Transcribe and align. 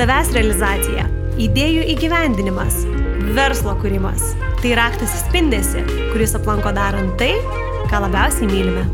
Savęs 0.00 0.30
realizacija, 0.32 1.02
idėjų 1.44 1.82
įgyvendinimas, 1.92 2.78
verslo 3.36 3.74
kūrimas- 3.82 4.30
tai 4.62 4.70
raktas 4.78 5.12
į 5.12 5.18
spindesi, 5.26 5.82
kuris 6.14 6.32
aplanko 6.38 6.70
darant 6.72 7.18
tai, 7.20 7.34
ką 7.90 8.00
labiausiai 8.06 8.48
mylime. 8.48 8.86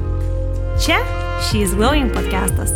Čia 0.83 0.99
She's 1.47 1.77
Glowing 1.79 2.11
podcastas. 2.11 2.73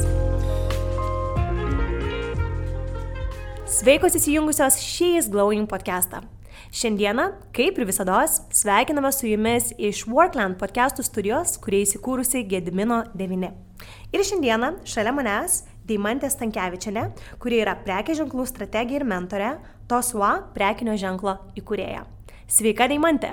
Sveikos 3.66 4.14
įsijungusios 4.14 4.78
She's 4.78 5.26
Glowing 5.26 5.66
podcastą. 5.66 6.22
Šiandieną, 6.70 7.32
kaip 7.52 7.78
ir 7.78 7.84
visada, 7.84 8.28
sveikiname 8.54 9.10
su 9.12 9.26
jumis 9.26 9.72
iš 9.76 10.04
Workland 10.06 10.54
podcastų 10.54 11.02
studijos, 11.02 11.58
kurie 11.58 11.82
įsikūrusi 11.82 12.46
Gedimino 12.46 13.02
9. 13.12 13.50
Ir 14.12 14.20
šiandieną 14.20 14.86
šalia 14.86 15.10
manęs 15.10 15.64
Deimantė 15.90 16.28
Stankievičiane, 16.30 17.08
kuri 17.42 17.64
yra 17.64 17.74
prekė 17.82 18.14
ženklų 18.20 18.46
strategija 18.46 19.00
ir 19.00 19.06
mentorė, 19.10 19.50
Tosua 19.90 20.36
prekinio 20.54 20.94
ženklo 21.00 21.34
įkūrėja. 21.58 22.04
Sveika, 22.46 22.86
Deimantė. 22.90 23.32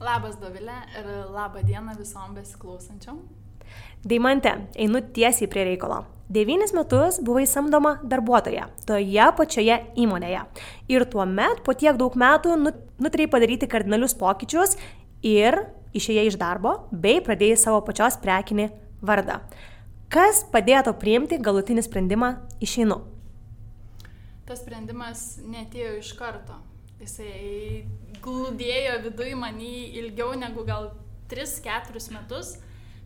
Labas, 0.00 0.36
Dovilė, 0.40 0.76
ir 1.00 1.08
labą 1.32 1.62
dieną 1.64 1.96
visom 1.96 2.34
besiklausančiom. 2.36 3.20
Deimantė, 4.04 4.58
einu 4.80 5.00
tiesiai 5.16 5.48
prie 5.48 5.64
reikalo. 5.70 6.02
Devynis 6.30 6.70
metus 6.76 7.18
buvai 7.26 7.46
samdoma 7.48 7.96
darbuotoja 8.06 8.68
toje 8.86 9.26
pačioje 9.36 9.80
įmonėje. 9.98 10.44
Ir 10.92 11.04
tuo 11.10 11.24
met, 11.26 11.64
po 11.66 11.74
tiek 11.74 11.96
daug 11.98 12.14
metų, 12.14 12.54
nutarėjai 13.02 13.32
padaryti 13.32 13.68
kardinalius 13.70 14.14
pokyčius 14.20 14.76
ir 15.26 15.58
išėjai 15.96 16.28
iš 16.28 16.38
darbo, 16.38 16.76
bei 16.92 17.18
pradėjai 17.24 17.58
savo 17.64 17.82
pačios 17.88 18.20
prekinį 18.22 18.68
vardą. 19.02 19.40
Kas 20.10 20.40
padėjo 20.50 20.90
priimti 20.98 21.36
galutinį 21.38 21.84
sprendimą 21.86 22.32
išeinu? 22.58 22.96
Tas 24.48 24.58
sprendimas 24.58 25.38
netėjo 25.46 25.92
iš 26.00 26.10
karto. 26.18 26.56
Jisai 26.98 27.84
glūdėjo 28.18 28.96
viduje 29.04 29.36
manį 29.38 29.70
ilgiau 30.00 30.34
negu 30.34 30.64
gal 30.66 30.90
3-4 31.30 32.02
metus, 32.16 32.56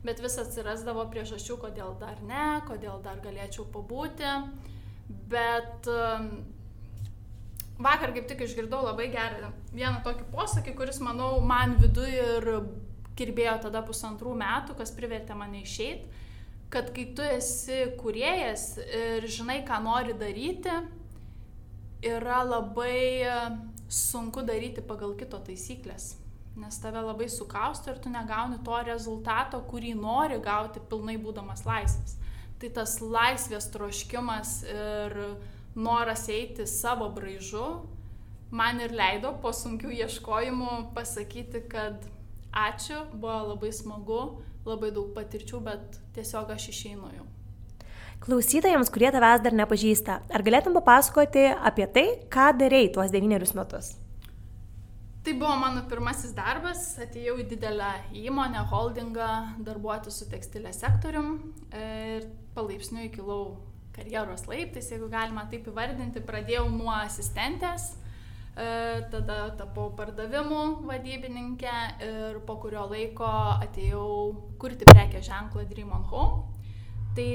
bet 0.01 0.25
vis 0.25 0.39
atsirasdavo 0.41 1.05
priežasčių, 1.13 1.59
kodėl 1.67 1.93
dar 2.01 2.25
ne, 2.25 2.65
kodėl 2.71 3.05
dar 3.05 3.21
galėčiau 3.21 3.69
pabūti. 3.77 4.33
Bet 5.29 5.85
um, 5.93 6.33
vakar 7.85 8.17
kaip 8.17 8.33
tik 8.33 8.49
išgirdau 8.49 8.81
labai 8.89 9.13
gerą 9.13 9.53
vieną 9.77 10.01
tokį 10.09 10.31
posakį, 10.33 10.79
kuris, 10.81 11.05
manau, 11.05 11.35
man 11.45 11.77
viduje 11.85 12.25
ir 12.41 12.53
kirbėjo 13.21 13.61
tada 13.69 13.85
pusantrų 13.85 14.39
metų, 14.41 14.81
kas 14.81 14.97
privertė 14.97 15.37
mane 15.37 15.61
išeiti 15.69 16.24
kad 16.75 16.91
kai 16.95 17.07
tu 17.17 17.23
esi 17.23 17.79
kuriejas 18.01 18.75
ir 18.83 19.29
žinai, 19.31 19.63
ką 19.67 19.79
nori 19.85 20.17
daryti, 20.19 20.75
yra 22.05 22.43
labai 22.45 22.99
e, 23.25 23.39
sunku 23.89 24.45
daryti 24.45 24.85
pagal 24.85 25.15
kito 25.19 25.41
taisyklės. 25.47 26.15
Nes 26.59 26.77
tave 26.83 27.01
labai 27.03 27.31
sukausto 27.31 27.91
ir 27.91 27.99
tu 28.03 28.13
negauni 28.13 28.61
to 28.67 28.77
rezultato, 28.87 29.63
kurį 29.71 29.95
nori 29.99 30.39
gauti 30.43 30.83
pilnai 30.91 31.17
būdamas 31.23 31.65
laisvas. 31.67 32.19
Tai 32.61 32.71
tas 32.77 33.01
laisvės 33.03 33.67
troškimas 33.75 34.61
ir 34.71 35.19
noras 35.75 36.29
eiti 36.31 36.67
savo 36.71 37.09
braižu 37.15 37.67
man 38.55 38.79
ir 38.81 38.95
leido 38.95 39.33
po 39.43 39.51
sunkių 39.51 39.91
ieškojimų 40.05 40.75
pasakyti, 40.95 41.65
kad 41.71 42.05
ačiū, 42.55 43.01
buvo 43.19 43.41
labai 43.51 43.73
smagu, 43.75 44.21
labai 44.69 44.93
daug 44.95 45.13
patirčių, 45.17 45.61
bet 45.65 45.99
tiesiog 46.17 46.53
aš 46.55 46.69
išeinu 46.73 47.11
jau. 47.15 47.27
Klausytojams, 48.25 48.89
kurie 48.93 49.11
tavęs 49.13 49.43
dar 49.45 49.57
nepažįsta, 49.57 50.21
ar 50.33 50.45
galėtum 50.47 50.77
papasakoti 50.79 51.45
apie 51.53 51.87
tai, 51.93 52.05
ką 52.33 52.55
darėjai 52.61 52.93
tuos 52.95 53.13
devynerius 53.13 53.53
metus? 53.59 53.93
Tai 55.25 55.33
buvo 55.41 55.55
mano 55.57 55.83
pirmasis 55.89 56.33
darbas, 56.37 56.87
atėjau 57.01 57.39
į 57.41 57.47
didelę 57.53 57.91
įmonę, 58.21 58.65
holdingą, 58.71 59.29
darbuoti 59.65 60.13
su 60.13 60.29
tekstilė 60.29 60.73
sektorium 60.77 61.39
ir 61.73 62.27
palaipsniui 62.57 63.11
kilau 63.13 63.57
karjeros 63.97 64.45
laiptais, 64.51 64.91
jeigu 64.93 65.09
galima 65.13 65.47
taip 65.51 65.69
įvardinti, 65.71 66.25
pradėjau 66.25 66.67
nuo 66.73 66.93
asistentės, 66.97 67.95
E, 67.95 68.04
tada 68.55 69.49
tapau 69.59 69.89
pardavimų 69.99 70.87
vadybininkė 70.87 71.75
ir 72.07 72.37
po 72.47 72.55
kurio 72.63 72.85
laiko 72.87 73.27
atėjau 73.65 74.07
kurti 74.63 74.87
prekę 74.87 75.23
ženklą 75.27 75.65
Dream 75.67 75.91
on 75.97 76.05
Home. 76.13 76.43
Tai 77.17 77.27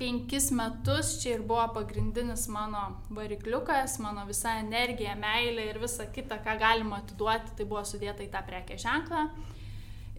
penkis 0.00 0.50
metus 0.50 1.14
čia 1.22 1.36
ir 1.36 1.44
buvo 1.46 1.68
pagrindinis 1.76 2.48
mano 2.50 3.04
varikliukas, 3.14 4.00
mano 4.02 4.26
visa 4.26 4.56
energija, 4.58 5.14
meilė 5.14 5.68
ir 5.70 5.78
visa 5.82 6.08
kita, 6.10 6.40
ką 6.42 6.56
galima 6.58 6.98
atiduoti, 7.02 7.54
tai 7.58 7.66
buvo 7.68 7.84
sudėta 7.86 8.26
į 8.26 8.32
tą 8.32 8.42
prekę 8.46 8.78
ženklą. 8.82 9.28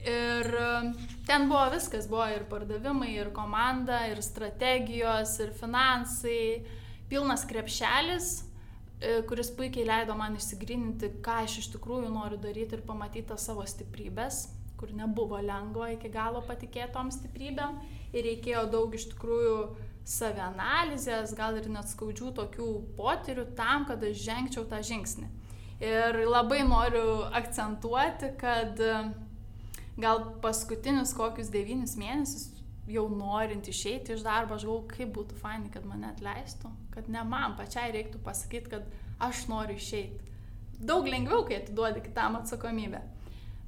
Ir 0.03 0.49
e, 0.59 0.69
ten 1.27 1.49
buvo 1.51 1.65
viskas, 1.75 2.07
buvo 2.11 2.29
ir 2.31 2.47
pardavimai, 2.47 3.11
ir 3.15 3.31
komanda, 3.35 4.05
ir 4.11 4.23
strategijos, 4.23 5.35
ir 5.43 5.51
finansai, 5.59 6.63
pilnas 7.11 7.43
krepšelis, 7.47 8.33
E, 8.43 8.52
kuris 9.27 9.49
puikiai 9.57 9.87
leido 9.87 10.15
man 10.15 10.37
išsigryninti, 10.39 11.09
ką 11.25 11.41
aš 11.43 11.57
iš 11.63 11.71
tikrųjų 11.75 12.11
noriu 12.13 12.37
daryti 12.41 12.77
ir 12.77 12.83
pamatyti 12.87 13.35
savo 13.41 13.65
stiprybės, 13.67 14.45
kur 14.79 14.93
nebuvo 14.95 15.39
lengva 15.43 15.89
iki 15.93 16.11
galo 16.11 16.43
patikėti 16.47 16.95
tom 16.95 17.11
stiprybėm 17.11 17.79
ir 18.13 18.27
reikėjo 18.27 18.65
daug 18.71 18.95
iš 18.95 19.09
tikrųjų 19.13 19.57
savianalizės, 20.07 21.31
gal 21.37 21.55
ir 21.59 21.69
net 21.71 21.87
skaudžių 21.91 22.33
tokių 22.39 22.69
potyrių 22.97 23.45
tam, 23.57 23.85
kad 23.87 24.03
aš 24.03 24.19
žengčiau 24.25 24.65
tą 24.67 24.81
žingsnį. 24.83 25.29
Ir 25.83 26.19
labai 26.27 26.61
noriu 26.67 27.23
akcentuoti, 27.35 28.33
kad 28.39 28.79
e, 28.79 28.97
gal 29.99 30.21
paskutinius 30.43 31.15
kokius 31.15 31.51
devynis 31.51 31.95
mėnesius 31.99 32.51
jau 32.87 33.05
norint 33.09 33.67
išeiti 33.67 34.13
iš 34.13 34.23
darbo, 34.25 34.57
aš 34.57 34.65
galvoju, 34.67 34.89
kaip 34.91 35.13
būtų 35.15 35.37
fainai, 35.39 35.71
kad 35.71 35.85
mane 35.87 36.09
atleistų, 36.09 36.71
kad 36.93 37.07
ne 37.11 37.23
man 37.27 37.55
pačiai 37.59 37.93
reiktų 37.95 38.19
pasakyti, 38.25 38.71
kad 38.73 38.87
aš 39.23 39.45
noriu 39.51 39.77
išeiti. 39.79 40.31
Daug 40.83 41.07
lengviau, 41.07 41.45
kai 41.47 41.61
atiduodi 41.61 42.03
kitam 42.03 42.35
atsakomybę. 42.41 42.99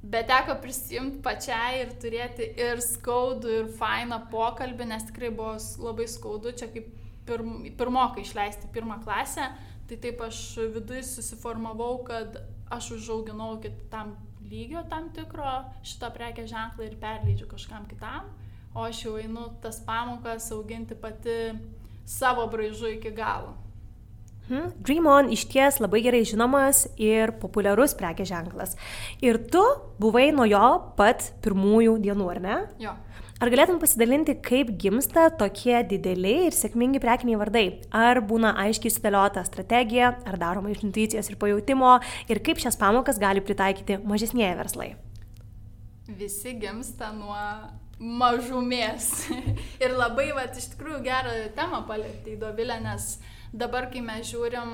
Bet 0.06 0.28
teko 0.28 0.58
prisimti 0.62 1.22
pačiai 1.24 1.80
ir 1.80 1.94
turėti 2.02 2.50
ir 2.60 2.82
skaudų, 2.84 3.54
ir 3.62 3.72
fainą 3.78 4.20
pokalbį, 4.30 4.90
nes 4.92 5.08
tikrai 5.08 5.32
buvo 5.34 5.56
labai 5.82 6.06
skaudu, 6.10 6.52
čia 6.52 6.68
kaip 6.70 6.92
pirm, 7.26 7.56
pirmokai 7.78 8.22
išleisti 8.22 8.68
pirmą 8.74 9.00
klasę, 9.06 9.48
tai 9.88 9.98
taip 10.02 10.20
aš 10.28 10.42
viduje 10.76 11.02
susiformavau, 11.08 12.04
kad 12.06 12.36
aš 12.70 12.92
užauginau 12.98 13.56
kitam 13.62 14.12
lygio 14.46 14.84
tam 14.90 15.08
tikro 15.14 15.62
šitą 15.86 16.12
prekę 16.14 16.44
ženklą 16.46 16.86
ir 16.86 16.98
perleidžiu 17.00 17.48
kažkam 17.50 17.88
kitam 17.90 18.28
o 18.76 18.84
aš 18.84 19.06
jau 19.06 19.16
einu 19.16 19.48
tas 19.62 19.80
pamokas 19.80 20.50
auginti 20.52 20.94
pati 20.94 21.54
savo 22.04 22.46
braižu 22.52 22.92
iki 22.92 23.10
galo. 23.10 23.56
Hmm. 24.46 24.70
Dream 24.78 25.08
On 25.10 25.26
iš 25.32 25.48
ties 25.50 25.80
labai 25.82 26.04
gerai 26.04 26.22
žinomas 26.28 26.84
ir 27.02 27.32
populiarus 27.40 27.96
prekės 27.98 28.30
ženklas. 28.30 28.76
Ir 29.24 29.40
tu 29.50 29.62
buvai 29.98 30.28
nuo 30.30 30.46
jo 30.46 30.68
pat 30.98 31.32
pirmųjų 31.42 31.96
dienų, 32.04 32.28
ar 32.30 32.40
ne? 32.44 32.58
Jo. 32.84 32.92
Ar 33.36 33.50
galėtum 33.52 33.76
pasidalinti, 33.82 34.36
kaip 34.40 34.70
gimsta 34.80 35.26
tokie 35.40 35.74
dideli 35.90 36.46
ir 36.46 36.54
sėkmingi 36.56 37.02
prekiniai 37.02 37.40
vardai? 37.40 37.64
Ar 37.92 38.22
būna 38.24 38.54
aiškiai 38.62 38.94
sudėliota 38.94 39.42
strategija, 39.44 40.14
ar 40.24 40.38
daroma 40.40 40.70
iš 40.72 40.86
intuicijos 40.86 41.28
ir 41.28 41.36
pajūtimo, 41.42 41.98
ir 42.32 42.40
kaip 42.46 42.62
šias 42.62 42.78
pamokas 42.80 43.20
gali 43.20 43.42
pritaikyti 43.44 43.98
mažesnėje 44.06 44.54
verslai? 44.62 44.88
Visi 46.06 46.54
gimsta 46.62 47.10
nuo 47.12 47.36
mažumės. 47.98 49.26
ir 49.84 49.94
labai, 49.96 50.30
va, 50.36 50.46
iš 50.50 50.70
tikrųjų 50.74 51.00
gerą 51.06 51.34
temą 51.56 51.82
palėtė 51.88 52.34
į 52.34 52.40
Dovilę, 52.42 52.78
nes 52.84 53.16
dabar, 53.56 53.88
kai 53.92 54.02
mes 54.04 54.28
žiūrim 54.28 54.72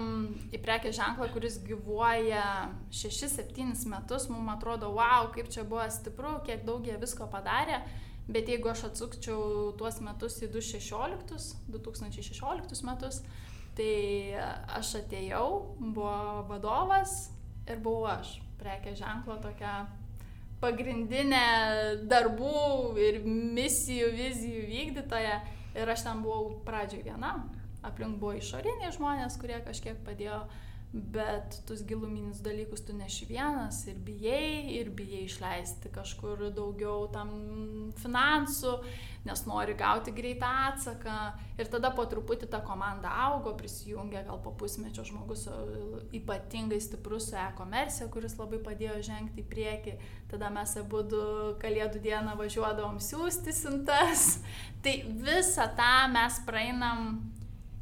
į 0.54 0.60
prekės 0.62 0.96
ženklą, 0.98 1.28
kuris 1.34 1.60
gyvuoja 1.66 2.70
6-7 2.90 3.74
metus, 3.92 4.28
mums 4.32 4.56
atrodo, 4.56 4.90
wow, 4.96 5.30
kaip 5.34 5.50
čia 5.52 5.66
buvo 5.68 5.86
stipru, 5.92 6.38
kiek 6.46 6.66
daug 6.66 6.86
jie 6.86 6.98
visko 7.00 7.28
padarė. 7.30 7.82
Bet 8.32 8.46
jeigu 8.46 8.70
aš 8.70 8.84
atsukčiau 8.86 9.72
tuos 9.78 9.98
metus 10.02 10.36
į 10.46 10.52
2016, 10.54 11.56
2016 11.74 12.84
metus, 12.86 13.18
tai 13.74 13.94
aš 14.78 14.94
atėjau, 15.00 15.48
buvo 15.80 16.44
vadovas 16.46 17.32
ir 17.66 17.82
buvau 17.82 18.12
aš, 18.12 18.36
prekės 18.62 19.00
ženklo 19.00 19.40
tokia 19.42 19.82
pagrindinė 20.62 21.46
darbų 22.10 22.94
ir 23.02 23.20
misijų, 23.26 24.12
vizijų 24.16 24.62
vykdytoja. 24.70 25.40
Ir 25.72 25.88
aš 25.88 26.04
ten 26.06 26.20
buvau 26.24 26.58
pradžioje 26.66 27.06
viena. 27.06 27.36
Aplink 27.82 28.20
buvo 28.20 28.36
išoriniai 28.38 28.92
žmonės, 28.94 29.38
kurie 29.40 29.58
kažkiek 29.64 29.98
padėjo, 30.06 30.42
bet 30.92 31.62
tuos 31.66 31.80
giluminius 31.88 32.42
dalykus 32.44 32.84
tu 32.84 32.92
neši 32.92 33.24
vienas 33.30 33.78
ir 33.88 33.96
bijai, 34.04 34.74
ir 34.76 34.90
bijai 34.92 35.22
išleisti 35.24 35.88
kažkur 35.92 36.50
daugiau 36.52 37.06
tam 37.14 37.30
finansų, 37.96 38.74
nes 39.24 39.44
nori 39.48 39.72
gauti 39.78 40.12
greitą 40.12 40.50
atsaką. 40.68 41.16
Ir 41.56 41.72
tada 41.72 41.94
po 41.96 42.04
truputį 42.10 42.50
ta 42.52 42.60
komanda 42.66 43.08
augo, 43.24 43.54
prisijungė 43.56 44.26
gal 44.28 44.42
po 44.44 44.52
pusmečio 44.52 45.06
žmogus 45.08 45.46
ypatingai 46.12 46.80
stiprus 46.84 47.30
su 47.30 47.40
e-komercija, 47.40 48.10
kuris 48.12 48.36
labai 48.36 48.60
padėjo 48.60 49.00
žengti 49.08 49.40
į 49.40 49.48
priekį. 49.48 49.98
Tada 50.28 50.52
mes 50.52 50.76
abu 50.76 51.06
kalėdų 51.62 52.04
dieną 52.04 52.36
važiuodavom 52.36 53.00
siūsti 53.00 53.54
sintas. 53.56 54.42
Tai 54.84 54.98
visą 55.24 55.70
tą 55.78 55.94
mes 56.12 56.42
praeinam 56.44 57.14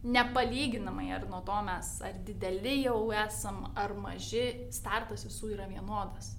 nepalyginamai 0.02 1.10
ar 1.12 1.26
nuo 1.28 1.40
to 1.44 1.56
mes 1.66 1.94
ar 2.04 2.20
dideli 2.24 2.82
jau 2.86 3.10
esam, 3.26 3.66
ar 3.76 3.92
maži, 3.96 4.46
startas 4.72 5.26
visų 5.28 5.54
yra 5.56 5.68
vienodas. 5.68 6.34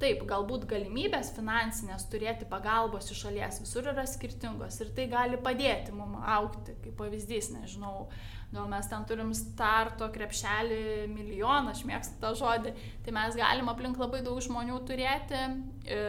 Taip, 0.00 0.24
galbūt 0.26 0.64
galimybės 0.68 1.30
finansinės 1.36 2.08
turėti 2.10 2.48
pagalbos 2.50 3.12
iš 3.12 3.20
šalies 3.24 3.60
visur 3.62 3.86
yra 3.92 4.02
skirtingos 4.10 4.80
ir 4.82 4.90
tai 4.96 5.04
gali 5.12 5.38
padėti 5.40 5.94
mums 5.94 6.24
aukti, 6.34 6.74
kaip 6.82 6.96
pavyzdys, 6.98 7.52
nežinau, 7.54 8.08
gal 8.50 8.66
mes 8.72 8.88
ten 8.90 9.06
turim 9.06 9.30
starto 9.38 10.08
krepšelį 10.16 10.80
milijoną, 11.12 11.76
aš 11.76 11.84
mėgstu 11.86 12.18
tą 12.24 12.32
žodį, 12.40 12.74
tai 13.06 13.14
mes 13.14 13.38
galim 13.38 13.70
aplink 13.70 14.02
labai 14.02 14.24
daug 14.26 14.42
žmonių 14.42 14.80
turėti, 14.88 15.44
e, 15.86 16.02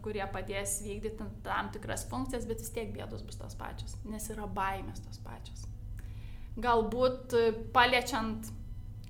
kurie 0.00 0.24
padės 0.32 0.78
vykdyti 0.86 1.28
tam 1.44 1.70
tikras 1.76 2.08
funkcijas, 2.08 2.48
bet 2.48 2.64
vis 2.64 2.72
tiek 2.72 2.90
bėdos 2.96 3.26
bus 3.26 3.36
tos 3.42 3.60
pačios, 3.60 3.98
nes 4.08 4.32
yra 4.32 4.48
baimės 4.48 5.04
tos 5.04 5.20
pačios 5.20 5.68
galbūt 6.60 7.34
e, 7.34 7.46
paliečiant 7.74 8.50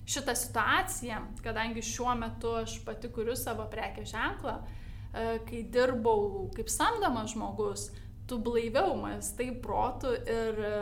šitą 0.09 0.35
situaciją, 0.37 1.21
kadangi 1.45 1.85
šiuo 1.85 2.15
metu 2.21 2.53
aš 2.61 2.79
pati 2.85 3.11
kuriu 3.13 3.37
savo 3.37 3.67
prekės 3.73 4.13
ženklą, 4.13 4.59
e, 4.61 5.27
kai 5.49 5.65
dirbau 5.73 6.49
kaip 6.57 6.73
samdomas 6.73 7.33
žmogus, 7.33 7.91
tu 8.29 8.39
blaiviau 8.41 8.95
mastai 8.97 9.51
protų 9.65 10.15
ir 10.23 10.63
e, 10.65 10.79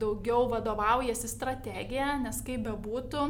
daugiau 0.00 0.48
vadovaujasi 0.52 1.28
strategija, 1.28 2.14
nes 2.22 2.40
kaip 2.44 2.64
bebūtų, 2.68 3.26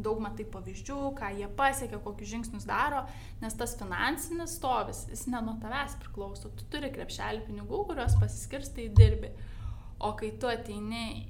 daug 0.00 0.20
matai 0.22 0.46
pavyzdžių, 0.48 0.98
ką 1.18 1.28
jie 1.36 1.48
pasiekia, 1.56 1.98
kokius 2.00 2.30
žingsnius 2.30 2.64
daro, 2.68 3.02
nes 3.42 3.56
tas 3.56 3.74
finansinis 3.76 4.56
stovis, 4.56 5.02
jis 5.12 5.26
ne 5.28 5.42
nuo 5.44 5.58
tavęs 5.60 5.98
priklauso, 6.00 6.52
tu 6.56 6.68
turi 6.72 6.88
krepšelį 6.94 7.44
pinigų, 7.48 7.82
kuriuos 7.90 8.16
pasiskirstai 8.20 8.88
dirbi. 8.96 9.34
O 10.00 10.14
kai 10.16 10.30
tu 10.40 10.48
ateini 10.48 11.26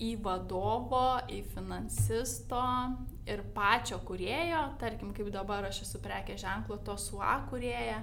į 0.00 0.14
vadovo, 0.24 1.20
į 1.28 1.42
finansisto 1.52 2.62
ir 3.28 3.42
pačio 3.54 4.00
kurėjo, 4.06 4.62
tarkim, 4.80 5.12
kaip 5.16 5.28
dabar 5.34 5.68
aš 5.68 5.82
esu 5.84 6.00
prekė 6.02 6.38
ženklo 6.40 6.80
to 6.86 6.96
SUA 6.98 7.36
kurėja, 7.50 8.00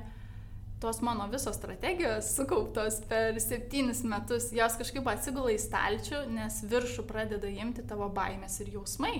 tos 0.82 1.02
mano 1.02 1.26
visos 1.32 1.58
strategijos 1.58 2.30
sukauptos 2.38 3.00
per 3.10 3.40
septynis 3.42 4.04
metus, 4.06 4.52
jos 4.54 4.78
kažkaip 4.78 5.10
atsigula 5.10 5.56
į 5.56 5.62
stalčių, 5.64 6.22
nes 6.36 6.62
viršų 6.70 7.08
pradeda 7.10 7.50
imti 7.50 7.86
tavo 7.90 8.12
baimės 8.14 8.60
ir 8.62 8.76
jausmai. 8.78 9.16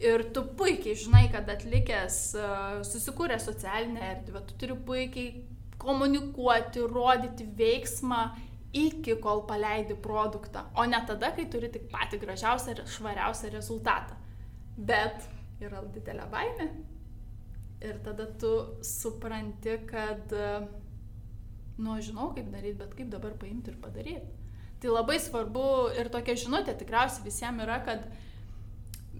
Ir 0.00 0.24
tu 0.32 0.44
puikiai 0.56 0.96
žinai, 0.96 1.26
kad 1.32 1.48
atlikęs, 1.52 2.20
susikūrė 2.88 3.36
socialinę 3.40 4.04
erdvę, 4.14 4.44
tu 4.48 4.56
turi 4.60 4.76
puikiai 4.84 5.42
komunikuoti, 5.80 6.84
rodyti 6.88 7.48
veiksmą 7.56 8.22
iki 8.72 9.16
kol 9.20 9.42
paleidi 9.46 9.96
produktą, 9.98 10.64
o 10.78 10.84
ne 10.86 11.00
tada, 11.06 11.32
kai 11.34 11.46
turi 11.50 11.70
tik 11.72 11.88
patį 11.90 12.20
gražiausią 12.22 12.74
ir 12.74 12.82
švariausią 12.86 13.50
rezultatą. 13.54 14.18
Bet 14.76 15.26
yra 15.60 15.82
didelė 15.94 16.28
baimė. 16.30 16.68
Ir 17.80 17.98
tada 18.04 18.26
tu 18.40 18.52
supranti, 18.84 19.78
kad, 19.88 20.34
nu, 21.80 21.96
žinau, 22.04 22.30
kaip 22.36 22.50
daryti, 22.52 22.78
bet 22.82 22.94
kaip 22.98 23.10
dabar 23.12 23.34
paimti 23.40 23.72
ir 23.72 23.78
padaryti. 23.80 24.36
Tai 24.80 24.92
labai 24.94 25.18
svarbu 25.20 25.64
ir 26.00 26.08
tokia 26.12 26.36
žinutė 26.40 26.76
tikriausiai 26.80 27.24
visiems 27.26 27.64
yra, 27.64 27.80
kad 27.84 28.06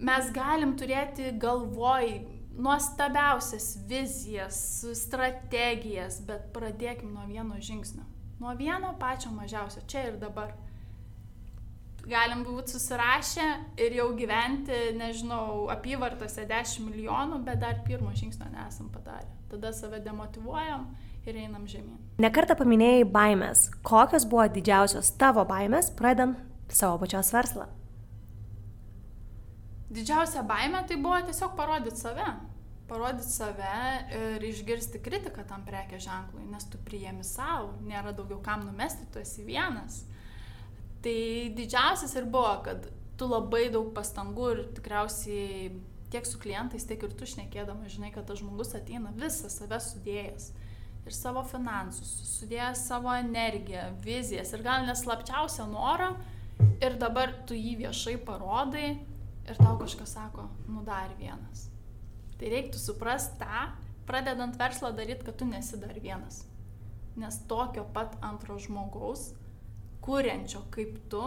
mes 0.01 0.29
galim 0.33 0.73
turėti 0.77 1.33
galvoj 1.41 2.15
nuostabiausias 2.61 3.75
vizijas, 3.89 4.57
strategijas, 4.97 6.19
bet 6.25 6.49
pradėkim 6.55 7.13
nuo 7.13 7.27
vieno 7.29 7.59
žingsnio. 7.61 8.05
Nuo 8.41 8.55
vieno 8.57 8.95
pačio 8.99 9.31
mažiausio, 9.31 9.81
čia 9.87 10.07
ir 10.09 10.15
dabar. 10.17 10.55
Galim 12.01 12.39
būti 12.41 12.73
susirašę 12.73 13.43
ir 13.85 13.93
jau 13.99 14.07
gyventi, 14.17 14.79
nežinau, 14.97 15.67
apyvartose 15.69 16.47
10 16.49 16.87
milijonų, 16.87 17.37
bet 17.45 17.61
dar 17.61 17.83
pirmo 17.85 18.09
žingsnio 18.17 18.47
nesam 18.49 18.87
padarę. 18.89 19.29
Tada 19.51 19.69
save 19.77 19.99
demotivuojam 20.01 20.87
ir 21.29 21.37
einam 21.37 21.67
žemyn. 21.69 21.99
Nekartą 22.17 22.57
paminėjai 22.57 23.05
baimės. 23.13 23.67
Kokios 23.85 24.25
buvo 24.25 24.47
didžiausios 24.49 25.13
tavo 25.21 25.45
baimės, 25.45 25.93
pradant 25.93 26.41
savo 26.73 26.97
pačios 27.03 27.29
verslą? 27.37 27.69
Didžiausia 29.93 30.41
baimė 30.49 30.87
tai 30.89 30.97
buvo 30.97 31.21
tiesiog 31.29 31.53
parodyti 31.53 32.01
save 32.01 32.33
parodyti 32.91 33.29
save 33.31 33.75
ir 34.17 34.43
išgirsti 34.43 34.99
kritiką 35.03 35.45
tam 35.47 35.63
prekės 35.67 36.03
ženklui, 36.03 36.43
nes 36.51 36.65
tu 36.67 36.79
priemi 36.83 37.23
savo, 37.23 37.71
nėra 37.87 38.11
daugiau 38.15 38.41
kam 38.43 38.65
numesti, 38.67 39.07
tu 39.13 39.21
esi 39.21 39.45
vienas. 39.47 40.01
Tai 41.01 41.21
didžiausias 41.57 42.17
ir 42.19 42.27
buvo, 42.33 42.57
kad 42.65 42.89
tu 43.17 43.29
labai 43.31 43.69
daug 43.71 43.93
pastangų 43.95 44.49
ir 44.55 44.61
tikriausiai 44.75 45.71
tiek 46.11 46.27
su 46.27 46.41
klientais, 46.43 46.85
tiek 46.89 47.01
ir 47.07 47.15
tu 47.15 47.29
šnekėdama, 47.31 47.87
žinai, 47.89 48.11
kad 48.11 48.27
tas 48.27 48.41
žmogus 48.43 48.75
ateina 48.75 49.13
visą 49.15 49.49
save 49.53 49.79
sudėjęs. 49.87 50.51
Ir 51.07 51.15
savo 51.15 51.41
finansus, 51.47 52.11
sudėjęs 52.35 52.83
savo 52.91 53.15
energiją, 53.15 53.87
vizijas 54.03 54.51
ir 54.53 54.67
gal 54.67 54.85
neslapčiausią 54.89 55.71
norą. 55.71 56.11
Ir 56.83 56.99
dabar 57.01 57.31
tu 57.47 57.57
jį 57.57 57.79
viešai 57.87 58.19
parodai 58.27 58.91
ir 58.91 59.57
tau 59.57 59.79
kažkas 59.81 60.17
sako, 60.19 60.45
nu 60.69 60.85
dar 60.85 61.09
vienas 61.17 61.70
Tai 62.41 62.49
reiktų 62.49 62.79
suprasti 62.81 63.37
tą, 63.37 63.67
pradedant 64.09 64.55
verslą 64.57 64.89
daryti, 64.97 65.27
kad 65.27 65.35
tu 65.37 65.45
nesi 65.45 65.77
dar 65.77 65.93
vienas. 66.01 66.39
Nes 67.21 67.37
tokio 67.45 67.83
pat 67.93 68.15
antro 68.25 68.55
žmogaus, 68.57 69.27
kuriančio 70.01 70.63
kaip 70.73 70.95
tu, 71.11 71.21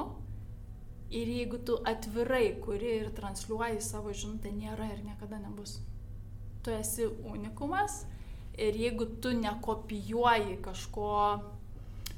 ir 1.14 1.30
jeigu 1.30 1.60
tu 1.62 1.76
atvirai 1.86 2.56
kuri 2.64 2.96
ir 3.04 3.12
transliuoji 3.14 3.78
savo 3.78 4.10
žinutę, 4.10 4.50
nėra 4.50 4.90
ir 4.90 5.04
niekada 5.06 5.38
nebus. 5.38 5.78
Tu 6.66 6.74
esi 6.74 7.06
unikumas 7.30 8.02
ir 8.58 8.74
jeigu 8.74 9.06
tu 9.22 9.30
nekopijuoji 9.38 10.58
kažko 10.66 11.12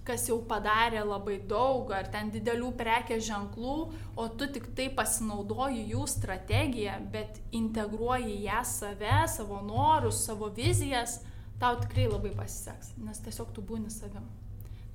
kas 0.07 0.29
jau 0.31 0.39
padarė 0.49 1.03
labai 1.05 1.37
daug, 1.51 1.91
ar 1.95 2.09
ten 2.13 2.31
didelių 2.35 2.71
prekės 2.79 3.25
ženklų, 3.27 3.77
o 4.17 4.27
tu 4.39 4.49
tik 4.55 4.69
tai 4.79 4.87
pasinaudoji 4.95 5.89
jų 5.91 6.07
strategiją, 6.11 6.99
bet 7.13 7.41
integruoji 7.57 8.39
ją 8.47 8.63
save, 8.67 9.19
savo 9.33 9.61
norus, 9.67 10.23
savo 10.29 10.51
vizijas, 10.55 11.19
tau 11.61 11.79
tikrai 11.83 12.07
labai 12.11 12.33
pasiseks, 12.37 12.95
nes 13.03 13.23
tiesiog 13.25 13.51
tu 13.57 13.65
būni 13.67 13.91
savim. 13.93 14.29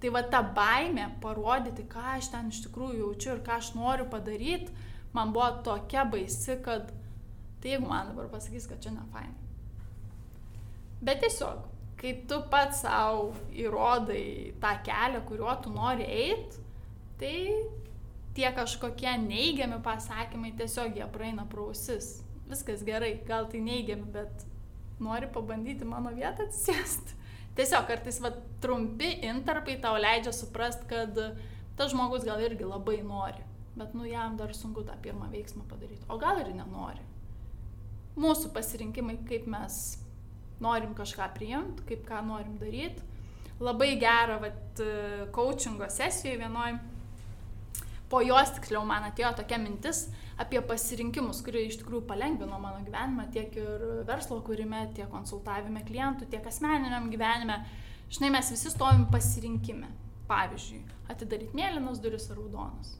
Tai 0.01 0.09
va 0.15 0.23
ta 0.25 0.41
baime 0.41 1.11
parodyti, 1.21 1.85
ką 1.89 2.15
aš 2.15 2.31
ten 2.33 2.49
iš 2.49 2.63
tikrųjų 2.65 3.03
jaučiu 3.03 3.35
ir 3.35 3.43
ką 3.45 3.59
aš 3.59 3.73
noriu 3.77 4.07
padaryti, 4.09 4.73
man 5.13 5.33
buvo 5.35 5.51
tokia 5.65 6.07
baisi, 6.09 6.57
kad 6.65 6.89
tai 7.61 7.75
jeigu 7.75 7.89
man 7.89 8.09
dabar 8.09 8.31
pasakys, 8.31 8.65
kad 8.69 8.81
čia 8.81 8.95
ne 8.95 9.03
fainai. 9.13 9.37
Bet 11.01 11.21
tiesiog 11.21 11.70
kai 12.01 12.15
tu 12.27 12.39
pats 12.49 12.81
savo 12.81 13.29
įrodai 13.53 14.55
tą 14.61 14.73
kelią, 14.87 15.21
kuriuo 15.27 15.53
tu 15.61 15.73
nori 15.73 16.07
eiti, 16.07 16.63
tai 17.21 17.35
tie 18.33 18.49
kažkokie 18.55 19.13
neigiami 19.21 19.77
pasakymai 19.85 20.55
tiesiog 20.57 20.97
jie 20.97 21.07
praeina 21.13 21.45
prausis. 21.51 22.21
Viskas 22.49 22.81
gerai, 22.87 23.13
gal 23.27 23.47
tai 23.51 23.61
neigiami, 23.63 24.07
bet 24.11 24.45
nori 24.99 25.29
pabandyti 25.31 25.87
mano 25.87 26.13
vietą 26.15 26.47
atsisėsti. 26.47 27.17
Tiesiog 27.57 27.87
kartais 27.87 28.17
va, 28.23 28.31
trumpi 28.63 29.11
intarpai 29.27 29.77
tau 29.83 29.99
leidžia 29.99 30.33
suprast, 30.35 30.87
kad 30.89 31.17
tas 31.77 31.93
žmogus 31.93 32.25
gal 32.27 32.41
irgi 32.41 32.65
labai 32.67 33.01
nori, 33.05 33.43
bet 33.75 33.93
nu 33.93 34.07
jam 34.07 34.37
dar 34.39 34.55
sunku 34.55 34.85
tą 34.87 34.95
pirmą 35.03 35.29
veiksmą 35.33 35.67
padaryti. 35.69 36.07
O 36.09 36.17
gal 36.21 36.41
ir 36.41 36.53
nenori. 36.55 37.03
Mūsų 38.19 38.51
pasirinkimai, 38.55 39.19
kaip 39.27 39.45
mes 39.51 40.00
norim 40.63 40.95
kažką 40.97 41.27
priimti, 41.35 41.85
kaip 41.89 42.05
ką 42.07 42.21
norim 42.27 42.57
daryti. 42.61 43.03
Labai 43.61 43.93
gerą, 44.01 44.39
vat, 44.41 44.81
coachingo 45.35 45.85
sesijoje 45.89 46.39
vienoj, 46.41 46.79
po 48.09 48.21
jos 48.25 48.51
tiksliau 48.57 48.81
man 48.87 49.05
atėjo 49.07 49.35
tokia 49.37 49.59
mintis 49.61 50.07
apie 50.41 50.59
pasirinkimus, 50.65 51.43
kurie 51.45 51.67
iš 51.67 51.77
tikrųjų 51.81 52.03
palengvino 52.09 52.57
mano 52.59 52.81
gyvenimą 52.85 53.27
tiek 53.33 53.53
ir 53.61 53.85
verslo 54.07 54.39
kūrime, 54.45 54.87
tiek 54.97 55.09
konsultavime 55.11 55.83
klientų, 55.87 56.27
tiek 56.31 56.47
asmeniniam 56.49 57.11
gyvenime. 57.13 57.61
Žinai, 58.11 58.31
mes 58.35 58.49
visi 58.51 58.71
stovim 58.73 59.05
pasirinkime. 59.13 59.91
Pavyzdžiui, 60.31 60.81
atidaryti 61.11 61.57
mėlynas 61.59 61.99
duris 62.03 62.29
ar 62.31 62.37
raudonas. 62.39 62.93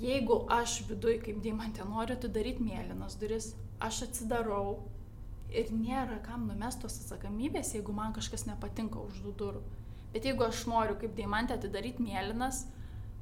Jeigu 0.00 0.42
aš 0.52 0.78
viduj 0.88 1.18
kaip 1.24 1.42
deimantė 1.44 1.84
noriu 1.88 2.16
atidaryti 2.16 2.64
mėlynas 2.64 3.16
duris, 3.20 3.50
aš 3.84 4.02
atsidarau 4.06 4.78
ir 5.50 5.72
nėra 5.72 6.18
kam 6.26 6.46
numestos 6.50 6.98
atsakomybės, 7.02 7.74
jeigu 7.76 7.94
man 7.94 8.14
kažkas 8.16 8.46
nepatinka 8.48 9.00
už 9.00 9.22
tų 9.24 9.34
durų. 9.42 9.62
Bet 10.14 10.26
jeigu 10.26 10.46
aš 10.46 10.64
noriu 10.70 10.96
kaip 11.00 11.14
deimantė 11.16 11.56
atidaryti 11.56 12.02
mėlynas, 12.02 12.64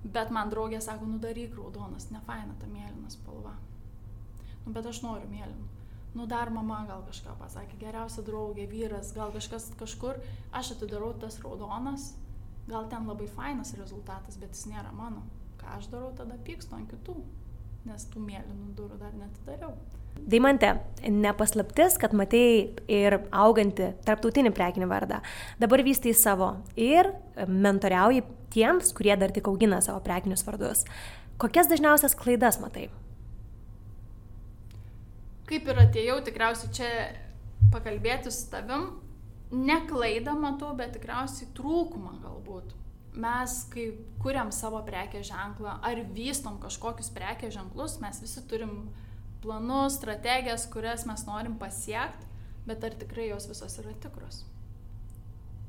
bet 0.04 0.30
man 0.34 0.50
draugė 0.52 0.80
sako, 0.84 1.08
nu 1.08 1.20
daryk 1.22 1.56
raudonas, 1.58 2.10
ne 2.12 2.20
faina 2.26 2.54
ta 2.60 2.68
mėlyna 2.70 3.10
spalva. 3.12 3.54
Nu, 4.64 4.72
bet 4.72 4.86
aš 4.88 5.02
noriu 5.04 5.28
mėlynų. 5.30 5.70
Nu 6.14 6.28
dar 6.30 6.52
mama 6.54 6.84
gal 6.86 7.02
kažką 7.08 7.34
pasakė, 7.40 7.78
geriausia 7.80 8.22
draugė, 8.22 8.68
vyras, 8.70 9.10
gal 9.16 9.32
kažkas 9.34 9.72
kažkur, 9.80 10.20
aš 10.54 10.76
atidarau 10.76 11.10
tas 11.18 11.40
raudonas, 11.42 12.12
gal 12.68 12.86
ten 12.92 13.08
labai 13.10 13.26
fainas 13.26 13.74
rezultatas, 13.80 14.38
bet 14.38 14.54
jis 14.54 14.68
nėra 14.70 14.92
mano. 14.94 15.24
Ką 15.58 15.74
aš 15.80 15.90
darau, 15.90 16.12
tada 16.14 16.38
pykstu 16.46 16.78
ant 16.78 16.92
kitų, 16.92 17.16
nes 17.88 18.06
tų 18.12 18.22
mėlynų 18.28 18.70
durų 18.78 19.00
dar 19.02 19.16
netidariau. 19.18 19.74
Daimante, 20.24 20.70
nepaslaptis, 21.04 21.98
kad 22.00 22.14
matėjai 22.16 22.60
ir 22.88 23.18
augantį 23.28 23.90
tarptautinį 24.06 24.54
prekinį 24.56 24.88
vardą. 24.88 25.18
Dabar 25.60 25.82
vystai 25.84 26.14
savo 26.16 26.54
ir 26.80 27.10
mentoriauji 27.44 28.22
tiems, 28.54 28.94
kurie 28.96 29.16
dar 29.20 29.34
tik 29.34 29.50
augina 29.50 29.82
savo 29.84 30.00
prekinius 30.04 30.46
vardus. 30.46 30.86
Kokias 31.42 31.68
dažniausias 31.68 32.16
klaidas 32.16 32.60
matai? 32.62 32.88
Kaip 35.44 35.68
ir 35.68 35.80
atėjau 35.82 36.20
tikriausiai 36.24 36.72
čia 36.72 36.90
pakalbėti 37.74 38.32
su 38.32 38.48
tavim, 38.52 38.86
ne 39.52 39.76
klaidą 39.90 40.32
matau, 40.40 40.72
bet 40.78 40.94
tikriausiai 40.96 41.50
trūkumą 41.58 42.16
galbūt. 42.22 42.72
Mes, 43.20 43.60
kai 43.70 43.90
kuriam 44.22 44.48
savo 44.54 44.80
prekės 44.86 45.28
ženklą 45.28 45.76
ar 45.84 46.00
vystom 46.16 46.56
kažkokius 46.62 47.12
prekės 47.14 47.52
ženklus, 47.54 48.00
mes 48.02 48.22
visi 48.24 48.42
turim 48.50 48.88
planus, 49.44 49.98
strategijas, 50.00 50.66
kurias 50.72 51.04
mes 51.08 51.26
norim 51.28 51.58
pasiekti, 51.60 52.26
bet 52.66 52.84
ar 52.84 52.96
tikrai 52.98 53.28
jos 53.28 53.46
visos 53.50 53.78
yra 53.82 53.92
tikros. 54.02 54.42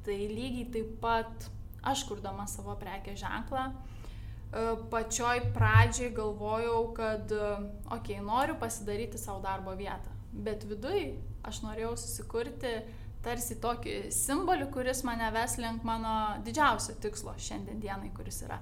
Tai 0.05 0.15
lygiai 0.15 0.69
taip 0.71 0.95
pat 1.03 1.49
aš 1.85 2.05
kurdama 2.09 2.47
savo 2.49 2.73
prekės 2.81 3.19
ženklą, 3.21 3.67
e, 3.69 4.65
pačioj 4.91 5.49
pradžiai 5.55 6.11
galvojau, 6.15 6.81
kad, 6.97 7.31
okei, 7.31 8.17
okay, 8.17 8.19
noriu 8.25 8.57
pasidaryti 8.61 9.21
savo 9.21 9.41
darbo 9.43 9.75
vietą, 9.77 10.13
bet 10.31 10.65
viduj 10.69 11.09
aš 11.45 11.61
norėjau 11.65 11.95
susikurti 11.99 12.79
tarsi 13.25 13.57
tokį 13.61 13.95
simbolį, 14.13 14.67
kuris 14.73 15.01
mane 15.07 15.27
ves 15.33 15.57
link 15.61 15.85
mano 15.87 16.15
didžiausio 16.45 16.97
tikslo 17.01 17.33
šiandien 17.41 17.81
dienai, 17.81 18.11
kuris 18.15 18.43
yra. 18.45 18.59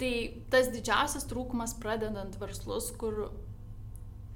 Tai 0.00 0.12
tas 0.50 0.70
didžiausias 0.72 1.26
trūkumas 1.30 1.76
pradedant 1.78 2.34
verslus, 2.40 2.88
kur 2.98 3.28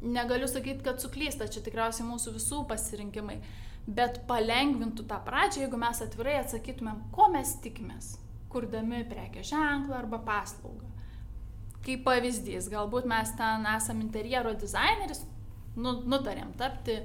negaliu 0.05 0.49
sakyti, 0.49 0.85
kad 0.85 1.01
suklysta, 1.03 1.49
čia 1.51 1.63
tikriausiai 1.65 2.07
mūsų 2.09 2.35
visų 2.37 2.63
pasirinkimai, 2.71 3.39
bet 3.87 4.23
palengvintų 4.29 5.07
tą 5.09 5.21
pradžią, 5.27 5.65
jeigu 5.65 5.81
mes 5.81 6.01
atvirai 6.05 6.39
atsakytumėm, 6.41 7.03
ko 7.15 7.29
mes 7.33 7.57
tikimės, 7.65 8.15
kurdami 8.53 9.03
prekė 9.09 9.45
ženklą 9.45 9.99
arba 10.03 10.21
paslaugą. 10.25 10.91
Kaip 11.85 12.05
pavyzdys, 12.07 12.71
galbūt 12.73 13.05
mes 13.09 13.35
ten 13.37 13.67
esame 13.75 14.07
interjero 14.07 14.55
dizaineris, 14.57 15.21
nu, 15.77 15.99
nutarėm 16.09 16.55
tapti, 16.57 17.01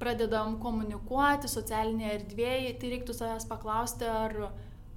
pradedam 0.00 0.56
komunikuoti 0.62 1.50
socialinėje 1.50 2.12
erdvėje, 2.20 2.74
tai 2.80 2.92
reiktų 2.94 3.16
savęs 3.16 3.46
paklausti, 3.50 4.06
ar, 4.06 4.36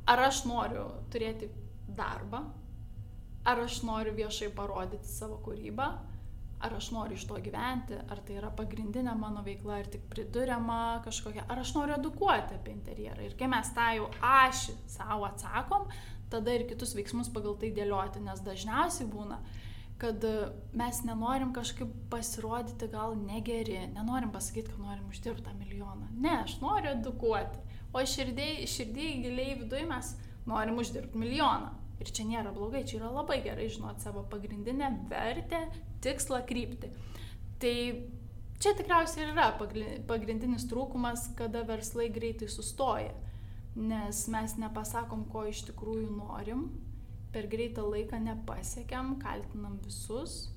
ar 0.08 0.26
aš 0.30 0.44
noriu 0.48 0.86
turėti 1.12 1.50
darbą, 1.98 2.44
ar 3.44 3.66
aš 3.66 3.82
noriu 3.88 4.14
viešai 4.16 4.52
parodyti 4.56 5.10
savo 5.10 5.42
kūrybą, 5.44 5.90
ar 6.64 6.76
aš 6.78 6.90
noriu 6.96 7.18
iš 7.18 7.26
to 7.28 7.38
gyventi, 7.44 7.98
ar 8.12 8.22
tai 8.26 8.38
yra 8.40 8.50
pagrindinė 8.56 9.14
mano 9.20 9.44
veikla, 9.46 9.82
ar 9.82 9.90
tik 9.92 10.06
priduriama 10.12 11.02
kažkokia, 11.06 11.44
ar 11.52 11.62
aš 11.64 11.74
noriu 11.76 11.98
edukuoti 11.98 12.58
apie 12.58 12.74
interjerą. 12.76 13.20
Ir 13.26 13.36
kai 13.40 13.50
mes 13.52 13.74
tą 13.76 13.90
jau 13.98 14.08
ašį 14.30 14.78
savo 14.96 15.28
atsakom, 15.28 15.90
tada 16.32 16.56
ir 16.56 16.66
kitus 16.70 16.96
veiksmus 16.98 17.30
pagal 17.34 17.58
tai 17.60 17.74
dėlioti, 17.76 18.24
nes 18.24 18.42
dažniausiai 18.46 19.10
būna, 19.12 19.42
kad 20.02 20.26
mes 20.76 21.04
nenorim 21.08 21.54
kažkaip 21.56 21.92
pasirodyti 22.12 22.90
gal 22.92 23.16
negeri, 23.20 23.78
nenorim 23.94 24.34
pasakyti, 24.34 24.72
kad 24.74 24.82
norim 24.82 25.12
uždirbti 25.12 25.46
tą 25.46 25.54
milijoną. 25.60 26.10
Ne, 26.16 26.40
aš 26.42 26.58
noriu 26.64 26.96
edukuoti. 26.96 27.62
O 27.94 28.02
širdėjai, 28.02 28.68
širdėjai 28.68 29.22
giliai 29.22 29.56
viduje 29.62 29.86
mes 29.88 30.16
norim 30.50 30.80
uždirbti 30.82 31.20
milijoną. 31.20 31.72
Ir 32.02 32.10
čia 32.10 32.26
nėra 32.28 32.52
blogai, 32.56 32.82
čia 32.90 32.98
yra 32.98 33.12
labai 33.14 33.38
gerai 33.46 33.70
žinoti 33.72 34.04
savo 34.04 34.26
pagrindinę 34.32 34.90
vertę, 35.12 35.62
tikslą, 36.04 36.44
kryptį. 36.50 36.92
Tai 37.64 37.76
čia 38.64 38.74
tikriausiai 38.78 39.26
ir 39.26 39.34
yra 39.34 39.50
pagrindinis 40.10 40.68
trūkumas, 40.72 41.30
kada 41.40 41.64
verslai 41.68 42.10
greitai 42.14 42.50
sustoja. 42.52 43.14
Nes 43.74 44.26
mes 44.30 44.58
nepasakom, 44.62 45.26
ko 45.32 45.48
iš 45.50 45.64
tikrųjų 45.72 46.12
norim, 46.14 46.68
per 47.34 47.48
greitą 47.50 47.88
laiką 47.90 48.20
nepasiekiam, 48.22 49.16
kaltinam 49.22 49.80
visus 49.82 50.52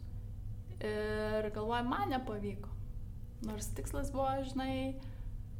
ir 0.84 1.48
galvojam, 1.54 1.88
man 1.94 2.12
nepavyko. 2.12 2.72
Nors 3.46 3.70
tikslas 3.76 4.10
buvo, 4.12 4.28
žinai, 4.50 4.96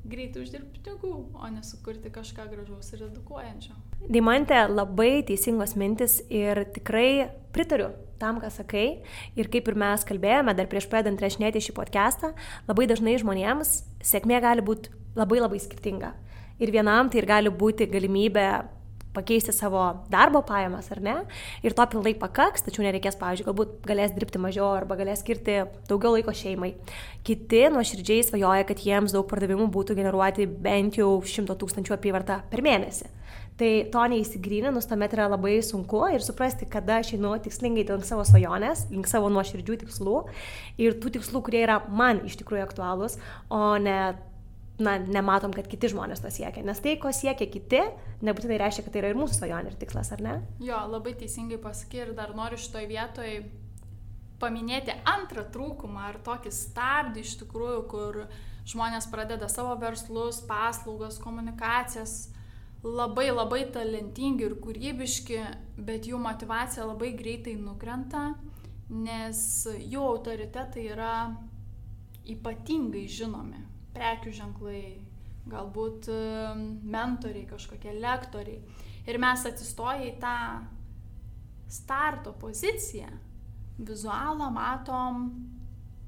greitai 0.05 0.45
uždirbti 0.45 0.83
pinigų, 0.85 1.13
o 1.37 1.51
ne 1.53 1.65
sukurti 1.65 2.13
kažką 2.13 2.49
gražaus 2.53 2.93
ir 2.93 3.07
edukuojančio. 3.09 3.77
Deimantė, 4.05 4.59
labai 4.69 5.25
teisingos 5.27 5.73
mintis 5.79 6.21
ir 6.31 6.67
tikrai 6.75 7.31
pritariu 7.55 7.91
tam, 8.21 8.39
ką 8.41 8.51
sakai. 8.53 8.87
Ir 9.37 9.49
kaip 9.53 9.69
ir 9.69 9.79
mes 9.79 10.05
kalbėjome 10.07 10.55
dar 10.57 10.69
prieš 10.71 10.87
pradedant 10.93 11.21
rašinėti 11.21 11.65
šį 11.65 11.75
podcastą, 11.77 12.33
labai 12.69 12.87
dažnai 12.91 13.17
žmonėms 13.21 13.81
sėkmė 14.05 14.41
gali 14.45 14.65
būti 14.65 14.93
labai 15.17 15.41
labai 15.43 15.61
skirtinga. 15.63 16.15
Ir 16.63 16.73
vienam 16.73 17.11
tai 17.13 17.21
ir 17.21 17.29
gali 17.29 17.53
būti 17.53 17.89
galimybė 17.91 18.47
pakeisti 19.17 19.53
savo 19.53 19.83
darbo 20.13 20.43
pajamas 20.45 20.91
ar 20.93 21.01
ne. 21.01 21.17
Ir 21.65 21.75
to 21.77 21.85
pilnai 21.93 22.13
pakaks, 22.21 22.65
tačiau 22.67 22.85
nereikės, 22.85 23.17
pavyzdžiui, 23.21 23.49
galbūt 23.49 23.75
galės 23.89 24.13
dirbti 24.17 24.41
mažiau 24.43 24.69
arba 24.77 24.99
galės 25.01 25.23
skirti 25.25 25.63
daugiau 25.89 26.15
laiko 26.17 26.35
šeimai. 26.37 26.75
Kiti 27.27 27.67
nuoširdžiai 27.73 28.27
svajoja, 28.29 28.69
kad 28.69 28.83
jiems 28.85 29.17
daug 29.17 29.29
pardavimų 29.31 29.71
būtų 29.73 29.97
generuoti 29.99 30.47
bent 30.47 31.01
jau 31.01 31.17
100 31.25 31.57
tūkstančių 31.63 31.97
apyvartą 31.97 32.43
per 32.53 32.65
mėnesį. 32.67 33.16
Tai 33.57 33.71
to 33.93 34.03
neįsigryninus 34.13 34.85
tuomet 34.89 35.15
yra 35.17 35.31
labai 35.33 35.55
sunku 35.65 36.03
ir 36.13 36.25
suprasti, 36.25 36.69
kada 36.69 36.99
aš 37.01 37.15
einu 37.17 37.33
tikslingai 37.41 37.87
link 37.89 38.05
savo 38.05 38.25
svajonės, 38.29 38.87
link 38.93 39.09
savo 39.09 39.31
nuoširdžių 39.33 39.79
tikslų 39.81 40.17
ir 40.85 40.99
tų 41.01 41.15
tikslų, 41.17 41.41
kurie 41.47 41.63
yra 41.65 41.79
man 41.89 42.21
iš 42.29 42.37
tikrųjų 42.43 42.67
aktualūs, 42.67 43.17
o 43.49 43.79
ne 43.81 43.97
na, 44.79 44.97
nematom, 45.01 45.55
kad 45.57 45.69
kiti 45.71 45.91
žmonės 45.93 46.21
to 46.21 46.31
siekia. 46.33 46.65
Nes 46.67 46.81
tai, 46.85 46.97
ko 47.01 47.13
siekia 47.15 47.49
kiti, 47.49 47.81
nebūtinai 48.27 48.59
reiškia, 48.61 48.85
kad 48.85 48.93
tai 48.93 49.03
yra 49.03 49.13
ir 49.13 49.21
mūsų 49.21 49.39
svajonė 49.39 49.73
ir 49.73 49.79
tikslas, 49.81 50.13
ar 50.13 50.25
ne? 50.25 50.35
Jo, 50.61 50.83
labai 50.93 51.17
teisingai 51.17 51.57
pasakė 51.63 52.03
ir 52.05 52.13
dar 52.19 52.35
noriu 52.37 52.61
šitoj 52.61 52.89
vietoj 52.91 53.39
paminėti 54.41 54.93
antrą 55.09 55.47
trūkumą 55.53 56.11
ar 56.11 56.21
tokį 56.25 56.53
stabdį 56.53 57.25
iš 57.25 57.39
tikrųjų, 57.41 57.83
kur 57.89 58.23
žmonės 58.69 59.09
pradeda 59.09 59.49
savo 59.49 59.73
verslus, 59.81 60.43
paslaugas, 60.45 61.17
komunikacijas 61.23 62.36
labai 62.85 63.31
labai 63.33 63.65
talentingi 63.73 64.47
ir 64.47 64.57
kūrybiški, 64.63 65.41
bet 65.87 66.07
jų 66.09 66.21
motivacija 66.23 66.87
labai 66.87 67.13
greitai 67.19 67.57
nukrenta, 67.59 68.29
nes 68.93 69.41
jų 69.67 70.03
autoritetai 70.13 70.87
yra 70.93 71.15
ypatingai 72.27 73.07
žinomi 73.11 73.63
prekių 73.97 74.33
ženklai, 74.37 74.83
galbūt 75.49 76.11
mentoriai, 76.85 77.47
kažkokie 77.49 77.95
lektoriai. 77.97 78.61
Ir 79.07 79.19
mes 79.23 79.45
atsistoję 79.47 80.11
į 80.11 80.17
tą 80.23 80.39
starto 81.71 82.33
poziciją, 82.39 83.11
vizualą 83.79 84.51
matom 84.55 85.29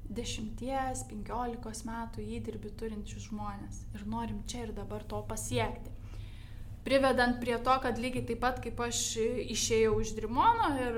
10-15 0.09 1.85
metų 1.85 2.25
įdirbį 2.37 2.71
turinčius 2.79 3.29
žmonės 3.29 3.83
ir 3.93 4.05
norim 4.09 4.41
čia 4.49 4.65
ir 4.65 4.73
dabar 4.73 5.03
to 5.05 5.21
pasiekti. 5.29 5.93
Privedant 6.89 7.37
prie 7.37 7.53
to, 7.61 7.75
kad 7.83 7.99
lygiai 8.01 8.25
taip 8.25 8.39
pat 8.41 8.57
kaip 8.63 8.79
aš 8.81 8.99
išėjau 9.53 9.93
iš 10.01 10.15
Drimono 10.17 10.71
ir 10.81 10.95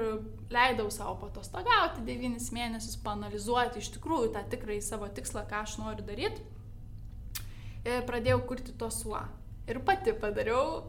leidau 0.54 0.88
savo 0.94 1.18
patostagauti 1.26 2.06
9 2.08 2.48
mėnesius, 2.56 2.96
panalizuoti 3.04 3.84
iš 3.84 3.92
tikrųjų 3.98 4.32
tą 4.32 4.46
tikrąjį 4.54 4.86
savo 4.86 5.10
tikslą, 5.12 5.44
ką 5.50 5.66
aš 5.66 5.76
noriu 5.82 6.06
daryti, 6.08 6.46
ir 7.84 8.08
pradėjau 8.08 8.40
kurti 8.48 8.78
to 8.80 8.88
suo. 8.94 9.20
Ir 9.68 9.82
pati 9.86 10.16
padariau 10.16 10.86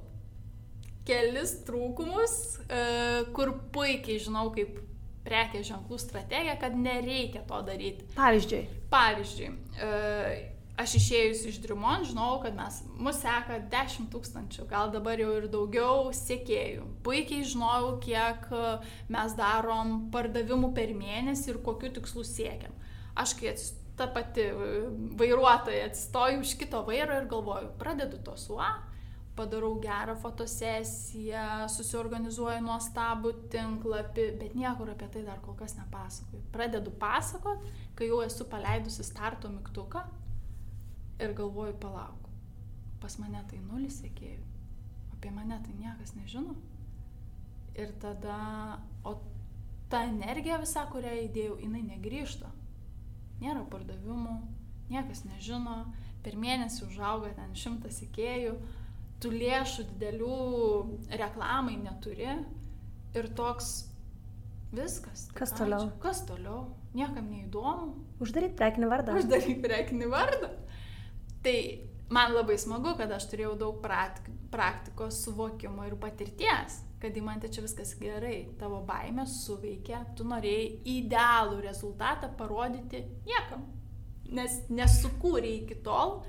kelis 1.07 1.59
trūkumus, 1.67 2.39
e, 2.63 2.83
kur 3.35 3.57
puikiai 3.75 4.23
žinau 4.23 4.53
kaip 4.55 4.79
prekės 5.27 5.67
ženklų 5.71 5.99
strategija, 6.03 6.57
kad 6.63 6.79
nereikia 6.79 7.43
to 7.47 7.59
daryti. 7.67 8.07
Pavyzdžiui. 8.15 8.63
Pavyzdžiui, 8.93 9.51
e, 9.79 9.91
aš 10.83 10.97
išėjus 10.99 11.43
iš 11.51 11.59
Drimon 11.63 12.07
žinau, 12.07 12.37
kad 12.43 12.57
mes, 12.57 12.81
mus 13.01 13.21
seka 13.23 13.61
10 13.73 14.09
tūkstančių, 14.13 14.67
gal 14.71 14.93
dabar 14.95 15.21
jau 15.21 15.31
ir 15.39 15.49
daugiau 15.53 16.13
sėkėjų. 16.17 16.87
Puikiai 17.07 17.47
žinojau, 17.49 17.97
kiek 18.03 18.49
e, 18.51 18.63
mes 19.13 19.37
darom 19.39 20.09
pardavimų 20.15 20.73
per 20.77 20.95
mėnesį 20.99 21.55
ir 21.55 21.61
kokiu 21.67 21.93
tikslu 21.99 22.25
siekiam. 22.27 22.75
Aš 23.19 23.37
kai 23.39 23.55
ta 23.99 24.09
pati 24.13 24.49
e, 24.49 24.71
vairuotoja 25.21 25.91
atsistoju 25.91 26.41
už 26.43 26.57
kito 26.61 26.83
vairo 26.89 27.21
ir 27.21 27.29
galvoju, 27.31 27.75
pradedu 27.81 28.19
to 28.25 28.37
suo, 28.41 28.71
padarau 29.37 29.75
gerą 29.81 30.17
fotosesiją, 30.21 31.69
susiorganizuoju 31.73 32.65
nuostabų 32.67 33.37
tinklapį, 33.53 34.27
bet 34.41 34.57
niekur 34.59 34.93
apie 34.93 35.09
tai 35.15 35.23
dar 35.29 35.39
kol 35.45 35.57
kas 35.57 35.79
nepasakoju. 35.79 36.43
Pradedu 36.53 36.93
pasakot, 37.01 37.63
kai 37.97 38.11
jau 38.11 38.21
esu 38.25 38.49
paleidusi 38.51 39.07
starto 39.07 39.53
mygtuką 39.53 40.05
ir 41.23 41.35
galvoju, 41.39 41.77
palauk, 41.83 42.29
pas 43.03 43.19
mane 43.23 43.43
tai 43.51 43.61
nulis 43.65 44.01
sėkėjų, 44.03 44.45
apie 45.17 45.33
mane 45.35 45.59
tai 45.65 45.75
niekas 45.79 46.15
nežino. 46.19 46.57
Ir 47.79 47.93
tada, 48.03 48.39
o 49.09 49.17
ta 49.93 50.03
energija 50.09 50.59
visa, 50.61 50.85
kurią 50.93 51.15
įdėjau, 51.27 51.57
jinai 51.63 51.83
negrįžta. 51.87 52.51
Nėra 53.43 53.65
pardavimų, 53.73 54.37
niekas 54.93 55.25
nežino, 55.27 55.79
per 56.23 56.37
mėnesį 56.39 56.85
užauga 56.87 57.33
ten 57.39 57.55
šimtas 57.59 57.99
sėkėjų, 58.03 58.55
tų 59.23 59.33
lėšų 59.35 59.87
didelių 59.93 60.37
reklamai 61.21 61.79
neturi 61.81 62.29
ir 63.15 63.29
toks 63.39 63.73
viskas. 64.73 65.27
Kas 65.37 65.53
toliau? 65.57 65.91
Kas 66.03 66.25
toliau? 66.29 66.65
Niekam 66.97 67.29
neįdomu. 67.33 67.93
Uždaryti 68.23 68.57
prekinį 68.59 68.89
vardą. 68.91 69.17
Uždaryti 69.21 69.57
prekinį 69.65 70.09
vardą. 70.13 70.51
Tai 71.43 71.57
man 72.13 72.35
labai 72.37 72.59
smagu, 72.61 72.95
kad 72.99 73.11
aš 73.13 73.27
turėjau 73.33 73.57
daug 73.59 73.83
praktikos, 74.53 75.23
suvokimo 75.25 75.87
ir 75.89 75.97
patirties, 76.01 76.83
kad 77.03 77.17
į 77.19 77.23
man 77.25 77.41
te 77.43 77.51
čia 77.51 77.65
viskas 77.65 77.97
gerai, 77.99 78.53
tavo 78.61 78.83
baimė 78.87 79.25
suveikia, 79.27 80.05
tu 80.17 80.27
norėjai 80.29 80.69
idealų 80.99 81.59
rezultatą 81.65 82.31
parodyti 82.39 83.03
niekam, 83.27 83.65
nes 84.31 84.61
nesukūrė 84.71 85.57
iki 85.63 85.81
tol 85.85 86.21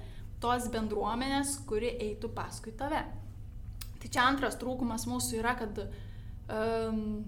tos 0.43 0.65
bendruomenės, 0.74 1.60
kuri 1.70 1.93
eitų 2.10 2.34
paskui 2.36 2.74
tave. 2.79 3.03
Tai 4.01 4.10
čia 4.12 4.25
antras 4.25 4.58
trūkumas 4.60 5.05
mūsų 5.08 5.38
yra, 5.39 5.53
kad 5.60 5.77
um, 5.86 7.22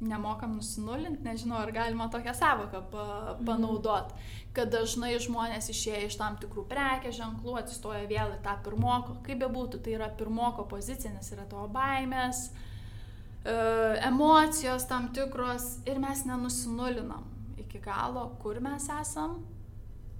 nemokam 0.00 0.56
nusinulinti, 0.56 1.22
nežinau, 1.24 1.58
ar 1.60 1.72
galima 1.72 2.08
tokią 2.08 2.32
savoką 2.34 2.82
pa, 2.90 3.04
mhm. 3.04 3.44
panaudot, 3.48 4.14
kad 4.56 4.72
dažnai 4.72 5.12
žmonės 5.20 5.70
išėję 5.72 6.06
iš 6.08 6.16
tam 6.20 6.38
tikrų 6.40 6.64
prekės 6.70 7.18
ženklų 7.20 7.58
atsistoja 7.60 8.06
vėl 8.10 8.34
į 8.38 8.40
tą 8.44 8.56
pirmoko, 8.64 9.18
kaip 9.26 9.42
bebūtų, 9.44 9.82
tai 9.84 9.96
yra 9.98 10.10
pirmoko 10.16 10.64
pozicija, 10.70 11.12
nes 11.14 11.30
yra 11.36 11.44
tavo 11.50 11.68
baimės, 11.74 12.48
e, 13.44 13.54
emocijos 14.08 14.88
tam 14.90 15.10
tikros 15.16 15.76
ir 15.90 16.00
mes 16.02 16.24
nenusinulinam 16.28 17.28
iki 17.60 17.82
galo, 17.84 18.30
kur 18.42 18.60
mes 18.64 18.88
esam 19.00 19.42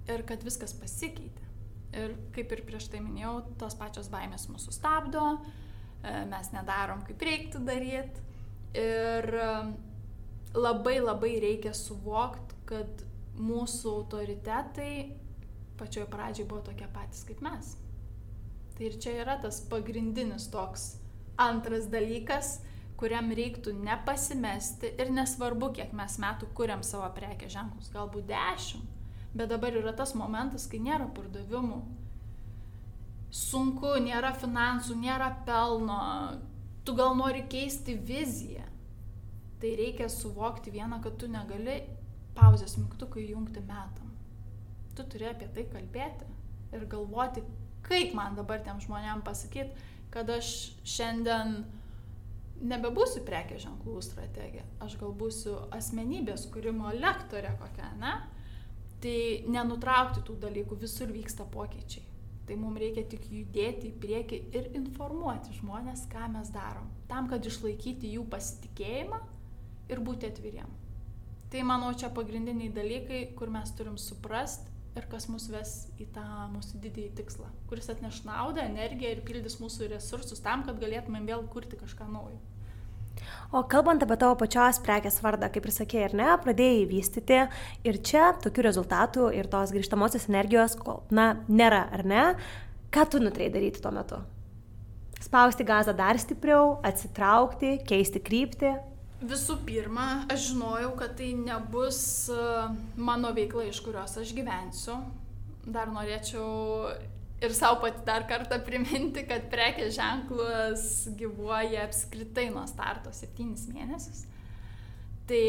ir 0.09 0.25
kad 0.29 0.43
viskas 0.45 0.75
pasikeitė. 0.77 1.49
Ir 1.91 2.13
kaip 2.31 2.53
ir 2.55 2.61
prieš 2.63 2.85
tai 2.87 3.01
minėjau, 3.03 3.41
tos 3.59 3.73
pačios 3.75 4.07
baimės 4.13 4.45
mūsų 4.47 4.71
stabdo, 4.77 5.25
e, 5.35 6.21
mes 6.29 6.53
nedarom 6.53 7.01
kaip 7.07 7.25
reiktų 7.27 7.65
daryti 7.67 8.29
Ir 8.77 9.27
um, 9.35 9.73
labai 10.55 10.99
labai 11.01 11.33
reikia 11.43 11.73
suvokti, 11.75 12.55
kad 12.69 13.05
mūsų 13.41 13.95
autoritetai 14.01 14.93
pačioj 15.79 16.05
pradžioj 16.11 16.47
buvo 16.47 16.61
tokie 16.69 16.87
patys 16.93 17.23
kaip 17.27 17.41
mes. 17.43 17.75
Tai 18.75 18.87
ir 18.87 18.97
čia 19.01 19.15
yra 19.23 19.37
tas 19.41 19.61
pagrindinis 19.71 20.47
toks 20.53 20.93
antras 21.41 21.87
dalykas, 21.91 22.59
kuriam 23.01 23.31
reiktų 23.33 23.73
nepasimesti 23.81 24.93
ir 25.01 25.09
nesvarbu, 25.13 25.71
kiek 25.79 25.93
mes 25.97 26.19
metų 26.21 26.51
kuriam 26.57 26.83
savo 26.85 27.07
prekės 27.15 27.55
ženklus, 27.55 27.89
galbūt 27.93 28.27
dešimt, 28.29 28.85
bet 29.33 29.49
dabar 29.49 29.73
yra 29.79 29.93
tas 29.97 30.13
momentas, 30.13 30.67
kai 30.69 30.79
nėra 30.83 31.07
pardavimų, 31.15 31.79
sunku, 33.33 33.95
nėra 34.05 34.35
finansų, 34.37 34.99
nėra 35.01 35.31
pelno, 35.47 36.01
tu 36.85 36.95
gal 36.97 37.15
nori 37.17 37.43
keisti 37.49 37.95
viziją. 37.95 38.65
Tai 39.61 39.73
reikia 39.77 40.07
suvokti 40.09 40.71
vieną, 40.73 41.01
kad 41.03 41.17
tu 41.21 41.27
negali 41.29 41.81
pauzės 42.37 42.77
mygtuką 42.81 43.21
įjungti 43.21 43.61
metam. 43.67 44.09
Tu 44.97 45.05
turi 45.05 45.27
apie 45.29 45.49
tai 45.53 45.67
kalbėti 45.69 46.29
ir 46.73 46.87
galvoti, 46.89 47.43
kaip 47.85 48.15
man 48.17 48.35
dabar 48.39 48.63
tiem 48.65 48.81
žmonėm 48.81 49.21
pasakyti, 49.25 49.75
kad 50.11 50.29
aš 50.33 50.71
šiandien 50.87 51.61
nebebūsiu 52.61 53.23
prekės 53.25 53.63
ženklų 53.65 54.01
strategija, 54.05 54.65
aš 54.83 54.97
gal 55.01 55.13
būsiu 55.17 55.55
asmenybės 55.73 56.47
kūrimo 56.53 56.91
lektorė 56.97 57.55
kokia, 57.61 57.89
ne? 58.01 58.15
Tai 59.01 59.17
nenutraukti 59.49 60.21
tų 60.27 60.35
dalykų, 60.43 60.77
visur 60.83 61.09
vyksta 61.09 61.47
pokyčiai. 61.49 62.03
Tai 62.51 62.57
mums 62.59 62.81
reikia 62.83 63.05
tik 63.07 63.29
judėti 63.31 63.87
į 63.87 63.97
priekį 64.03 64.37
ir 64.59 64.65
informuoti 64.75 65.53
žmonės, 65.55 66.01
ką 66.11 66.25
mes 66.33 66.49
darom. 66.51 66.89
Tam, 67.07 67.29
kad 67.31 67.45
išlaikyti 67.47 68.09
jų 68.11 68.25
pasitikėjimą 68.33 69.19
ir 69.87 70.01
būti 70.03 70.27
atviriem. 70.27 70.73
Tai 71.53 71.61
manau, 71.69 71.93
čia 71.95 72.09
pagrindiniai 72.11 72.73
dalykai, 72.75 73.21
kur 73.39 73.47
mes 73.55 73.71
turim 73.77 73.95
suprast 73.95 74.67
ir 74.99 75.07
kas 75.13 75.29
mus 75.31 75.47
ves 75.53 75.71
į 75.95 76.09
tą 76.11 76.25
mūsų 76.51 76.81
didįjį 76.83 77.13
tikslą, 77.21 77.47
kuris 77.71 77.87
atneš 77.95 78.19
naudą, 78.27 78.67
energiją 78.67 79.13
ir 79.15 79.23
pildys 79.31 79.55
mūsų 79.63 79.87
resursus 79.93 80.43
tam, 80.43 80.67
kad 80.67 80.83
galėtumėm 80.83 81.31
vėl 81.31 81.47
kurti 81.55 81.79
kažką 81.79 82.11
naujo. 82.11 82.35
O 83.51 83.63
kalbant 83.67 84.03
apie 84.03 84.17
tavo 84.19 84.37
pačios 84.39 84.79
prekės 84.83 85.19
vardą, 85.23 85.49
kaip 85.51 85.65
ir 85.67 85.75
sakėjai, 85.75 86.09
ar 86.09 86.17
ne, 86.17 86.27
pradėjai 86.43 86.83
vystyti 86.89 87.39
ir 87.87 88.01
čia 88.07 88.31
tokių 88.43 88.67
rezultatų 88.69 89.31
ir 89.37 89.49
tos 89.51 89.73
grįžtamosios 89.75 90.29
energijos, 90.31 90.77
kol, 90.79 91.01
na, 91.11 91.33
nėra, 91.51 91.85
ar 91.91 92.05
ne? 92.07 92.27
Ką 92.91 93.07
tu 93.11 93.19
nutrei 93.23 93.49
daryti 93.51 93.83
tuo 93.83 93.91
metu? 93.95 94.21
Spausti 95.21 95.63
gazą 95.67 95.93
dar 95.95 96.17
stipriau, 96.19 96.79
atsitraukti, 96.87 97.75
keisti 97.87 98.23
kryptį? 98.23 98.71
Visų 99.21 99.59
pirma, 99.67 100.25
aš 100.33 100.47
žinojau, 100.49 100.95
kad 100.97 101.13
tai 101.19 101.29
nebus 101.37 102.01
e, 102.33 102.45
mano 102.97 103.29
veikla, 103.37 103.67
iš 103.69 103.83
kurios 103.85 104.15
aš 104.17 104.31
gyvensiu. 104.33 104.95
Dar 105.61 105.91
norėčiau 105.93 106.89
ir 107.41 107.53
savo 107.57 107.81
pati 107.81 108.05
dar 108.05 108.25
kartą 108.29 108.59
priminti, 108.65 109.23
kad 109.27 109.47
prekės 109.51 109.95
ženklas 109.97 110.83
gyvuoja 111.17 111.87
apskritai 111.87 112.49
nuo 112.53 112.67
starto 112.69 113.13
septynis 113.15 113.65
mėnesius. 113.73 114.25
Tai, 115.29 115.45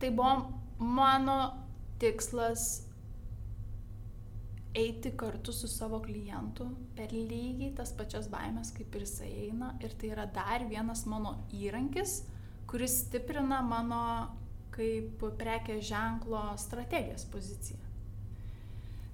tai 0.00 0.10
buvo 0.10 0.34
mano 0.78 1.38
tikslas 2.02 2.84
eiti 4.74 5.12
kartu 5.16 5.52
su 5.54 5.68
savo 5.70 6.00
klientu 6.02 6.66
per 6.96 7.12
lygiai 7.14 7.70
tas 7.78 7.92
pačias 7.94 8.26
baimės, 8.30 8.72
kaip 8.74 8.94
ir 8.98 9.06
jisai 9.06 9.30
eina. 9.46 9.74
Ir 9.84 9.94
tai 9.94 10.10
yra 10.10 10.26
dar 10.26 10.66
vienas 10.70 11.04
mano 11.06 11.36
įrankis, 11.54 12.24
kuris 12.70 13.04
stiprina 13.04 13.62
mano 13.62 14.02
kaip 14.74 15.22
prekės 15.38 15.86
ženklo 15.86 16.48
strategijos 16.58 17.28
poziciją. 17.30 17.93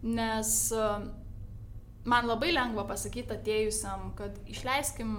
Nes 0.03 0.73
man 2.09 2.27
labai 2.27 2.53
lengva 2.55 2.87
pasakyti 2.89 3.35
atėjusiam, 3.37 4.11
kad 4.17 4.39
išleiskim 4.49 5.13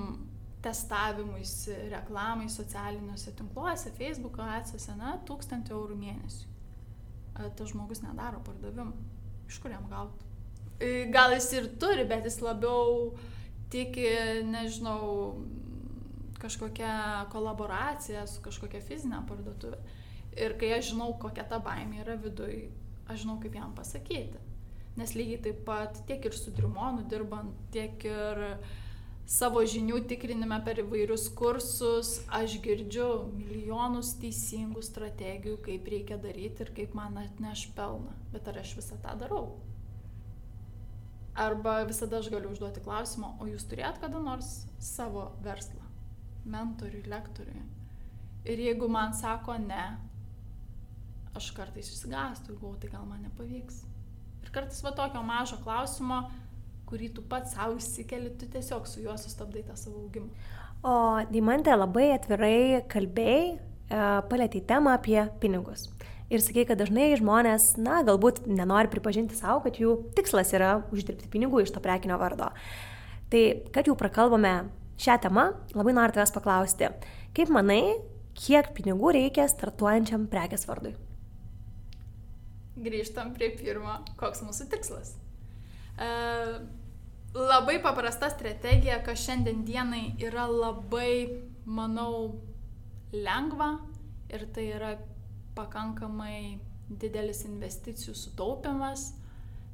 testavimuisi, 0.62 1.74
reklamai 1.90 2.50
socialiniuose 2.50 3.34
tinkluose, 3.38 3.94
Facebook'o 3.98 4.46
atsose, 4.58 4.94
na, 4.98 5.16
1000 5.28 5.72
eurų 5.74 5.98
mėnesiui. 5.98 6.50
Tas 7.42 7.72
žmogus 7.72 8.04
nedaro 8.04 8.42
pardavimų. 8.46 8.94
Iš 9.50 9.58
kur 9.62 9.74
jam 9.74 9.88
gauti? 9.90 10.28
E, 10.82 11.08
gal 11.14 11.34
jis 11.34 11.48
ir 11.58 11.70
turi, 11.82 12.06
bet 12.10 12.28
jis 12.30 12.38
labiau 12.44 13.16
tiki, 13.74 14.06
nežinau, 14.46 15.40
kažkokią 16.42 16.94
kolaboraciją 17.34 18.26
su 18.30 18.42
kažkokia 18.46 18.82
fizinė 18.86 19.24
parduotuvė. 19.30 19.82
Ir 20.42 20.56
kai 20.62 20.72
aš 20.78 20.94
žinau, 20.94 21.12
kokia 21.22 21.46
ta 21.50 21.60
baimė 21.62 22.02
yra 22.06 22.16
viduje, 22.22 22.70
aš 23.08 23.26
žinau, 23.26 23.38
kaip 23.42 23.58
jam 23.58 23.74
pasakyti 23.78 24.51
nes 25.00 25.14
lygiai 25.16 25.42
taip 25.48 25.64
pat 25.68 26.02
tiek 26.08 26.26
ir 26.28 26.36
su 26.36 26.52
Drimonu 26.56 27.06
dirbant, 27.10 27.56
tiek 27.72 28.04
ir 28.08 28.42
savo 29.32 29.62
žinių 29.64 30.02
tikrinime 30.10 30.58
per 30.66 30.82
įvairius 30.84 31.30
kursus 31.38 32.18
aš 32.36 32.58
girdžiu 32.66 33.08
milijonus 33.32 34.16
teisingų 34.20 34.84
strategijų, 34.84 35.58
kaip 35.68 35.88
reikia 35.94 36.18
daryti 36.20 36.66
ir 36.66 36.74
kaip 36.76 36.96
man 36.98 37.20
atneš 37.22 37.70
pelną. 37.78 38.16
Bet 38.34 38.50
ar 38.52 38.60
aš 38.64 38.76
visą 38.80 39.00
tą 39.04 39.16
darau? 39.22 39.46
Arba 41.40 41.78
visada 41.88 42.20
aš 42.20 42.28
galiu 42.34 42.52
užduoti 42.52 42.84
klausimą, 42.84 43.38
o 43.40 43.48
jūs 43.48 43.64
turėt 43.72 44.02
kada 44.02 44.20
nors 44.20 44.66
savo 44.84 45.30
verslą, 45.46 45.86
mentoriui, 46.44 47.06
lektoriui? 47.08 47.64
Ir 48.52 48.60
jeigu 48.60 48.90
man 48.92 49.16
sako 49.16 49.56
ne, 49.64 49.86
aš 51.38 51.54
kartais 51.56 51.88
išsigastu 51.88 52.52
ir 52.52 52.60
galvoju, 52.60 52.82
tai 52.84 52.92
gal 52.98 53.08
man 53.08 53.24
nepavyks 53.24 53.86
Ir 54.52 54.58
kartais 54.58 54.82
va 54.84 54.92
tokio 54.92 55.22
mažo 55.24 55.56
klausimo, 55.64 56.26
kurį 56.90 57.14
tu 57.16 57.22
pats 57.24 57.54
savo 57.56 57.78
išsikeli, 57.80 58.34
tu 58.36 58.50
tiesiog 58.52 58.84
su 58.84 59.00
juo 59.00 59.14
sustabdai 59.16 59.62
tą 59.64 59.78
savo 59.80 60.02
augimą. 60.02 60.28
O 60.84 60.96
Dimantė 61.32 61.78
labai 61.78 62.10
atvirai 62.18 62.82
kalbėjai, 62.92 63.46
e, 63.56 64.02
palėtė 64.28 64.60
temą 64.68 64.98
apie 64.98 65.22
pinigus. 65.40 65.86
Ir 66.28 66.44
sakė, 66.44 66.66
kad 66.68 66.82
dažnai 66.84 67.14
žmonės, 67.16 67.78
na, 67.80 68.02
galbūt 68.04 68.42
nenori 68.44 68.92
pripažinti 68.92 69.40
savo, 69.40 69.62
kad 69.64 69.80
jų 69.80 69.94
tikslas 70.20 70.52
yra 70.52 70.82
uždirbti 70.92 71.32
pinigų 71.32 71.64
iš 71.64 71.72
to 71.72 71.80
prekinio 71.80 72.18
vardo. 72.20 72.50
Tai, 73.32 73.44
kad 73.72 73.88
jau 73.88 73.96
prakalbame 73.96 74.66
šią 75.00 75.16
temą, 75.30 75.48
labai 75.80 75.96
noriu 75.96 76.18
tavęs 76.20 76.36
paklausti, 76.36 76.92
kaip 77.40 77.56
manai, 77.56 78.02
kiek 78.36 78.74
pinigų 78.76 79.16
reikia 79.16 79.48
startuojančiam 79.48 80.28
prekės 80.28 80.68
vardui? 80.68 80.92
Grįžtam 82.80 83.34
prie 83.36 83.52
pirmo, 83.58 83.98
koks 84.20 84.44
mūsų 84.46 84.70
tikslas. 84.72 85.16
E, 86.00 86.08
labai 87.36 87.82
paprasta 87.84 88.30
strategija, 88.32 89.02
kas 89.04 89.26
šiandien 89.26 89.66
dienai 89.68 90.06
yra 90.24 90.48
labai, 90.48 91.42
manau, 91.66 92.40
lengva 93.12 93.74
ir 94.32 94.48
tai 94.56 94.70
yra 94.72 94.94
pakankamai 95.56 96.62
didelis 96.88 97.44
investicijų 97.48 98.16
sutaupimas, 98.16 99.12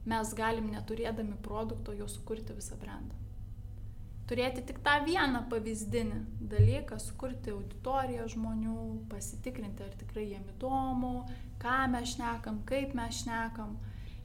mes 0.07 0.33
galim 0.37 0.71
neturėdami 0.73 1.37
produkto 1.45 1.93
jo 1.93 2.07
sukurti 2.09 2.55
visą 2.57 2.77
brandą. 2.81 3.15
Turėti 4.27 4.63
tik 4.67 4.81
tą 4.83 4.97
vieną 5.05 5.45
pavyzdinį 5.51 6.17
dalyką, 6.51 6.97
sukurti 6.99 7.53
auditoriją 7.53 8.25
žmonių, 8.33 8.79
pasitikrinti, 9.11 9.85
ar 9.85 9.93
tikrai 10.01 10.25
jiem 10.33 10.43
įdomu, 10.51 11.21
ką 11.67 11.91
mes 11.91 12.15
šnekam, 12.15 12.61
kaip 12.67 12.95
mes 12.95 13.23
šnekam 13.23 13.75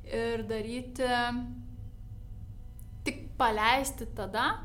ir 0.06 0.44
daryti, 0.46 1.08
tik 3.06 3.24
paleisti 3.38 4.06
tada, 4.16 4.60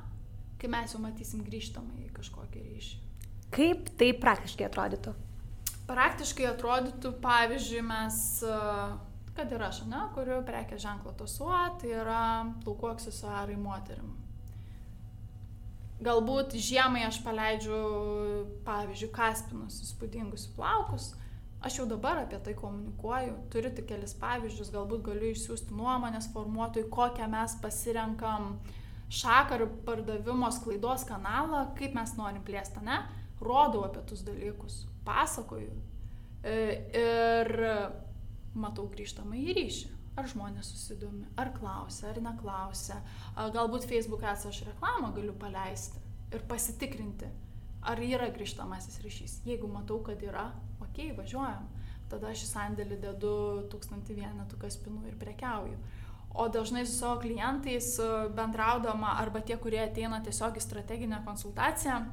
kai 0.62 0.70
mes 0.70 0.94
jau 0.94 1.02
matysim 1.02 1.44
grįžtamą 1.46 1.98
į 2.06 2.12
kažkokį 2.18 2.66
ryšį. 2.68 3.00
Kaip 3.54 3.90
tai 3.98 4.12
praktiškai 4.18 4.68
atrodytų? 4.68 5.13
Praktiškai 5.88 6.50
atrodytų, 6.50 7.13
pavyzdžiui, 7.24 7.82
mes, 7.88 8.22
kad 9.38 9.54
ir 9.56 9.63
aš, 9.70 9.86
ne, 9.88 10.02
kuriu 10.13 10.42
prekės 10.46 10.84
ženklą 10.84 11.16
tosuo, 11.18 11.56
tai 11.80 11.94
yra 11.96 12.24
plaukų 12.66 12.92
aksesuarai 12.92 13.56
moterim. 13.62 14.12
Galbūt 16.04 16.54
žiemai 16.62 17.08
aš 17.08 17.22
paleidžiu, 17.26 17.78
pavyzdžiui, 18.68 19.13
kaspinus 19.16 19.80
įspūdingus 19.88 20.52
plaukus, 20.58 21.16
aš 21.62 21.80
jau 21.80 21.86
dabar 21.89 22.22
apie 22.22 22.39
tai 22.43 22.54
komunikuoju, 22.58 23.36
turiu 23.54 23.72
tik 23.76 23.89
kelis 23.89 24.15
pavyzdžius, 24.22 24.72
galbūt 24.74 25.06
galiu 25.10 25.32
išsiųsti 25.34 25.76
nuomonės 25.78 26.30
formuotojui, 26.34 26.89
kokią 26.93 27.30
mes 27.32 27.58
pasirenkam 27.63 28.58
šaką 29.10 29.58
ar 29.58 29.65
pardavimo 29.88 30.50
sklaidos 30.54 31.06
kanalą, 31.08 31.67
kaip 31.80 31.96
mes 31.98 32.13
norim 32.20 32.43
plėsti, 32.46 32.84
ne? 32.86 33.02
Rodau 33.41 33.86
apie 33.88 34.02
tus 34.10 34.24
dalykus, 34.26 34.82
pasakoju 35.06 35.76
e, 36.43 36.58
ir 36.98 37.54
matau 38.58 38.88
grįžtamą 38.91 39.38
į 39.38 39.56
ryšį. 39.58 39.93
Ar 40.17 40.26
žmonės 40.26 40.72
susidomi, 40.74 41.28
ar 41.38 41.52
klausia, 41.54 42.08
ar 42.10 42.17
neklausia. 42.26 42.96
Galbūt 43.54 43.86
Facebook 43.86 44.24
esą 44.26 44.50
aš 44.50 44.63
reklamą 44.65 45.12
galiu 45.13 45.36
paleisti 45.38 46.02
ir 46.34 46.41
pasitikrinti, 46.50 47.30
ar 47.86 48.02
yra 48.02 48.32
grįžtamasis 48.34 48.98
ryšys. 49.04 49.36
Jeigu 49.46 49.70
matau, 49.70 50.00
kad 50.08 50.24
yra, 50.26 50.48
okei, 50.98 51.12
okay, 51.12 51.18
važiuojam. 51.18 51.68
Tada 52.10 52.32
aš 52.32 52.46
į 52.46 52.50
sandėlį 52.50 52.98
dedu 53.04 53.32
tūkstantį 53.72 54.16
vienetų 54.18 54.58
kaspinų 54.62 55.08
ir 55.10 55.18
prekiauju. 55.20 55.78
O 56.38 56.48
dažnai 56.50 56.86
su 56.86 56.96
savo 56.96 57.20
klientais 57.22 57.98
bendraudama 58.36 59.18
arba 59.22 59.42
tie, 59.42 59.58
kurie 59.58 59.82
ateina 59.84 60.22
tiesiog 60.24 60.58
į 60.58 60.64
strateginę 60.64 61.22
konsultaciją, 61.26 62.06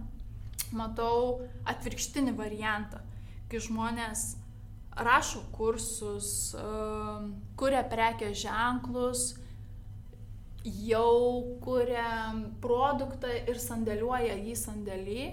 matau 0.73 1.44
atvirkštinį 1.68 2.35
variantą, 2.37 3.03
kai 3.51 3.61
žmonės 3.62 4.35
rašo 4.97 5.44
kursus, 5.55 6.55
um, 6.59 7.35
kuria 7.59 7.83
prekės 7.90 8.38
ženklus, 8.44 9.35
jau 10.64 11.59
kuria 11.62 12.33
produktą 12.62 13.31
ir 13.44 13.61
sandėliuoja 13.61 14.38
jį 14.40 14.55
sandėlį. 14.59 15.25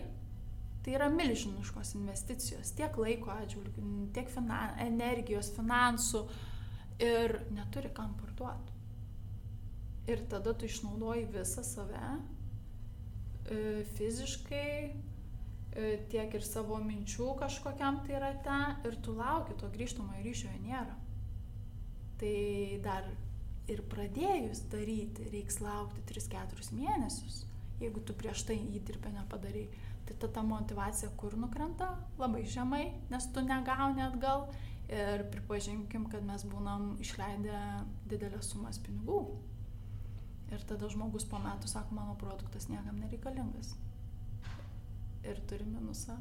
Tai 0.81 0.95
yra 0.97 1.11
milžiniškos 1.13 1.93
investicijos 1.99 2.73
tiek 2.77 2.95
laiko 2.97 3.29
atžvilgių, 3.35 3.85
tiek 4.15 4.31
finan 4.33 4.79
energijos, 4.81 5.51
finansų 5.53 6.23
ir 7.05 7.37
neturi 7.53 7.91
kam 7.93 8.15
parduoti. 8.17 8.79
Ir 10.09 10.25
tada 10.29 10.55
tu 10.57 10.65
išnaudoji 10.65 11.27
visą 11.29 11.61
save 11.63 12.01
e, 12.09 13.83
fiziškai, 13.93 14.71
E, 15.71 15.91
tiek 16.11 16.33
ir 16.35 16.43
savo 16.43 16.75
minčių 16.83 17.29
kažkokiam 17.39 18.01
tai 18.03 18.17
rate 18.19 18.55
ir 18.89 18.97
tu 19.05 19.13
lauki, 19.15 19.55
to 19.59 19.69
grįžtamojo 19.71 20.23
ryšio 20.25 20.51
nėra. 20.65 20.97
Tai 22.19 22.33
dar 22.83 23.07
ir 23.71 23.79
pradėjus 23.93 24.65
daryti 24.73 25.29
reiks 25.31 25.61
laukti 25.63 26.03
3-4 26.09 26.75
mėnesius, 26.75 27.45
jeigu 27.79 28.03
tu 28.03 28.15
prieš 28.19 28.43
tai 28.49 28.59
įdirbę 28.59 29.13
nepadarai. 29.15 29.69
Tai 30.11 30.19
ta, 30.19 30.27
ta 30.27 30.41
motivacija 30.43 31.09
kur 31.15 31.37
nukrenta 31.39 31.87
labai 32.19 32.43
žemai, 32.43 32.83
nes 33.09 33.27
tu 33.31 33.43
negauni 33.45 34.03
atgal 34.03 34.49
ir 34.91 35.23
pripažinkim, 35.31 36.09
kad 36.11 36.25
mes 36.27 36.43
būnam 36.51 36.97
išleidę 36.99 37.61
didelės 38.11 38.49
sumas 38.51 38.79
pinigų. 38.83 39.21
Ir 40.51 40.65
tada 40.67 40.89
žmogus 40.91 41.23
po 41.31 41.39
metų 41.39 41.71
sako, 41.71 41.95
mano 41.95 42.17
produktas 42.19 42.67
niekam 42.67 42.99
nereikalingas 42.99 43.71
ir 45.23 45.39
turi 45.47 45.63
minusą. 45.69 46.17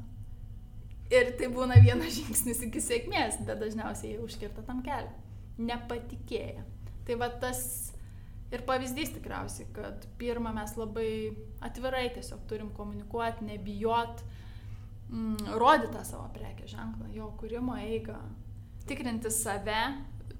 Ir 1.11 1.33
tai 1.35 1.49
būna 1.51 1.81
vienas 1.83 2.15
žingsnis 2.15 2.63
iki 2.69 2.79
sėkmės, 2.79 3.41
bet 3.43 3.59
dažniausiai 3.59 4.13
jie 4.13 4.21
užkirta 4.23 4.63
tam 4.63 4.79
kelią. 4.85 5.11
Nepatikėję. 5.59 6.63
Tai 7.07 7.17
va 7.19 7.27
tas 7.43 7.91
ir 8.51 8.63
pavyzdys 8.67 9.13
tikriausiai, 9.15 9.67
kad 9.75 10.05
pirmą 10.19 10.53
mes 10.55 10.75
labai 10.79 11.11
atvirai 11.63 12.09
tiesiog 12.15 12.43
turim 12.49 12.71
komunikuoti, 12.75 13.47
nebijot, 13.47 14.23
mm, 15.09 15.53
rodyti 15.61 15.93
tą 15.95 16.03
savo 16.07 16.27
prekę 16.35 16.67
ženklą, 16.67 17.11
jo 17.15 17.31
kūrimo 17.39 17.77
eigą, 17.79 18.17
tikrinti 18.87 19.31
save 19.31 19.83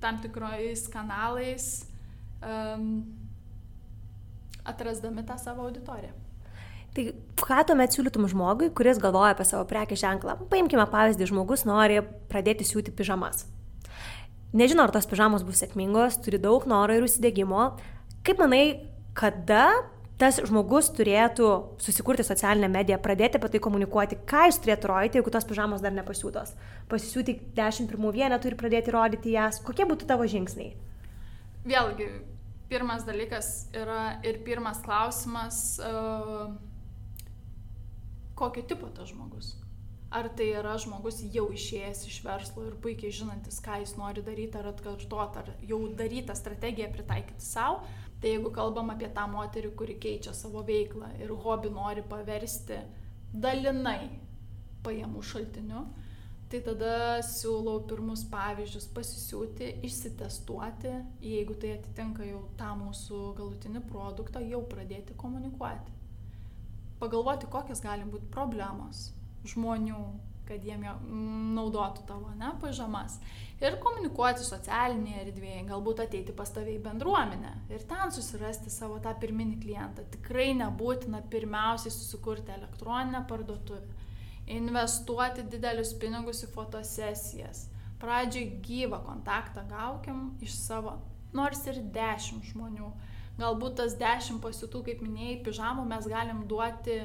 tam 0.02 0.18
tikrojais 0.22 0.88
kanalais, 0.90 1.86
um, 2.42 3.06
atrasdami 4.66 5.24
tą 5.24 5.38
savo 5.38 5.68
auditoriją. 5.68 6.14
Tai 6.92 7.06
ką 7.40 7.62
tuomet 7.70 7.94
siūlytum 7.96 8.28
žmogui, 8.28 8.68
kuris 8.76 9.00
galvoja 9.00 9.32
apie 9.32 9.46
savo 9.48 9.64
prekį 9.70 9.96
ženklą? 10.02 10.36
Paimkime 10.52 10.84
pavyzdį, 10.92 11.30
žmogus 11.30 11.64
nori 11.64 12.02
pradėti 12.32 12.68
siūti 12.68 12.92
pižamas. 12.92 13.46
Nežinau, 14.52 14.84
ar 14.84 14.92
tos 14.92 15.08
pižamos 15.08 15.46
bus 15.48 15.62
sėkmingos, 15.64 16.18
turi 16.26 16.42
daug 16.42 16.66
noro 16.68 16.98
ir 16.98 17.06
užsidėgymo. 17.06 17.70
Kaip 18.26 18.42
manai, 18.42 18.66
kada 19.18 19.68
tas 20.22 20.38
žmogus 20.46 20.92
turėtų 20.94 21.48
susikurti 21.82 22.24
socialinę 22.26 22.70
mediją, 22.70 23.00
pradėti 23.02 23.40
apie 23.40 23.50
tai 23.56 23.62
komunikuoti, 23.64 24.20
ką 24.30 24.44
jis 24.50 24.60
turėtų 24.62 24.92
rodyti, 24.92 25.18
jeigu 25.18 25.34
tos 25.34 25.48
pižamos 25.50 25.82
dar 25.82 25.96
nepasiūtos. 25.96 26.54
Pasisiūti 26.92 27.40
10 27.58 27.90
pirmų 27.90 28.14
vienetų 28.20 28.52
ir 28.52 28.58
pradėti 28.60 28.94
rodyti 28.94 29.34
jas. 29.34 29.58
Kokie 29.66 29.88
būtų 29.90 30.06
tavo 30.12 30.28
žingsniai? 30.30 30.76
Vėlgi, 31.66 32.12
pirmas 32.70 33.08
dalykas 33.08 33.72
yra 33.74 34.20
ir 34.26 34.44
pirmas 34.46 34.84
klausimas. 34.86 35.80
Uh 35.82 36.52
kokio 38.42 38.64
tipo 38.64 38.88
tas 38.96 39.10
žmogus. 39.10 39.56
Ar 40.12 40.28
tai 40.36 40.50
yra 40.60 40.74
žmogus 40.76 41.22
jau 41.32 41.46
išėjęs 41.56 42.02
iš 42.10 42.18
verslo 42.26 42.66
ir 42.68 42.74
puikiai 42.84 43.14
žinantis, 43.16 43.62
ką 43.64 43.78
jis 43.80 43.94
nori 43.96 44.24
daryti, 44.26 44.60
ar 44.60 44.68
atkartoti, 44.74 45.40
ar 45.40 45.52
jau 45.70 45.80
darytą 46.02 46.36
strategiją 46.36 46.90
pritaikyti 46.92 47.46
savo. 47.46 47.86
Tai 48.22 48.34
jeigu 48.34 48.52
kalbam 48.54 48.92
apie 48.94 49.08
tą 49.16 49.24
moterį, 49.32 49.72
kuri 49.80 49.96
keičia 50.04 50.34
savo 50.38 50.66
veiklą 50.68 51.08
ir 51.24 51.32
hobį 51.46 51.72
nori 51.74 52.04
paversti 52.12 52.82
dalinai 53.32 54.12
pajamų 54.86 55.24
šaltiniu, 55.32 55.86
tai 56.52 56.60
tada 56.68 56.92
siūlau 57.24 57.80
pirmus 57.88 58.26
pavyzdžius 58.30 58.90
pasisiūti, 58.94 59.72
išsitestuoti, 59.88 60.92
jeigu 61.24 61.56
tai 61.64 61.78
atitinka 61.78 62.28
jau 62.28 62.44
tą 62.60 62.76
mūsų 62.84 63.24
galutinį 63.40 63.86
produktą, 63.88 64.44
jau 64.44 64.62
pradėti 64.76 65.16
komunikuoti 65.18 65.98
pagalvoti, 67.02 67.50
kokios 67.50 67.82
gali 67.82 68.06
būti 68.06 68.30
problemos 68.34 69.08
žmonių, 69.48 70.02
kad 70.48 70.66
jiem 70.66 70.84
naudotų 71.56 72.04
tavo, 72.10 72.32
ne, 72.38 72.52
pažamas. 72.62 73.18
Ir 73.62 73.78
komunikuoti 73.84 74.44
socialinėje 74.44 75.26
erdvėje, 75.28 75.62
galbūt 75.70 76.02
ateiti 76.04 76.34
pas 76.36 76.50
tave 76.52 76.74
į 76.76 76.82
bendruomenę 76.84 77.52
ir 77.72 77.86
ten 77.90 78.14
susirasti 78.14 78.74
savo 78.74 78.98
tą 79.04 79.14
pirminį 79.22 79.60
klientą. 79.62 80.06
Tikrai 80.16 80.50
nebūtina 80.58 81.22
pirmiausiai 81.32 81.94
susikurti 81.94 82.56
elektroninę 82.56 83.24
parduotuvę, 83.30 83.86
investuoti 84.52 85.46
didelius 85.52 85.94
pinigus 86.02 86.42
į 86.48 86.52
fotosesijas. 86.56 87.68
Pradžiai 88.02 88.58
gyvą 88.66 89.04
kontaktą 89.06 89.64
gaukim 89.70 90.32
iš 90.42 90.58
savo 90.58 90.98
nors 91.38 91.62
ir 91.70 91.84
10 91.96 92.50
žmonių. 92.52 92.90
Galbūt 93.40 93.78
tas 93.80 93.94
10 93.98 94.42
pasiūtų, 94.44 94.82
kaip 94.88 95.04
minėjai, 95.06 95.42
pižamų 95.46 95.86
mes 95.88 96.08
galim 96.10 96.44
duoti 96.50 96.98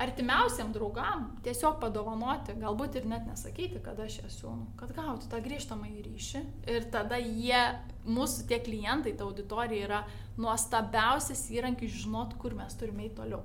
artimiausiam 0.00 0.72
draugam, 0.74 1.28
tiesiog 1.44 1.78
padovanoti, 1.82 2.56
galbūt 2.58 2.98
ir 2.98 3.06
net 3.10 3.28
nesakyti, 3.28 3.78
kad 3.84 4.00
aš 4.02 4.18
jas 4.24 4.38
siūnu, 4.40 4.72
kad 4.80 4.90
gauti 4.96 5.30
tą 5.30 5.38
grįžtamą 5.44 5.90
į 5.92 6.04
ryšį. 6.08 6.42
Ir 6.74 6.88
tada 6.94 7.20
jie, 7.22 7.62
mūsų 8.08 8.48
tie 8.50 8.58
klientai, 8.64 9.14
ta 9.14 9.28
auditorija 9.28 9.88
yra 9.88 10.02
nuostabiausias 10.40 11.46
įrankis 11.54 11.94
žinot, 12.02 12.34
kur 12.42 12.56
mes 12.58 12.74
turime 12.78 13.06
eiti 13.06 13.20
toliau. 13.20 13.44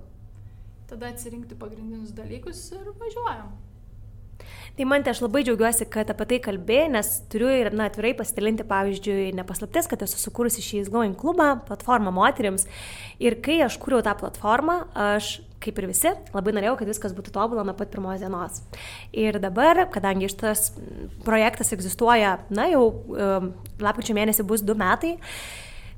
Tada 0.90 1.12
atsirinkti 1.14 1.58
pagrindinius 1.58 2.16
dalykus 2.18 2.72
ir 2.74 2.94
važiuojam. 2.98 3.52
Tai 4.78 4.86
man 4.88 5.04
tai 5.04 5.12
aš 5.12 5.20
labai 5.22 5.42
džiaugiuosi, 5.44 5.86
kad 5.92 6.10
apie 6.14 6.26
tai 6.30 6.38
kalbėjai, 6.44 6.88
nes 6.94 7.10
turiu 7.30 7.50
ir 7.52 7.70
na, 7.76 7.90
atvirai 7.90 8.14
pasidalinti, 8.18 8.66
pavyzdžiui, 8.66 9.34
nepaslaptis, 9.38 9.90
kad 9.92 10.06
esu 10.06 10.22
sukūrusi 10.22 10.64
šį 10.64 10.86
Going 10.90 11.18
klubą, 11.20 11.52
platformą 11.68 12.14
moteriams. 12.16 12.66
Ir 13.20 13.38
kai 13.44 13.60
aš 13.66 13.76
kūriau 13.84 14.02
tą 14.06 14.16
platformą, 14.18 14.80
aš 14.96 15.40
kaip 15.64 15.80
ir 15.80 15.90
visi, 15.92 16.12
labai 16.34 16.54
norėjau, 16.56 16.76
kad 16.80 16.92
viskas 16.92 17.16
būtų 17.18 17.34
tobulą 17.36 17.66
nuo 17.68 17.76
pat 17.78 17.92
pirmos 17.94 18.22
dienos. 18.24 18.62
Ir 19.12 19.40
dabar, 19.44 19.86
kadangi 19.94 20.32
šitas 20.32 20.72
projektas 21.26 21.74
egzistuoja, 21.76 22.38
na 22.54 22.70
jau 22.72 22.84
um, 22.90 23.50
lapkričio 23.84 24.16
mėnesį 24.18 24.48
bus 24.48 24.64
du 24.66 24.78
metai, 24.80 25.18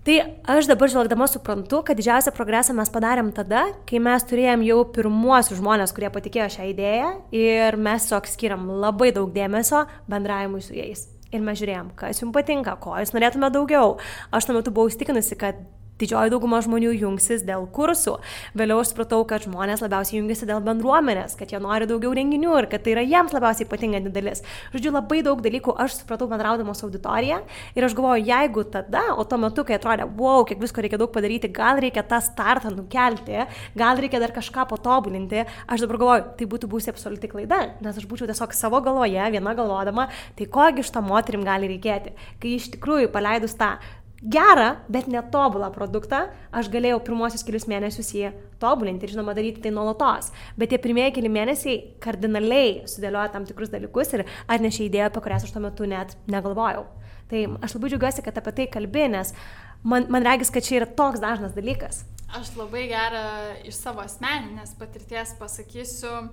Tai 0.02 0.16
aš 0.50 0.66
dabar 0.66 0.90
žvelgdama 0.90 1.28
suprantu, 1.30 1.84
kad 1.86 2.00
didžiausią 2.00 2.32
progresą 2.34 2.74
mes 2.74 2.90
padarėm 2.90 3.28
tada, 3.38 3.68
kai 3.86 4.00
mes 4.02 4.24
turėjom 4.26 4.64
jau 4.66 4.80
pirmuosius 4.96 5.60
žmonės, 5.60 5.94
kurie 5.94 6.10
patikėjo 6.10 6.48
šią 6.56 6.66
idėją 6.72 7.12
ir 7.38 7.78
mes 7.78 8.08
tiesiog 8.08 8.30
skiriam 8.32 8.64
labai 8.82 9.12
daug 9.14 9.30
dėmesio 9.36 9.84
bendravimui 10.10 10.64
su 10.66 10.74
jais. 10.74 11.06
Ir 11.30 11.46
mes 11.46 11.62
žiūrėjom, 11.62 11.94
kas 12.02 12.24
jums 12.24 12.34
patinka, 12.34 12.74
ko 12.82 12.96
jūs 12.98 13.14
norėtume 13.14 13.52
daugiau. 13.54 14.00
Aš 14.34 14.50
tuo 14.50 14.58
metu 14.58 14.74
buvau 14.74 14.90
įstikinusi, 14.90 15.38
kad 15.38 15.62
didžioji 16.02 16.34
dauguma 16.34 16.62
žmonių 16.66 16.94
jungsis 16.98 17.46
dėl 17.48 17.68
kursų. 17.76 18.18
Vėliau 18.58 18.82
aš 18.82 18.92
supratau, 18.92 19.22
kad 19.30 19.46
žmonės 19.46 19.84
labiausiai 19.84 20.20
jungiasi 20.20 20.48
dėl 20.50 20.62
bendruomenės, 20.66 21.38
kad 21.40 21.54
jie 21.54 21.62
nori 21.62 21.88
daugiau 21.90 22.14
renginių 22.18 22.58
ir 22.60 22.70
kad 22.72 22.86
tai 22.86 22.96
yra 22.96 23.06
jiems 23.06 23.36
labiausiai 23.36 23.68
ypatinga 23.68 24.02
dalis. 24.12 24.44
Žodžiu, 24.74 24.94
labai 24.96 25.22
daug 25.26 25.42
dalykų 25.44 25.76
aš 25.82 26.00
supratau 26.02 26.28
bendraudama 26.32 26.76
su 26.78 26.88
auditorija 26.88 27.42
ir 27.78 27.88
aš 27.88 27.96
galvoju, 27.98 28.26
jeigu 28.28 28.66
tada, 28.74 29.04
o 29.16 29.26
tuo 29.28 29.40
metu, 29.42 29.66
kai 29.68 29.78
atrodė, 29.78 30.08
wow, 30.20 30.46
kiek 30.48 30.62
visko 30.62 30.84
reikia 30.84 31.00
daug 31.02 31.12
padaryti, 31.14 31.52
gal 31.54 31.82
reikia 31.82 32.04
tą 32.08 32.22
startą 32.24 32.74
nukelti, 32.74 33.46
gal 33.78 34.02
reikia 34.02 34.22
dar 34.24 34.34
kažką 34.36 34.68
patobulinti, 34.72 35.46
aš 35.68 35.86
dabar 35.86 36.02
galvoju, 36.02 36.28
tai 36.40 36.50
būtų 36.52 36.72
būsi 36.72 36.92
absoliuti 36.94 37.32
klaida, 37.32 37.62
nes 37.84 37.98
aš 37.98 38.08
būčiau 38.10 38.30
tiesiog 38.30 38.56
savo 38.58 38.82
galvoje, 38.84 39.22
viena 39.34 39.56
galvodama, 39.58 40.10
tai 40.38 40.48
kogi 40.52 40.86
iš 40.86 40.92
to 40.94 41.04
moterim 41.06 41.46
gali 41.48 41.70
reikėti. 41.72 42.16
Kai 42.42 42.56
iš 42.58 42.72
tikrųjų 42.76 43.12
paleidus 43.14 43.58
tą 43.60 43.76
gerą, 44.22 44.76
bet 44.90 45.08
netobulą 45.10 45.72
produktą, 45.74 46.28
aš 46.54 46.70
galėjau 46.70 47.00
pirmosius 47.06 47.44
kelius 47.46 47.66
mėnesius 47.70 48.12
jį 48.14 48.32
tobulinti 48.62 49.08
ir, 49.08 49.14
žinoma, 49.16 49.34
daryti 49.38 49.64
tai 49.64 49.72
nuolatos. 49.74 50.30
Bet 50.60 50.70
tie 50.70 50.80
pirmieji 50.82 51.16
keli 51.18 51.32
mėnesiai 51.34 51.78
kardinaliai 52.04 52.84
sudėlioja 52.90 53.32
tam 53.34 53.48
tikrus 53.50 53.74
dalykus 53.74 54.14
ir 54.14 54.28
atnešė 54.46 54.86
idėją, 54.88 55.10
apie 55.10 55.26
kurias 55.26 55.48
aš 55.48 55.56
tuo 55.56 55.64
metu 55.66 55.90
net 55.90 56.14
negalvojau. 56.30 56.86
Tai 57.32 57.44
aš 57.66 57.78
labai 57.78 57.92
džiaugiuosi, 57.94 58.26
kad 58.26 58.38
apie 58.38 58.54
tai 58.60 58.68
kalbė, 58.70 59.08
nes 59.10 59.34
man, 59.82 60.06
man 60.14 60.28
regis, 60.28 60.52
kad 60.54 60.68
čia 60.68 60.82
yra 60.82 60.90
toks 61.00 61.24
dažnas 61.24 61.56
dalykas. 61.58 62.04
Aš 62.38 62.54
labai 62.60 62.86
gerą 62.92 63.26
iš 63.68 63.80
savo 63.80 64.04
asmeninės 64.06 64.76
patirties 64.80 65.34
pasakysiu, 65.40 66.28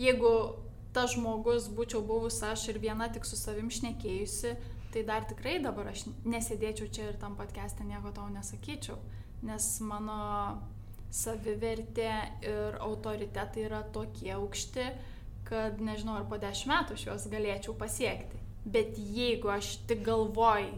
jeigu 0.00 0.34
tas 0.94 1.16
žmogus 1.16 1.66
būčiau 1.74 2.04
buvus 2.06 2.38
aš 2.46 2.68
ir 2.70 2.78
viena 2.78 3.10
tik 3.10 3.26
su 3.26 3.36
savim 3.36 3.66
šnekėjusi, 3.72 4.54
tai 4.94 5.02
dar 5.02 5.26
tikrai 5.26 5.58
dabar 5.58 5.90
aš 5.90 6.04
nesėdėčiau 6.22 6.86
čia 6.94 7.08
ir 7.10 7.18
tam 7.18 7.34
podcast'e 7.34 7.82
nieko 7.82 8.12
tau 8.14 8.28
nesakyčiau, 8.30 8.94
nes 9.42 9.66
mano 9.82 10.18
savivertė 11.14 12.12
ir 12.46 12.78
autoritetai 12.82 13.66
yra 13.66 13.82
tokie 13.94 14.30
aukšti, 14.36 14.86
kad 15.48 15.82
nežinau, 15.82 16.16
ar 16.20 16.28
po 16.30 16.38
dešimt 16.40 16.70
metų 16.70 16.96
aš 16.96 17.06
juos 17.08 17.26
galėčiau 17.30 17.74
pasiekti. 17.78 18.38
Bet 18.64 18.94
jeigu 18.96 19.50
aš 19.52 19.74
tik 19.90 20.06
galvoj, 20.06 20.70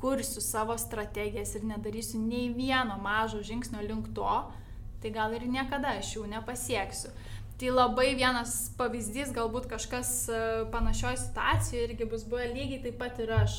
kursiu 0.00 0.40
savo 0.40 0.74
strategijas 0.80 1.52
ir 1.54 1.68
nedarysiu 1.68 2.18
nei 2.20 2.48
vieno 2.56 2.96
mažo 3.04 3.42
žingsnio 3.44 3.84
link 3.84 4.08
to, 4.16 4.32
tai 5.00 5.12
gal 5.12 5.36
ir 5.36 5.44
niekada 5.48 5.98
aš 6.00 6.16
jų 6.16 6.24
nepasieksiu. 6.32 7.12
Tai 7.60 7.68
labai 7.76 8.14
vienas 8.16 8.70
pavyzdys, 8.78 9.34
galbūt 9.36 9.66
kažkas 9.68 10.10
e, 10.32 10.36
panašioj 10.72 11.18
situacijoje 11.20 11.90
irgi 11.90 12.06
bus 12.08 12.22
buvę 12.24 12.46
lygiai 12.54 12.78
taip 12.86 12.96
pat 13.02 13.20
ir 13.20 13.34
aš. 13.36 13.56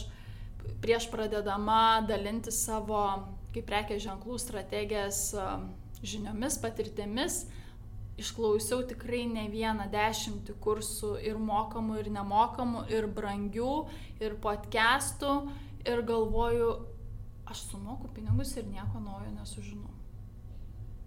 Prieš 0.81 1.05
pradedama 1.13 2.01
dalinti 2.09 2.49
savo 2.49 3.03
kaip 3.53 3.67
prekės 3.69 4.01
ženklų 4.07 4.39
strategijas 4.41 5.21
e, 5.37 5.45
žiniomis, 6.01 6.57
patirtimis, 6.65 7.43
išklausiau 8.17 8.81
tikrai 8.89 9.27
ne 9.29 9.45
vieną 9.53 9.85
dešimtį 9.93 10.57
kursų 10.65 11.13
ir 11.21 11.37
mokamų, 11.37 12.01
ir 12.01 12.09
nemokamų, 12.17 12.87
ir 12.97 13.05
brangių, 13.05 13.71
ir 14.17 14.39
podcastų 14.41 15.37
ir 15.85 16.05
galvoju, 16.09 16.73
aš 17.53 17.67
sumoku 17.69 18.09
pinigus 18.17 18.57
ir 18.57 18.65
nieko 18.65 18.97
naujo 18.97 19.29
nesužinau 19.37 20.00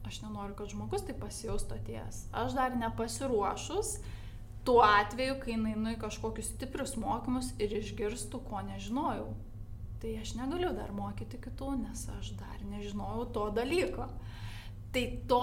aš 0.06 0.20
nenoriu, 0.22 0.54
kad 0.58 0.70
žmogus 0.72 1.06
tai 1.06 1.16
pasijaustų 1.18 1.78
atėjęs. 1.78 2.20
Aš 2.44 2.56
dar 2.58 2.76
nepasiruošus 2.78 3.96
tuo 4.64 4.80
atveju, 4.84 5.38
kai 5.42 5.56
einu 5.58 5.92
į 5.92 5.98
kažkokius 6.00 6.54
stiprius 6.54 6.94
mokymus 7.00 7.52
ir 7.60 7.74
išgirstu, 7.80 8.40
ko 8.48 8.62
nežinojau. 8.64 9.32
Tai 10.00 10.14
aš 10.20 10.34
negaliu 10.36 10.72
dar 10.76 10.92
mokyti 10.92 11.40
kitų, 11.40 11.74
nes 11.82 12.06
aš 12.18 12.34
dar 12.40 12.62
nežinojau 12.68 13.26
to 13.36 13.48
dalyko. 13.56 14.08
Tai 14.94 15.04
to 15.28 15.42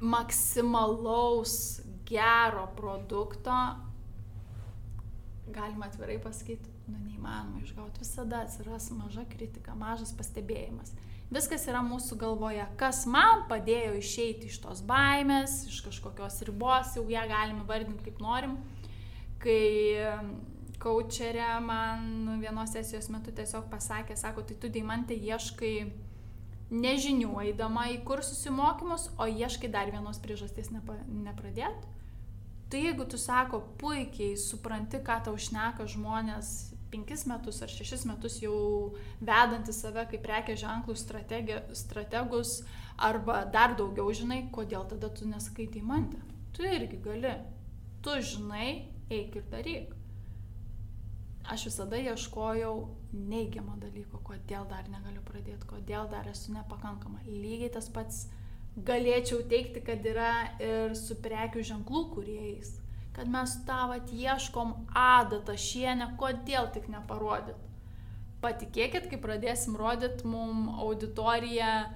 maksimalaus 0.00 1.82
gero 2.08 2.68
produkto, 2.76 3.52
galima 5.52 5.88
atvirai 5.88 6.18
pasakyti, 6.22 6.70
nu 6.88 7.00
neįmanoma 7.02 7.62
išgauti. 7.64 8.04
Visada 8.04 8.42
atsiras 8.44 8.90
maža 8.94 9.24
kritika, 9.32 9.74
mažas 9.76 10.12
pastebėjimas. 10.16 10.94
Viskas 11.28 11.66
yra 11.68 11.82
mūsų 11.84 12.16
galvoje. 12.20 12.64
Kas 12.80 13.02
man 13.10 13.44
padėjo 13.50 13.98
išeiti 13.98 14.48
iš 14.48 14.62
tos 14.64 14.80
baimės, 14.88 15.66
iš 15.68 15.82
kažkokios 15.84 16.40
ribos, 16.48 16.94
jau 16.96 17.04
ją 17.12 17.26
galim 17.28 17.60
vardinti 17.68 18.06
kaip 18.06 18.22
norim. 18.24 18.56
Kai 19.42 20.08
kočerė 20.80 21.58
man 21.60 22.38
vienos 22.40 22.72
sesijos 22.72 23.10
metu 23.12 23.34
tiesiog 23.34 23.68
pasakė, 23.68 24.16
sako, 24.16 24.46
tai 24.48 24.56
tu 24.62 24.70
deimantė 24.72 25.18
ieškai 25.28 25.74
nežinių 26.70 27.36
eidama 27.44 27.88
į 27.92 28.00
kursus 28.08 28.40
į 28.48 28.54
mokymus, 28.56 29.08
o 29.20 29.28
ieškai 29.28 29.70
dar 29.72 29.92
vienos 29.92 30.20
priežasties 30.24 30.72
nepa, 30.72 30.96
nepradėt. 31.08 31.86
Tai 32.68 32.80
jeigu 32.84 33.04
tu 33.08 33.20
sako, 33.20 33.62
puikiai 33.80 34.36
supranti, 34.36 35.00
ką 35.04 35.22
tau 35.24 35.36
šneka 35.40 35.86
žmonės 35.88 36.77
penkis 36.92 37.24
metus 37.28 37.60
ar 37.62 37.72
šešis 37.72 38.04
metus 38.08 38.38
jau 38.42 38.94
vedantis 39.20 39.80
save 39.82 40.04
kaip 40.10 40.24
prekės 40.24 40.62
ženklų 40.62 40.96
strategus 41.82 42.54
arba 42.98 43.44
dar 43.52 43.76
daugiau 43.78 44.10
žinai, 44.14 44.44
kodėl 44.54 44.88
tada 44.90 45.10
tu 45.14 45.28
nesakai 45.28 45.68
deimantę. 45.70 46.20
Tu 46.56 46.66
irgi 46.66 46.98
gali. 47.04 47.36
Tu 48.02 48.16
žinai, 48.32 48.88
eik 49.10 49.36
ir 49.38 49.46
daryk. 49.52 49.94
Aš 51.48 51.68
visada 51.70 51.96
ieškojau 51.96 52.74
neigiamą 53.12 53.78
dalyko, 53.80 54.20
kodėl 54.24 54.66
dar 54.68 54.88
negaliu 54.92 55.22
pradėti, 55.24 55.64
kodėl 55.70 56.10
dar 56.10 56.28
esu 56.28 56.52
nepakankama. 56.52 57.22
Lygiai 57.24 57.70
tas 57.72 57.88
pats 57.88 58.26
galėčiau 58.76 59.40
teikti, 59.48 59.80
kad 59.84 60.04
yra 60.06 60.32
ir 60.60 60.92
su 60.98 61.16
prekių 61.22 61.64
ženklų 61.70 62.04
kuriejais 62.12 62.76
kad 63.18 63.28
mes 63.28 63.56
tavat 63.66 64.12
ieškom 64.14 64.74
adatą 64.94 65.56
šienę, 65.58 66.12
kodėl 66.20 66.68
tik 66.70 66.86
neparodyt. 66.92 67.56
Patikėkit, 68.38 69.08
kai 69.10 69.18
pradėsim 69.18 69.74
rodyt, 69.74 70.22
mum 70.22 70.68
auditorija 70.78 71.88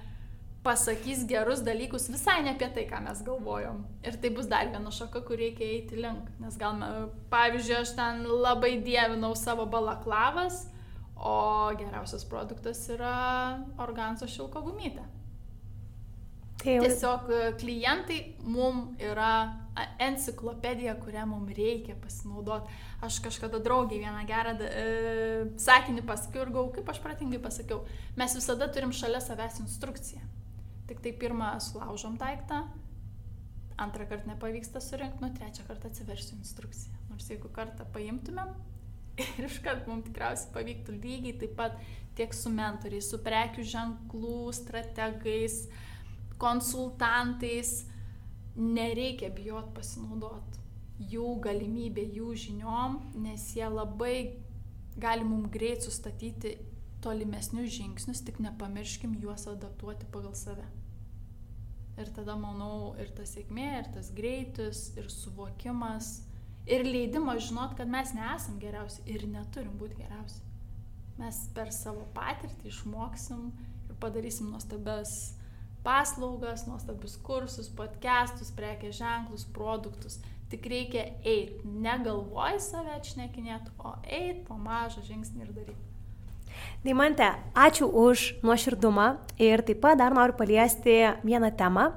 pasakys 0.65 1.23
gerus 1.27 1.63
dalykus 1.63 2.09
visai 2.11 2.41
ne 2.43 2.57
apie 2.57 2.67
tai, 2.75 2.83
ką 2.89 2.99
mes 3.05 3.23
galvojom. 3.23 3.79
Ir 4.03 4.19
tai 4.19 4.33
bus 4.35 4.51
dar 4.51 4.67
viena 4.67 4.91
šaka, 4.91 5.23
kur 5.23 5.39
reikia 5.39 5.69
eiti 5.77 6.03
link. 6.03 6.27
Nes 6.43 6.59
gal, 6.59 6.83
pavyzdžiui, 7.31 7.79
aš 7.79 7.95
ten 7.95 8.23
labai 8.27 8.75
dievinau 8.83 9.31
savo 9.39 9.63
balaklavas, 9.63 10.65
o 11.15 11.71
geriausias 11.79 12.27
produktas 12.27 12.83
yra 12.91 13.15
organso 13.79 14.27
šilko 14.27 14.67
gumytė. 14.67 15.07
Tai 16.63 16.77
jau... 16.77 16.83
Tiesiog 16.85 17.29
e, 17.29 17.41
klientai 17.59 18.19
mum 18.47 18.93
yra 19.03 19.33
enciklopedija, 19.99 20.95
kurią 21.01 21.25
mums 21.27 21.55
reikia 21.57 21.95
pasinaudoti. 21.99 22.71
Aš 23.03 23.19
kažkada 23.25 23.59
draugiai 23.63 23.99
vieną 24.03 24.21
gerą 24.29 24.53
e, 24.63 24.85
sakinį 25.59 26.05
pasakiau 26.07 26.45
ir 26.45 26.53
gau, 26.55 26.67
kaip 26.75 26.89
aš 26.93 27.01
pratingai 27.03 27.41
pasakiau, 27.43 27.81
mes 28.19 28.37
visada 28.37 28.69
turim 28.71 28.93
šalia 28.95 29.19
savęs 29.23 29.59
instrukciją. 29.65 30.23
Tik 30.87 31.03
tai 31.03 31.13
pirmą 31.19 31.55
sulaužom 31.63 32.15
daiktą, 32.21 32.63
antrą 33.77 34.07
kartą 34.07 34.31
nepavyksta 34.31 34.81
surinkti, 34.83 35.23
nu 35.23 35.33
trečią 35.35 35.65
kartą 35.67 35.91
atsiversiu 35.91 36.37
instrukciją. 36.37 36.95
Nors 37.09 37.27
jeigu 37.31 37.51
kartą 37.53 37.87
paimtumėm 37.95 38.53
ir 39.37 39.49
iškart 39.49 39.89
mums 39.89 40.07
tikriausiai 40.07 40.53
pavyktų 40.55 40.95
lygiai 40.99 41.35
taip 41.41 41.57
pat 41.59 41.75
tiek 42.17 42.33
su 42.37 42.51
mentoriais, 42.53 43.09
su 43.09 43.19
prekių 43.25 43.65
ženklų, 43.65 44.53
strategais, 44.53 45.63
konsultantais. 46.43 47.79
Nereikia 48.53 49.31
bijot 49.33 49.71
pasinaudoti 49.73 50.63
jų 50.99 51.39
galimybė, 51.43 52.03
jų 52.15 52.35
žiniom, 52.37 52.99
nes 53.23 53.47
jie 53.57 53.65
labai 53.69 54.17
gali 54.99 55.25
mums 55.25 55.49
greit 55.53 55.83
sustatyti 55.85 56.55
tolimesnius 57.03 57.73
žingsnius, 57.73 58.21
tik 58.23 58.39
nepamirškim 58.43 59.17
juos 59.21 59.47
adaptuoti 59.49 60.07
pagal 60.13 60.35
save. 60.37 60.65
Ir 61.99 62.09
tada, 62.15 62.35
manau, 62.39 62.93
ir 62.97 63.11
ta 63.13 63.25
sėkmė, 63.27 63.67
ir 63.81 63.89
tas 63.93 64.09
greitis, 64.15 64.87
ir 64.97 65.09
suvokimas, 65.13 66.23
ir 66.65 66.85
leidimas 66.87 67.49
žinot, 67.49 67.75
kad 67.77 67.89
mes 67.91 68.15
nesam 68.17 68.57
geriausi 68.61 69.03
ir 69.09 69.27
neturim 69.29 69.75
būti 69.77 69.99
geriausi. 70.01 70.41
Mes 71.19 71.43
per 71.53 71.69
savo 71.75 72.07
patirtį 72.15 72.71
išmoksim 72.71 73.51
ir 73.85 73.97
padarysim 74.01 74.49
nuostabias 74.49 75.35
paslaugas, 75.83 76.65
nuostabius 76.67 77.17
kursus, 77.23 77.67
podcastus, 77.75 78.51
prekės 78.55 78.97
ženklus, 79.01 79.45
produktus. 79.55 80.19
Tik 80.51 80.67
reikia 80.69 81.07
eiti, 81.25 81.63
negalvoj 81.65 82.59
save 82.61 82.93
atšnekinėti, 82.99 83.73
o 83.81 83.95
eiti 84.05 84.43
po 84.47 84.55
mažą 84.59 85.03
žingsnį 85.07 85.43
ir 85.43 85.51
daryti. 85.55 85.81
Daimante, 86.83 87.25
ačiū 87.57 87.87
už 87.87 88.25
nuoširdumą 88.45 89.07
ir 89.41 89.63
taip 89.65 89.79
pat 89.83 89.97
dar 89.99 90.13
noriu 90.13 90.35
paliesti 90.37 90.99
vieną 91.25 91.49
temą, 91.57 91.87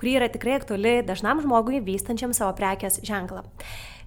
kuri 0.00 0.16
yra 0.16 0.30
tikrai 0.32 0.56
aktuali 0.56 1.00
dažnam 1.06 1.42
žmogui 1.44 1.82
vystančiam 1.84 2.32
savo 2.34 2.54
prekės 2.56 3.00
ženklą. 3.04 3.44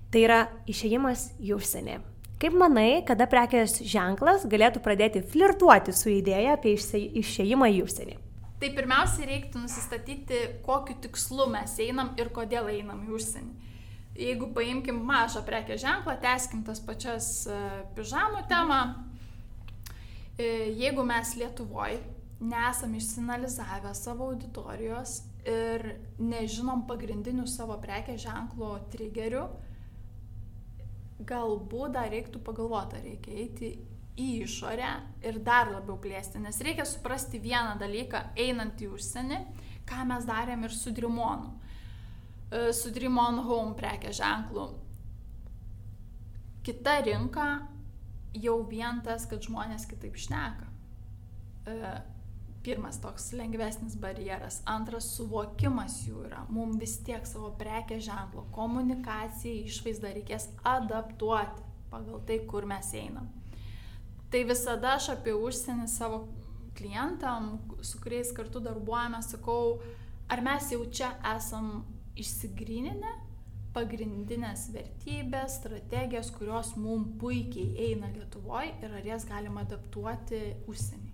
Tai 0.09 0.23
yra 0.23 0.39
išėjimas 0.67 1.33
į 1.43 1.53
užsienį. 1.59 1.99
Kaip 2.39 2.55
manai, 2.55 3.03
kada 3.05 3.27
prekės 3.29 3.81
ženklas 3.83 4.47
galėtų 4.49 4.81
pradėti 4.81 5.21
flirtuoti 5.21 5.93
su 5.93 6.09
idėja 6.15 6.55
apie 6.55 6.73
išėjimą 6.79 7.69
į 7.75 7.83
užsienį? 7.83 8.17
Tai 8.59 8.69
pirmiausia, 8.75 9.23
reiktų 9.29 9.63
nusistatyti, 9.63 10.39
kokiu 10.65 10.97
tikslu 11.05 11.47
mes 11.51 11.77
einam 11.79 12.11
ir 12.19 12.31
kodėl 12.35 12.67
einam 12.73 13.05
į 13.07 13.13
užsienį. 13.15 13.67
Jeigu 14.19 14.49
paimkim 14.51 14.97
mažą 15.07 15.45
prekės 15.47 15.79
ženklą, 15.85 16.17
teskim 16.19 16.65
tas 16.67 16.81
pačias 16.83 17.29
e, 17.47 17.59
pižamų 17.95 18.41
temą, 18.51 18.81
E, 20.39 20.71
jeigu 20.71 21.03
mes 21.03 21.35
Lietuvoje 21.35 21.99
nesam 22.39 22.93
išsinalizavę 22.95 23.91
savo 23.93 24.29
auditorijos 24.31 25.17
ir 25.43 25.83
nežinom 26.23 26.85
pagrindinių 26.87 27.43
savo 27.51 27.75
prekės 27.83 28.21
ženklo 28.23 28.69
trigerių, 28.93 29.41
galbūt 31.27 31.97
dar 31.97 32.07
reiktų 32.13 32.39
pagalvoti, 32.47 33.01
ar 33.01 33.03
reikia 33.03 33.35
eiti 33.43 33.73
į 34.19 34.27
išorę 34.43 34.91
ir 35.25 35.39
dar 35.45 35.71
labiau 35.71 35.97
plėsti, 36.01 36.41
nes 36.43 36.59
reikia 36.65 36.85
suprasti 36.87 37.39
vieną 37.41 37.77
dalyką, 37.79 38.23
einant 38.39 38.81
į 38.83 38.91
užsienį, 38.97 39.39
ką 39.89 40.05
mes 40.11 40.27
darėm 40.27 40.67
ir 40.67 40.75
su 40.75 40.93
Drimonu, 40.95 41.53
e, 42.51 42.69
su 42.75 42.91
Drimon 42.95 43.41
Home 43.47 43.75
prekės 43.79 44.19
ženklu. 44.19 44.69
Kita 46.63 46.99
rinka 47.07 47.49
jau 48.35 48.59
vien 48.69 49.01
tas, 49.05 49.25
kad 49.29 49.41
žmonės 49.45 49.87
kitaip 49.89 50.17
šneka. 50.19 50.67
E, 51.65 51.93
pirmas 52.63 52.99
toks 53.01 53.31
lengvesnis 53.33 53.95
barjeras. 53.97 54.59
Antras 54.69 55.07
suvokimas 55.15 56.01
jų 56.05 56.25
yra. 56.27 56.43
Mums 56.51 56.77
vis 56.81 56.97
tiek 57.07 57.25
savo 57.25 57.53
prekės 57.57 58.03
ženklo 58.09 58.45
komunikaciją, 58.55 59.65
išvaizdą 59.71 60.13
reikės 60.19 60.49
adaptuoti 60.67 61.65
pagal 61.89 62.21
tai, 62.27 62.41
kur 62.45 62.67
mes 62.69 62.93
einam. 62.93 63.38
Tai 64.29 64.43
visada 64.45 64.93
aš 64.97 65.09
apie 65.15 65.33
užsienį 65.33 65.87
savo 65.89 66.27
klientam, 66.77 67.55
su 67.81 67.99
kuriais 68.01 68.29
kartu 68.35 68.61
darbuojame, 68.61 69.23
sakau, 69.25 69.79
ar 70.29 70.43
mes 70.45 70.69
jau 70.71 70.83
čia 70.93 71.15
esam 71.35 71.81
išsigryninę 72.19 73.15
pagrindinės 73.73 74.67
vertybės, 74.73 75.59
strategijas, 75.59 76.31
kurios 76.33 76.73
mums 76.77 77.13
puikiai 77.21 77.89
eina 77.89 78.09
Lietuvoje 78.13 78.73
ir 78.81 78.95
ar 78.97 79.05
jas 79.05 79.25
galima 79.29 79.63
adaptuoti 79.65 80.41
užsienį. 80.69 81.11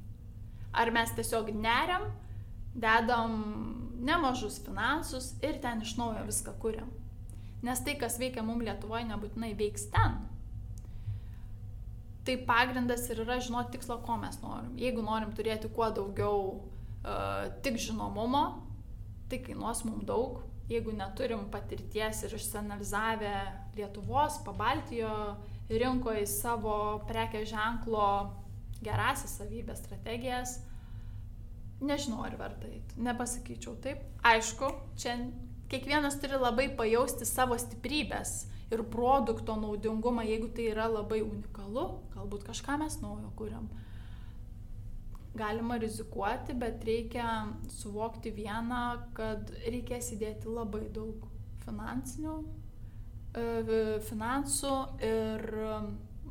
Ar 0.75 0.91
mes 0.95 1.11
tiesiog 1.15 1.51
neriam, 1.55 2.07
dedam 2.75 3.35
nemažus 4.03 4.59
finansus 4.63 5.33
ir 5.43 5.59
ten 5.63 5.83
iš 5.83 5.95
naujo 5.99 6.23
viską 6.27 6.55
kuriam. 6.61 6.91
Nes 7.65 7.81
tai, 7.83 7.95
kas 7.99 8.19
veikia 8.21 8.43
mums 8.45 8.65
Lietuvoje, 8.67 9.07
nebūtinai 9.09 9.53
veiks 9.57 9.87
ten. 9.93 10.19
Tai 12.25 12.35
pagrindas 12.47 13.05
ir 13.13 13.21
yra 13.21 13.37
žinoti 13.43 13.75
tikslo, 13.75 13.99
ko 14.05 14.17
mes 14.17 14.39
norim. 14.41 14.71
Jeigu 14.81 15.03
norim 15.05 15.33
turėti 15.37 15.69
kuo 15.69 15.91
daugiau 15.93 16.39
uh, 16.55 17.51
tik 17.61 17.77
žinomumo, 17.81 18.45
tai 19.29 19.41
kainuos 19.45 19.83
mums 19.85 20.07
daug, 20.09 20.39
jeigu 20.69 20.95
neturim 20.97 21.45
patirties 21.53 22.23
ir 22.25 22.33
išsianalizavę 22.33 23.35
Lietuvos, 23.77 24.39
Pabaltijo 24.45 25.11
rinkoje 25.69 26.25
savo 26.29 27.03
prekės 27.09 27.49
ženklo 27.51 28.07
gerasias 28.85 29.37
savybės, 29.39 29.81
strategijas, 29.85 30.57
nežinau 31.85 32.23
ar 32.25 32.35
verta 32.39 32.69
eiti, 32.69 32.97
nepasakyčiau 33.05 33.77
taip. 33.83 34.01
Aišku, 34.25 34.71
čia 34.97 35.17
kiekvienas 35.69 36.17
turi 36.21 36.41
labai 36.41 36.69
pajausti 36.77 37.27
savo 37.29 37.57
stiprybės 37.61 38.45
ir 38.75 38.85
produkto 38.91 39.55
naudingumą, 39.59 40.25
jeigu 40.27 40.51
tai 40.55 40.69
yra 40.73 40.87
labai 40.91 41.21
unikalu, 41.25 41.87
galbūt 42.15 42.45
kažką 42.47 42.77
mes 42.83 42.99
naujo 43.03 43.31
kuriam 43.39 43.69
galima 45.35 45.75
rizikuoti, 45.77 46.53
bet 46.55 46.83
reikia 46.87 47.47
suvokti 47.67 48.31
vieną, 48.31 48.83
kad 49.17 49.51
reikės 49.67 50.13
įdėti 50.15 50.47
labai 50.47 50.85
daug 50.95 51.25
finansinių, 51.65 52.35
e, 53.35 53.99
finansų 54.07 54.75
ir 55.03 55.43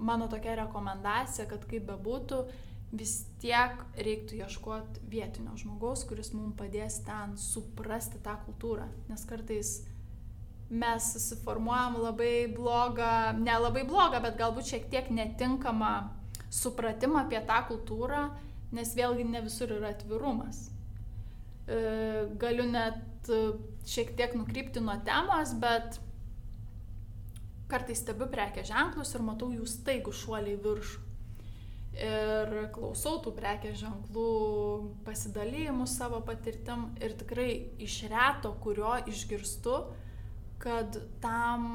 mano 0.00 0.28
tokia 0.28 0.57
rekomendacija, 0.64 1.46
kad 1.50 1.66
kaip 1.68 1.85
bebūtų, 1.90 2.44
vis 2.94 3.14
tiek 3.42 3.80
reiktų 3.98 4.38
ieškoti 4.44 5.02
vietinio 5.11 5.57
žmogaus, 5.59 6.04
kuris 6.09 6.33
mums 6.35 6.57
padės 6.59 7.00
ten 7.07 7.37
suprasti 7.40 8.20
tą 8.22 8.37
kultūrą. 8.46 8.87
Nes 9.11 9.24
kartais 9.28 9.80
mes 10.70 11.11
susiformuojam 11.12 12.00
labai 12.03 12.46
blogą, 12.55 13.35
ne 13.38 13.59
labai 13.61 13.85
blogą, 13.88 14.22
bet 14.24 14.38
galbūt 14.40 14.72
šiek 14.72 14.88
tiek 14.92 15.11
netinkamą 15.12 15.94
supratimą 16.55 17.27
apie 17.27 17.40
tą 17.46 17.61
kultūrą 17.68 18.24
nes 18.74 18.94
vėlgi 18.96 19.27
ne 19.29 19.42
visur 19.44 19.72
yra 19.77 19.92
atvirumas. 19.94 20.68
E, 21.66 21.79
galiu 22.40 22.66
net 22.70 23.31
e, 23.31 23.40
šiek 23.88 24.14
tiek 24.18 24.35
nukrypti 24.37 24.83
nuo 24.85 24.96
temos, 25.07 25.55
bet 25.62 26.00
kartais 27.70 28.03
stebiu 28.03 28.29
prekės 28.31 28.68
ženklus 28.70 29.14
ir 29.16 29.24
matau 29.24 29.50
jų 29.55 29.66
staigų 29.68 30.14
šuoliai 30.14 30.61
viršų. 30.64 31.00
Ir 31.94 32.48
klausau 32.74 33.20
tų 33.22 33.31
prekės 33.37 33.77
ženklų 33.79 34.31
pasidalymų 35.07 35.85
savo 35.87 36.18
patirtim 36.27 36.88
ir 36.98 37.14
tikrai 37.20 37.50
iš 37.87 38.00
reto, 38.11 38.50
kurio 38.64 38.96
išgirstu, 39.07 39.77
kad 40.64 40.96
tam 41.20 41.66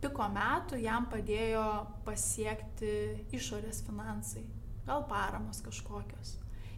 piko 0.00 0.28
metu 0.30 0.78
jam 0.78 1.08
padėjo 1.10 1.66
pasiekti 2.06 2.92
išorės 3.34 3.82
finansai 3.86 4.44
gal 4.86 5.06
paramos 5.10 5.60
kažkokios. 5.64 6.36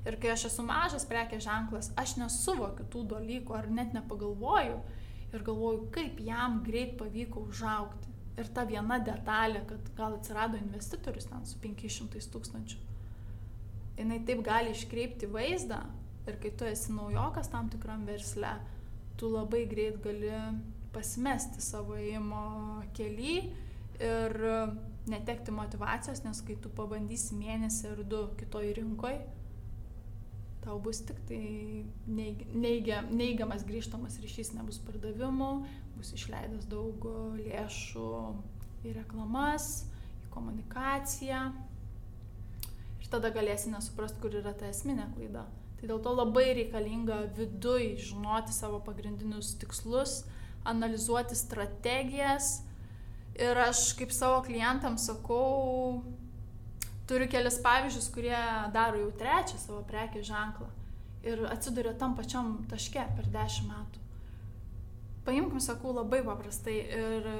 Ir 0.09 0.17
kai 0.21 0.33
aš 0.33 0.47
esu 0.49 0.65
mažas 0.65 1.05
prekės 1.09 1.45
ženklas, 1.45 1.91
aš 2.01 2.17
nesuvokiu 2.21 2.87
tų 2.93 3.05
dalykų 3.13 3.57
ar 3.59 3.69
net 3.69 3.93
nepagalvoju 3.97 4.79
ir 5.35 5.45
galvoju, 5.45 5.89
kaip 5.93 6.21
jam 6.25 6.63
greit 6.65 6.97
pavyko 7.01 7.45
užaukti. 7.51 8.15
Ir 8.39 8.49
ta 8.55 8.63
viena 8.65 9.01
detalė, 9.03 9.65
kad 9.67 9.91
gal 9.99 10.15
atsirado 10.17 10.57
investitorius 10.57 11.27
ten 11.29 11.45
su 11.45 11.59
500 11.61 12.23
tūkstančių. 12.33 12.81
Jis 13.99 14.27
taip 14.29 14.45
gali 14.47 14.71
iškreipti 14.71 15.27
vaizdą 15.35 15.83
ir 16.31 16.39
kai 16.39 16.53
tu 16.55 16.69
esi 16.69 16.95
naujokas 16.95 17.51
tam 17.51 17.69
tikram 17.73 18.07
versle, 18.07 18.55
tu 19.19 19.29
labai 19.33 19.65
greit 19.67 19.99
gali 20.05 20.31
pasimesti 20.99 21.63
savo 21.63 21.97
įimo 22.03 22.45
keli 22.99 23.41
ir 24.03 24.39
netekti 25.09 25.55
motivacijos, 25.55 26.23
nes 26.27 26.41
kai 26.45 26.59
tu 26.63 26.71
pabandysi 26.75 27.39
mėnesį 27.39 27.93
ar 27.95 28.03
du 28.07 28.23
kitoj 28.39 28.73
rinkoj, 28.77 29.17
tau 30.65 30.79
bus 30.83 31.01
tik 31.09 31.21
tai 31.29 31.43
neigia, 32.07 33.01
neigiamas 33.09 33.65
grįžtamas 33.69 34.19
ryšys, 34.23 34.53
nebus 34.57 34.81
pardavimų, 34.85 35.53
bus 35.97 36.13
išleidęs 36.17 36.69
daug 36.71 37.07
lėšų 37.39 38.11
į 38.85 38.95
reklamas, 38.99 39.87
į 40.27 40.33
komunikaciją. 40.35 41.47
Ir 42.99 43.09
tada 43.11 43.33
galėsi 43.33 43.73
nesuprasti, 43.73 44.21
kur 44.23 44.37
yra 44.43 44.53
ta 44.53 44.69
esminė 44.69 45.09
klaida. 45.15 45.47
Tai 45.79 45.89
dėl 45.89 46.03
to 46.03 46.13
labai 46.13 46.51
reikalinga 46.59 47.23
viduj 47.39 47.95
žinoti 48.11 48.53
savo 48.55 48.83
pagrindinius 48.85 49.55
tikslus, 49.63 50.25
analizuoti 50.69 51.37
strategijas, 51.39 52.59
Ir 53.39 53.59
aš 53.63 53.93
kaip 53.95 54.11
savo 54.11 54.41
klientams 54.43 55.05
sakau, 55.07 56.03
Turiu 57.09 57.25
kelis 57.33 57.57
pavyzdžius, 57.65 58.11
kurie 58.13 58.39
daro 58.75 58.99
jau 59.01 59.13
trečią 59.17 59.57
savo 59.57 59.79
prekį 59.89 60.21
ženklą 60.29 60.67
ir 61.25 61.41
atsiduria 61.49 61.95
tam 61.97 62.13
pačiam 62.19 62.51
taške 62.69 63.01
per 63.17 63.31
dešimt 63.33 63.71
metų. 63.71 64.03
Paimkim, 65.25 65.63
sakau, 65.65 65.95
labai 65.97 66.21
paprastai 66.27 66.77
ir 66.99 67.31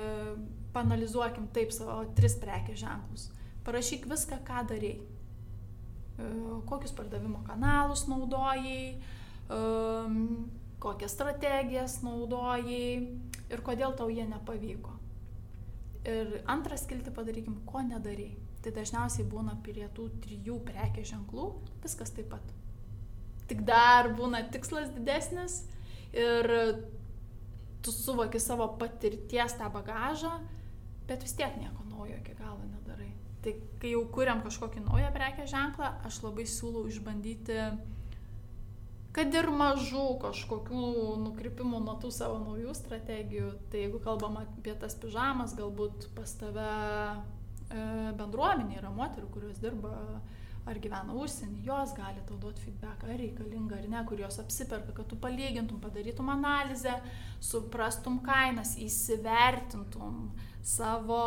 panalizuokim 0.73 1.51
taip 1.53 1.75
savo 1.77 1.99
tris 2.17 2.39
prekės 2.41 2.81
ženklus. 2.81 3.27
Parašyk 3.69 4.09
viską, 4.09 4.41
ką 4.49 4.65
darėjai. 4.73 5.05
E, 5.05 6.31
kokius 6.71 6.97
pardavimo 6.97 7.45
kanalus 7.45 8.07
naudojai, 8.09 8.97
kokias 10.83 11.15
strategijas 11.17 12.01
naudojai 12.07 12.91
ir 13.49 13.65
kodėl 13.67 13.97
tau 13.99 14.11
jie 14.13 14.27
nepavyko. 14.29 14.95
Ir 16.09 16.39
antrą 16.49 16.79
skiltį 16.79 17.13
padarykim, 17.17 17.59
ko 17.69 17.83
nedarėjai 17.85 18.49
tai 18.63 18.75
dažniausiai 18.75 19.27
būna 19.29 19.57
prie 19.65 19.87
tų 19.95 20.09
trijų 20.25 20.59
prekės 20.67 21.13
ženklų 21.13 21.49
viskas 21.85 22.13
taip 22.15 22.31
pat. 22.33 22.55
Tik 23.49 23.63
dar 23.67 24.11
būna 24.19 24.43
tikslas 24.53 24.91
didesnis 24.93 25.63
ir 26.13 26.49
tu 27.85 27.95
suvoki 27.95 28.41
savo 28.43 28.67
patirties 28.81 29.55
tą 29.57 29.71
bagažą, 29.73 30.35
bet 31.09 31.23
vis 31.25 31.37
tiek 31.39 31.55
nieko 31.61 31.87
naujo 31.89 32.19
iki 32.19 32.35
galo 32.37 32.61
nedarai. 32.67 33.13
Tai 33.45 33.55
kai 33.81 33.95
jau 33.95 34.03
kuriam 34.13 34.43
kažkokį 34.45 34.83
naują 34.85 35.13
prekės 35.15 35.53
ženklą, 35.55 35.95
aš 36.09 36.21
labai 36.27 36.49
siūlau 36.51 36.85
išbandyti 36.91 37.61
kad 39.19 39.35
ir 39.35 39.51
mažų 39.51 40.07
kažkokių 40.23 40.85
nukrypimų 41.27 41.83
nuo 41.83 41.99
tų 42.03 42.13
savo 42.15 42.39
naujų 42.45 42.77
strategijų. 42.79 43.51
Tai 43.73 43.83
jeigu 43.83 43.99
kalbam 44.05 44.39
apie 44.45 44.77
tas 44.79 44.95
pižamas, 45.03 45.59
galbūt 45.59 46.07
pas 46.15 46.39
tave 46.39 46.71
E, 47.69 47.81
bendruomenė 48.17 48.79
yra 48.81 48.91
moterų, 48.95 49.29
kurios 49.33 49.59
dirba 49.61 49.93
ar 50.69 50.79
gyvena 50.85 51.15
užsienį, 51.17 51.63
jos 51.65 51.95
gali 51.97 52.21
tau 52.29 52.37
duoti 52.41 52.65
feedback, 52.65 53.05
ar 53.05 53.17
reikalinga 53.21 53.77
ar 53.79 53.89
ne, 53.93 54.01
kur 54.09 54.21
jos 54.21 54.39
apsiperka, 54.41 54.93
kad 54.97 55.09
tu 55.09 55.17
palygintum, 55.21 55.81
padarytum 55.81 56.29
analizę, 56.33 56.97
suprastum 57.45 58.19
kainas, 58.25 58.75
įsivertintum 58.85 60.31
savo 60.65 61.23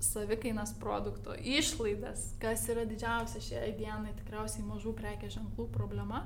savikainas 0.00 0.74
produkto, 0.78 1.34
išlaidas, 1.42 2.34
kas 2.42 2.66
yra 2.70 2.84
didžiausia 2.86 3.42
šiai 3.42 3.72
dienai 3.78 4.14
tikriausiai 4.20 4.66
mažų 4.66 4.94
prekės 4.98 5.34
ženklų 5.34 5.66
problema, 5.74 6.22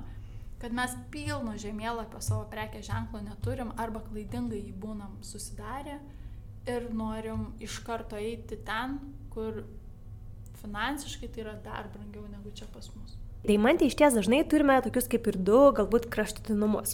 kad 0.61 0.75
mes 0.75 0.93
pilno 1.11 1.55
žemėlapio 1.59 2.21
savo 2.23 2.45
prekės 2.51 2.85
ženklo 2.87 3.23
neturim 3.25 3.73
arba 3.81 4.03
klaidingai 4.05 4.61
jį 4.61 4.75
būnam 4.85 5.17
susidarę 5.25 5.97
ir 6.69 6.87
norim 6.93 7.49
iš 7.59 7.81
karto 7.83 8.19
eiti 8.19 8.61
ten, 8.67 8.99
kur 9.33 9.63
finansiškai 10.61 11.33
tai 11.33 11.43
yra 11.43 11.57
dar 11.65 11.89
brangiau 11.91 12.29
negu 12.31 12.53
čia 12.55 12.69
pas 12.71 12.87
mus. 12.95 13.17
Deimantė 13.43 13.89
iš 13.89 13.97
ties 13.99 14.13
dažnai 14.15 14.37
turime 14.47 14.77
tokius 14.79 15.09
kaip 15.11 15.25
ir 15.27 15.35
du, 15.35 15.57
galbūt 15.75 16.05
kraštutinumus. 16.13 16.93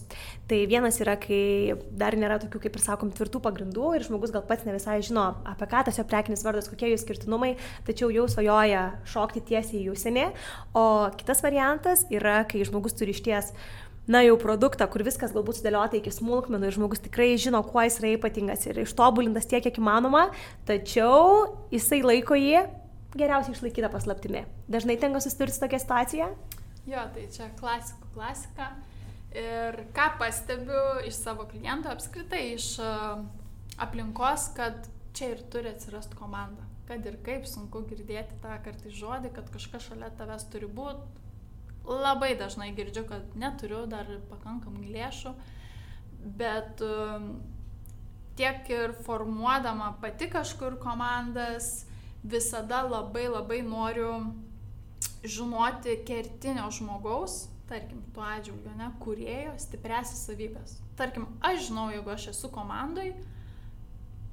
Tai 0.49 0.57
vienas 0.71 0.95
yra, 1.03 1.13
kai 1.21 1.75
dar 1.93 2.17
nėra 2.17 2.39
tokių, 2.41 2.63
kaip 2.63 2.79
ir 2.79 2.81
sakom, 2.81 3.11
tvirtų 3.13 3.41
pagrindų 3.45 3.91
ir 3.93 4.05
žmogus 4.07 4.33
gal 4.33 4.41
pats 4.49 4.65
ne 4.65 4.73
visai 4.73 4.97
žino, 5.05 5.27
apie 5.45 5.67
ką 5.69 5.83
tas 5.85 5.99
jo 6.01 6.07
prekinis 6.09 6.41
vardas, 6.47 6.71
kokie 6.71 6.89
jų 6.89 6.97
skirtinumai, 7.03 7.51
tačiau 7.85 8.09
jau 8.09 8.25
svajoja 8.33 8.87
šokti 9.13 9.45
tiesiai 9.51 9.83
į 9.83 9.93
užsienį. 9.93 10.25
O 10.73 10.87
kitas 11.21 11.45
variantas 11.45 12.07
yra, 12.09 12.39
kai 12.49 12.65
žmogus 12.65 12.97
turi 12.97 13.13
iš 13.13 13.21
ties 13.29 13.53
na 14.09 14.23
jau 14.25 14.33
produktą, 14.41 14.89
kur 14.89 15.05
viskas 15.05 15.37
galbūt 15.37 15.59
sudėliota 15.59 16.01
iki 16.01 16.09
smulkmenų 16.09 16.65
ir 16.65 16.79
žmogus 16.79 17.05
tikrai 17.05 17.35
žino, 17.37 17.61
kuo 17.61 17.85
jis 17.85 18.01
yra 18.01 18.15
ypatingas 18.17 18.65
ir 18.65 18.81
ištobulintas 18.87 19.45
tiek, 19.45 19.61
kiek 19.61 19.77
įmanoma, 19.77 20.31
tačiau 20.65 21.69
jisai 21.69 22.01
laiko 22.01 22.33
jį 22.41 22.65
geriausiai 23.17 23.55
išlaikytą 23.55 23.89
paslaptimi. 23.93 24.45
Dažnai 24.69 24.97
tenka 25.01 25.21
susidurti 25.23 25.57
su 25.57 25.63
tokia 25.63 25.81
situacija? 25.81 26.29
Jo, 26.89 27.05
tai 27.13 27.25
čia 27.33 27.49
klasikų 27.59 28.13
klasika. 28.13 28.71
Ir 29.37 29.83
ką 29.93 30.07
pastebiu 30.17 31.03
iš 31.05 31.19
savo 31.21 31.45
klientų, 31.49 31.91
apskritai 31.93 32.43
iš 32.55 32.71
aplinkos, 33.79 34.49
kad 34.57 34.89
čia 35.13 35.35
ir 35.35 35.43
turi 35.53 35.69
atsirasti 35.73 36.17
komanda. 36.17 36.65
Kad 36.89 37.05
ir 37.05 37.19
kaip 37.25 37.45
sunku 37.45 37.83
girdėti 37.89 38.39
tą 38.41 38.55
kartą 38.65 38.89
žodį, 38.93 39.33
kad 39.35 39.51
kažkas 39.53 39.91
šalia 39.91 40.09
tavęs 40.17 40.47
turi 40.49 40.69
būti, 40.73 41.05
labai 41.89 42.33
dažnai 42.37 42.71
girdžiu, 42.77 43.05
kad 43.09 43.37
neturiu 43.37 43.83
dar 43.89 44.09
pakankamai 44.29 44.89
lėšų, 44.93 45.33
bet 46.39 46.81
um, 46.85 47.29
tiek 48.39 48.65
ir 48.73 48.93
formuodama 49.05 49.93
pati 50.01 50.29
kažkur 50.31 50.79
komandas, 50.81 51.85
visada 52.23 52.81
labai 52.87 53.27
labai 53.29 53.61
noriu 53.65 54.13
žinoti 55.23 55.99
kertinio 56.07 56.69
žmogaus, 56.71 57.47
tarkim, 57.69 58.01
tuo 58.15 58.23
atžvilgiu, 58.25 58.73
ne, 58.79 58.89
kurėjo 59.03 59.53
stipresias 59.61 60.25
savybės. 60.25 60.79
Tarkim, 60.97 61.27
aš 61.45 61.67
žinau, 61.69 61.89
jeigu 61.93 62.11
aš 62.11 62.31
esu 62.33 62.49
komandai, 62.53 63.11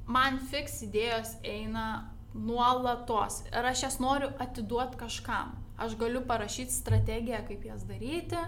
man 0.07 0.41
fiks 0.51 0.80
idėjos 0.87 1.37
eina 1.45 1.87
nuolatos 2.34 3.43
ir 3.51 3.70
aš 3.70 3.87
jas 3.87 4.01
noriu 4.03 4.32
atiduoti 4.43 4.99
kažkam 5.01 5.55
Aš 5.76 5.97
galiu 6.01 6.22
parašyti 6.24 6.72
strategiją, 6.72 7.43
kaip 7.49 7.64
jas 7.68 7.82
daryti, 7.84 8.41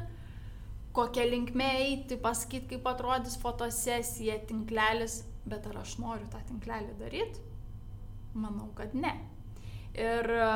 kokią 0.97 1.27
linkmę 1.29 1.67
eiti, 1.83 2.17
pasakyti, 2.17 2.71
kaip 2.73 2.89
atrodys 2.89 3.37
fotosesija, 3.43 4.39
tinklelis, 4.49 5.21
bet 5.45 5.67
ar 5.69 5.83
aš 5.83 5.99
noriu 6.01 6.29
tą 6.33 6.41
tinklelį 6.49 6.97
daryti? 7.03 7.45
Manau, 8.39 8.69
kad 8.79 8.95
ne. 8.95 9.15
Ir 9.99 10.31
e, 10.35 10.51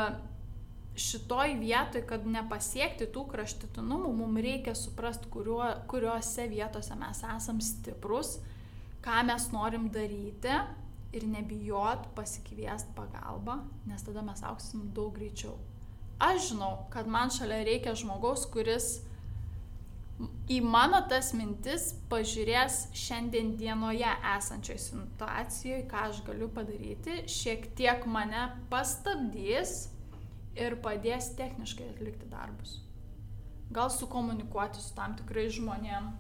šitoj 0.99 1.57
vietoj, 1.61 2.05
kad 2.09 2.29
nepasiekti 2.29 3.09
tų 3.15 3.27
kraštutinumų, 3.33 4.13
mums 4.21 4.45
reikia 4.45 4.77
suprasti, 4.79 5.31
kuriuo, 5.33 5.67
kuriuose 5.91 6.47
vietose 6.53 6.97
mes 7.01 7.25
esam 7.37 7.59
stiprus, 7.65 8.37
ką 9.03 9.25
mes 9.27 9.49
norim 9.55 9.91
daryti 9.93 10.55
ir 11.13 11.29
nebijot 11.29 12.09
pasikviest 12.17 12.95
pagalbą, 12.97 13.61
nes 13.91 14.07
tada 14.07 14.25
mes 14.25 14.47
auksim 14.47 14.89
daug 14.95 15.13
greičiau 15.19 15.59
aš 16.23 16.49
žinau, 16.49 16.77
kad 16.91 17.07
man 17.07 17.31
šalia 17.31 17.65
reikia 17.67 17.95
žmogaus, 17.99 18.47
kuris 18.53 19.01
į 20.51 20.59
mano 20.65 21.01
tas 21.11 21.33
mintis 21.37 21.93
pažiūrės 22.11 22.89
šiandien 22.97 23.55
dienoje 23.61 24.09
esančioj 24.35 24.79
situacijoje, 24.83 25.85
ką 25.91 26.07
aš 26.09 26.23
galiu 26.27 26.49
padaryti, 26.53 27.23
šiek 27.31 27.71
tiek 27.79 28.07
mane 28.11 28.49
pastabdys 28.73 29.87
ir 30.59 30.77
padės 30.85 31.33
techniškai 31.39 31.89
atlikti 31.95 32.29
darbus. 32.31 32.81
Gal 33.73 33.89
sukomunikuoti 33.93 34.83
su 34.83 34.93
tam 34.97 35.17
tikrai 35.17 35.47
žmonėm 35.53 36.11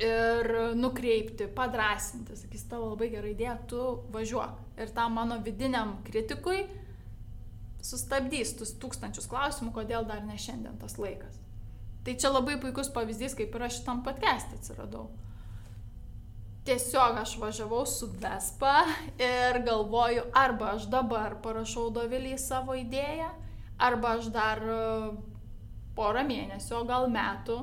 ir 0.00 0.48
nukreipti, 0.80 1.50
padrasinti, 1.52 2.38
sakys, 2.40 2.64
tavo 2.70 2.94
labai 2.94 3.10
gerai 3.12 3.34
idėja, 3.34 3.58
tu 3.68 3.82
važiuok. 4.14 4.56
Ir 4.80 4.94
tam 4.96 5.18
mano 5.20 5.36
vidiniam 5.44 5.98
kritikui 6.06 6.62
sustabdys 7.84 8.54
tūkstančius 8.80 9.28
klausimų, 9.28 9.74
kodėl 9.76 10.08
dar 10.08 10.24
ne 10.24 10.38
šiandien 10.40 10.80
tas 10.80 10.96
laikas. 11.00 11.39
Tai 12.04 12.14
čia 12.16 12.30
labai 12.32 12.56
puikus 12.60 12.88
pavyzdys, 12.94 13.34
kaip 13.36 13.54
ir 13.54 13.66
aš 13.66 13.80
šitam 13.80 14.00
podcast'e 14.04 14.56
atsiradau. 14.56 15.10
Tiesiog 16.64 17.18
aš 17.20 17.34
važiavau 17.40 17.82
su 17.88 18.08
Vespa 18.20 18.84
ir 19.20 19.60
galvoju, 19.66 20.26
arba 20.36 20.74
aš 20.76 20.86
dabar 20.92 21.38
parašau 21.44 21.88
Dovilį 21.92 22.36
savo 22.40 22.76
idėją, 22.76 23.28
arba 23.80 24.14
aš 24.18 24.28
dar 24.32 24.60
e, 24.60 24.78
porą 25.96 26.24
mėnesių, 26.28 26.74
o 26.78 26.84
gal 26.88 27.08
metų 27.12 27.58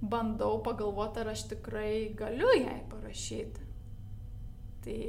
bandau 0.00 0.60
pagalvoti, 0.64 1.20
ar 1.24 1.32
aš 1.32 1.48
tikrai 1.52 2.14
galiu 2.16 2.52
jai 2.54 2.78
parašyti. 2.92 3.66
Tai 4.84 5.00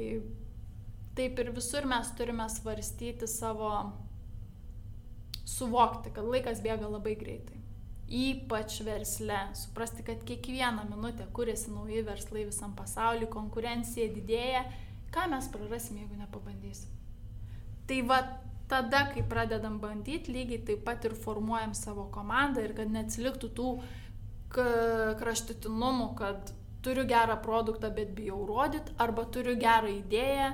taip 1.16 1.40
ir 1.40 1.52
visur 1.56 1.88
mes 1.88 2.10
turime 2.18 2.48
svarstyti 2.48 3.28
savo, 3.28 3.70
suvokti, 5.44 6.12
kad 6.16 6.26
laikas 6.26 6.64
bėga 6.64 6.88
labai 6.90 7.16
greitai. 7.20 7.59
Ypač 8.10 8.80
versle, 8.82 9.38
suprasti, 9.54 10.02
kad 10.02 10.24
kiekvieną 10.26 10.88
minutę 10.90 11.28
kuriasi 11.32 11.70
nauji 11.70 12.02
verslai 12.02 12.42
visam 12.48 12.72
pasauliu, 12.74 13.28
konkurencija 13.30 14.08
didėja, 14.10 14.64
ką 15.14 15.28
mes 15.30 15.46
prarasim, 15.52 16.00
jeigu 16.02 16.18
nepabandysim. 16.18 16.90
Tai 17.86 18.00
va 18.10 18.18
tada, 18.70 19.04
kai 19.14 19.22
pradedam 19.26 19.78
bandyti, 19.82 20.34
lygiai 20.34 20.64
taip 20.66 20.82
pat 20.86 21.06
ir 21.06 21.14
formuojam 21.14 21.74
savo 21.74 22.08
komandą 22.14 22.64
ir 22.66 22.74
kad 22.74 22.90
neatsiliktų 22.90 23.52
tų 23.54 23.70
kraštutinumų, 25.20 26.10
kad 26.18 26.50
turiu 26.82 27.06
gerą 27.06 27.36
produktą, 27.44 27.92
bet 27.94 28.10
bijau 28.16 28.42
rodyti, 28.48 28.94
arba 28.98 29.26
turiu 29.30 29.54
gerą 29.60 29.90
idėją, 30.00 30.50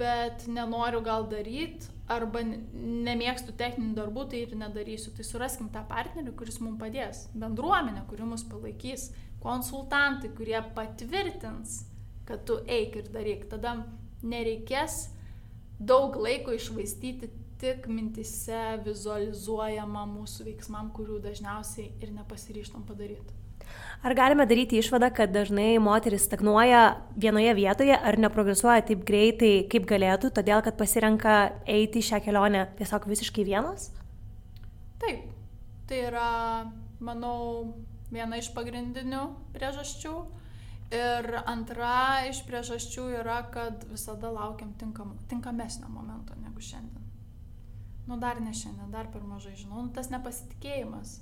bet 0.00 0.46
nenoriu 0.48 1.00
gal 1.04 1.28
daryti, 1.28 1.92
arba 2.08 2.42
nemėgstu 2.42 3.54
techninių 3.58 3.94
darbų, 3.96 4.26
tai 4.32 4.42
ir 4.44 4.54
nedarysiu. 4.58 5.12
Tai 5.16 5.26
suraskim 5.26 5.68
tą 5.74 5.84
partnerį, 5.88 6.34
kuris 6.38 6.60
mums 6.64 6.80
padės, 6.80 7.26
bendruomenę, 7.36 8.06
kuri 8.10 8.28
mus 8.28 8.44
palaikys, 8.48 9.10
konsultantai, 9.44 10.32
kurie 10.36 10.58
patvirtins, 10.76 11.82
kad 12.28 12.44
tu 12.48 12.58
eik 12.66 12.96
ir 13.02 13.12
daryk. 13.14 13.46
Tada 13.52 13.76
nereikės 14.22 15.08
daug 15.78 16.16
laiko 16.18 16.56
išvaistyti 16.56 17.30
tik 17.58 17.88
mintise 17.90 18.78
vizualizuojama 18.86 20.04
mūsų 20.12 20.46
veiksmam, 20.52 20.92
kurių 20.94 21.18
dažniausiai 21.24 21.90
ir 22.02 22.14
nepasiryštam 22.14 22.86
padaryti. 22.86 23.34
Ar 23.98 24.14
galime 24.14 24.44
daryti 24.46 24.78
išvadą, 24.78 25.08
kad 25.10 25.32
dažnai 25.34 25.72
moteris 25.82 26.28
stagnuoja 26.28 26.82
vienoje 27.18 27.54
vietoje 27.58 27.96
ar 27.98 28.18
neprogresuoja 28.22 28.84
taip 28.86 29.02
greitai, 29.06 29.66
kaip 29.70 29.88
galėtų, 29.90 30.30
todėl 30.36 30.62
kad 30.62 30.78
pasirenka 30.78 31.38
eiti 31.66 32.04
šią 32.06 32.22
kelionę 32.22 32.68
tiesiog 32.78 33.08
visiškai 33.10 33.46
vienas? 33.48 33.88
Taip, 35.02 35.26
tai 35.90 36.04
yra, 36.12 36.30
manau, 37.02 37.74
viena 38.14 38.38
iš 38.38 38.52
pagrindinių 38.54 39.24
priežasčių. 39.56 40.14
Ir 40.94 41.26
antra 41.42 42.24
iš 42.30 42.44
priežasčių 42.46 43.10
yra, 43.18 43.42
kad 43.52 43.82
visada 43.90 44.30
laukiam 44.32 44.70
tinkam, 44.80 45.16
tinkamesnio 45.28 45.90
momento 45.90 46.38
negu 46.38 46.62
šiandien. 46.64 47.02
Nu, 48.08 48.16
dar 48.16 48.38
ne 48.40 48.54
šiandien, 48.54 48.94
dar 48.94 49.10
per 49.12 49.26
mažai 49.26 49.58
žinau. 49.58 49.82
Nu, 49.82 49.90
tas 49.92 50.08
nepasitikėjimas 50.14 51.18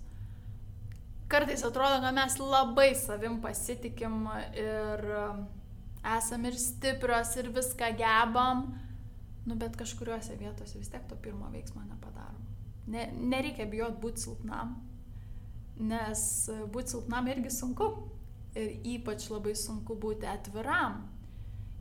kartais 1.29 1.65
atrodo, 1.67 2.01
kad 2.01 2.15
mes 2.15 2.39
labai 2.39 2.91
savim 2.99 3.41
pasitikim 3.43 4.27
ir 4.55 5.07
um, 5.21 5.47
esam 6.17 6.45
ir 6.47 6.59
stiprios 6.61 7.35
ir 7.37 7.51
viską 7.55 7.93
gebam, 7.99 8.67
nu 9.47 9.57
bet 9.59 9.77
kažkuriuose 9.79 10.39
vietose 10.39 10.79
vis 10.79 10.91
tiek 10.91 11.07
to 11.09 11.19
pirmo 11.23 11.51
veiksmo 11.53 11.83
nepadarom. 11.87 12.43
Ne, 12.87 13.09
nereikia 13.13 13.67
bijot 13.67 13.99
būti 14.03 14.23
silpnam, 14.27 14.77
nes 15.79 16.23
būti 16.73 16.95
silpnam 16.95 17.33
irgi 17.33 17.51
sunku. 17.51 17.91
Ir 18.57 18.71
ypač 18.89 19.27
labai 19.29 19.53
sunku 19.59 19.99
būti 20.01 20.25
atviram. 20.31 21.03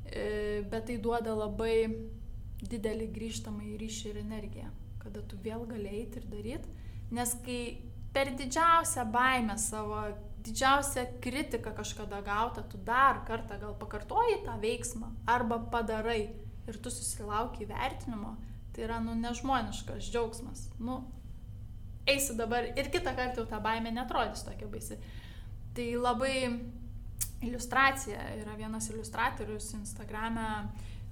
E, 0.05 0.61
bet 0.69 0.89
tai 0.89 0.97
duoda 0.99 1.31
labai 1.37 1.85
didelį 2.65 3.07
grįžtamą 3.15 3.63
į 3.69 3.77
ryšį 3.79 4.09
ir 4.09 4.19
energiją, 4.19 4.71
kada 4.99 5.23
tu 5.23 5.39
vėl 5.45 5.63
gali 5.69 5.93
eiti 6.01 6.19
ir 6.19 6.27
daryti. 6.33 6.73
Nes 7.15 7.31
kai 7.45 7.59
per 8.15 8.31
didžiausią 8.39 9.03
baimę 9.11 9.57
savo, 9.59 9.99
didžiausią 10.45 11.03
kritiką 11.21 11.73
kažkada 11.75 12.21
gautą, 12.23 12.63
tu 12.71 12.77
dar 12.77 13.25
kartą 13.27 13.59
gal 13.59 13.75
pakartoji 13.81 14.37
tą 14.45 14.55
veiksmą 14.61 15.11
arba 15.27 15.59
padarai 15.73 16.29
ir 16.67 16.79
tu 16.81 16.89
susilauki 16.89 17.65
įvertinimo, 17.65 18.35
tai 18.73 18.85
yra, 18.87 19.01
nu, 19.03 19.17
nežmoniškas 19.19 20.07
džiaugsmas. 20.07 20.69
Nu, 20.79 21.01
eisiu 22.07 22.37
dabar 22.39 22.69
ir 22.71 22.89
kitą 22.93 23.15
kartą 23.17 23.43
jau 23.43 23.49
ta 23.51 23.59
baimė 23.59 23.91
netrodys 23.93 24.45
tokia 24.47 24.69
baisi. 24.71 24.97
Tai 25.75 25.89
labai 25.99 26.37
iliustracija 27.43 28.31
yra 28.39 28.55
vienas 28.55 28.87
iliustratorius 28.93 29.73
Instagrame, 29.75 30.47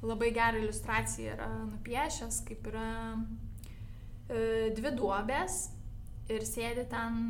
labai 0.03 0.31
gerą 0.35 0.63
iliustraciją 0.63 1.35
yra 1.35 1.51
nupiešęs, 1.67 2.41
kaip 2.47 2.71
yra 2.71 2.89
e, 3.13 4.71
dvi 4.75 4.95
duobės 4.95 5.72
ir 6.31 6.45
sėdi 6.47 6.85
ten 6.91 7.23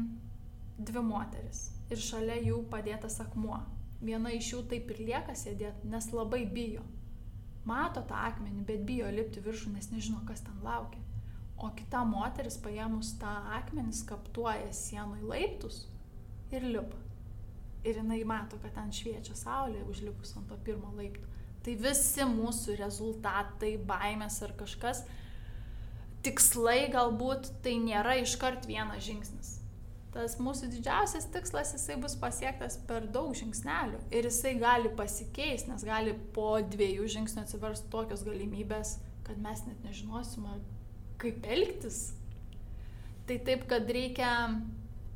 dvi 0.78 1.02
moteris 1.06 1.70
ir 1.94 2.02
šalia 2.02 2.40
jų 2.42 2.64
padėtas 2.72 3.20
akmuo. 3.24 3.60
Viena 4.04 4.34
iš 4.36 4.50
jų 4.54 4.64
taip 4.72 4.90
ir 4.92 5.00
lieka 5.08 5.36
sėdėti, 5.38 5.88
nes 5.88 6.10
labai 6.12 6.44
bijo. 6.50 6.84
Mato 7.64 8.02
tą 8.04 8.18
akmenį, 8.28 8.66
bet 8.68 8.84
bijo 8.88 9.08
lipti 9.14 9.44
viršų, 9.44 9.72
nes 9.78 9.88
nežino, 9.94 10.20
kas 10.28 10.44
ten 10.44 10.58
laukia. 10.66 11.00
O 11.64 11.70
kita 11.78 12.02
moteris 12.04 12.58
paėmus 12.60 13.14
tą 13.22 13.32
akmenį 13.56 13.94
skaptuoja 13.96 14.74
sienui 14.76 15.22
laiptus 15.24 15.86
ir 16.52 16.66
lipa. 16.68 17.00
Ir 17.88 18.00
jinai 18.02 18.20
mato, 18.28 18.58
kad 18.64 18.76
ten 18.76 18.92
šviečia 18.96 19.36
saulė 19.38 19.86
užlipus 19.92 20.36
ant 20.40 20.50
to 20.52 20.58
pirmo 20.66 20.92
laipto. 20.98 21.30
Tai 21.64 21.78
visi 21.80 22.26
mūsų 22.28 22.76
rezultatai, 22.80 23.78
baimės 23.88 24.42
ar 24.44 24.52
kažkas 24.60 25.06
tikslai 26.24 26.88
galbūt 26.94 27.52
tai 27.66 27.76
nėra 27.82 28.18
iškart 28.22 28.68
vienas 28.70 29.04
žingsnis. 29.06 29.58
Tas 30.14 30.36
mūsų 30.38 30.70
didžiausias 30.70 31.26
tikslas, 31.34 31.72
jisai 31.74 31.96
bus 32.02 32.14
pasiektas 32.22 32.76
per 32.88 33.08
daug 33.10 33.32
žingsnelių 33.38 33.98
ir 34.14 34.28
jisai 34.30 34.54
gali 34.62 34.92
pasikeisti, 34.94 35.72
nes 35.72 35.86
gali 35.88 36.14
po 36.36 36.60
dviejų 36.62 37.08
žingsnių 37.16 37.42
atsiversti 37.42 37.90
tokios 37.94 38.22
galimybės, 38.28 39.00
kad 39.26 39.40
mes 39.42 39.64
net 39.66 39.80
nežinosime, 39.88 40.60
kaip 41.22 41.48
elgtis. 41.50 42.12
Tai 43.26 43.40
taip, 43.48 43.66
kad 43.72 43.90
reikia 43.90 44.30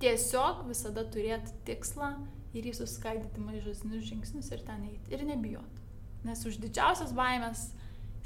tiesiog 0.02 0.66
visada 0.70 1.06
turėti 1.14 1.54
tikslą 1.68 2.16
ir 2.58 2.66
jį 2.66 2.74
suskaidyti 2.80 3.44
mažesnius 3.44 4.08
žingsnius 4.08 4.50
ir 4.50 4.66
ten 4.66 4.82
eiti 4.90 5.14
ir 5.14 5.26
nebijoti. 5.30 5.84
Nes 6.26 6.42
už 6.48 6.58
didžiausias 6.64 7.14
baimės 7.14 7.68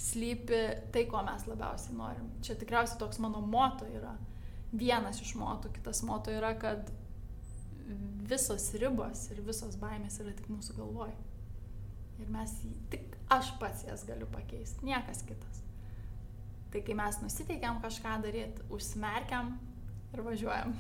slypi 0.02 0.62
tai, 0.94 1.06
ko 1.10 1.22
mes 1.26 1.46
labiausiai 1.50 1.96
norim. 1.98 2.30
Čia 2.46 2.58
tikriausiai 2.60 3.00
toks 3.02 3.22
mano 3.24 3.42
moto 3.46 3.88
yra. 3.90 4.16
Vienas 4.72 5.20
iš 5.22 5.36
motų, 5.40 5.74
kitas 5.76 6.02
moto 6.08 6.32
yra, 6.32 6.54
kad 6.60 6.90
visos 8.32 8.70
ribos 8.80 9.26
ir 9.34 9.42
visos 9.46 9.76
baimės 9.82 10.20
yra 10.24 10.32
tik 10.36 10.48
mūsų 10.52 10.78
galvoj. 10.78 11.12
Ir 12.22 12.30
mes, 12.32 12.54
tik 12.94 13.18
aš 13.34 13.52
pats 13.60 13.84
jas 13.88 14.06
galiu 14.08 14.30
pakeisti, 14.32 14.86
niekas 14.88 15.26
kitas. 15.28 15.62
Tai 16.72 16.82
kai 16.88 16.96
mes 16.96 17.20
nusiteikiam 17.20 17.82
kažką 17.84 18.16
daryti, 18.24 18.64
užsimerkiam 18.72 19.58
ir 20.14 20.24
važiuojam. 20.24 20.76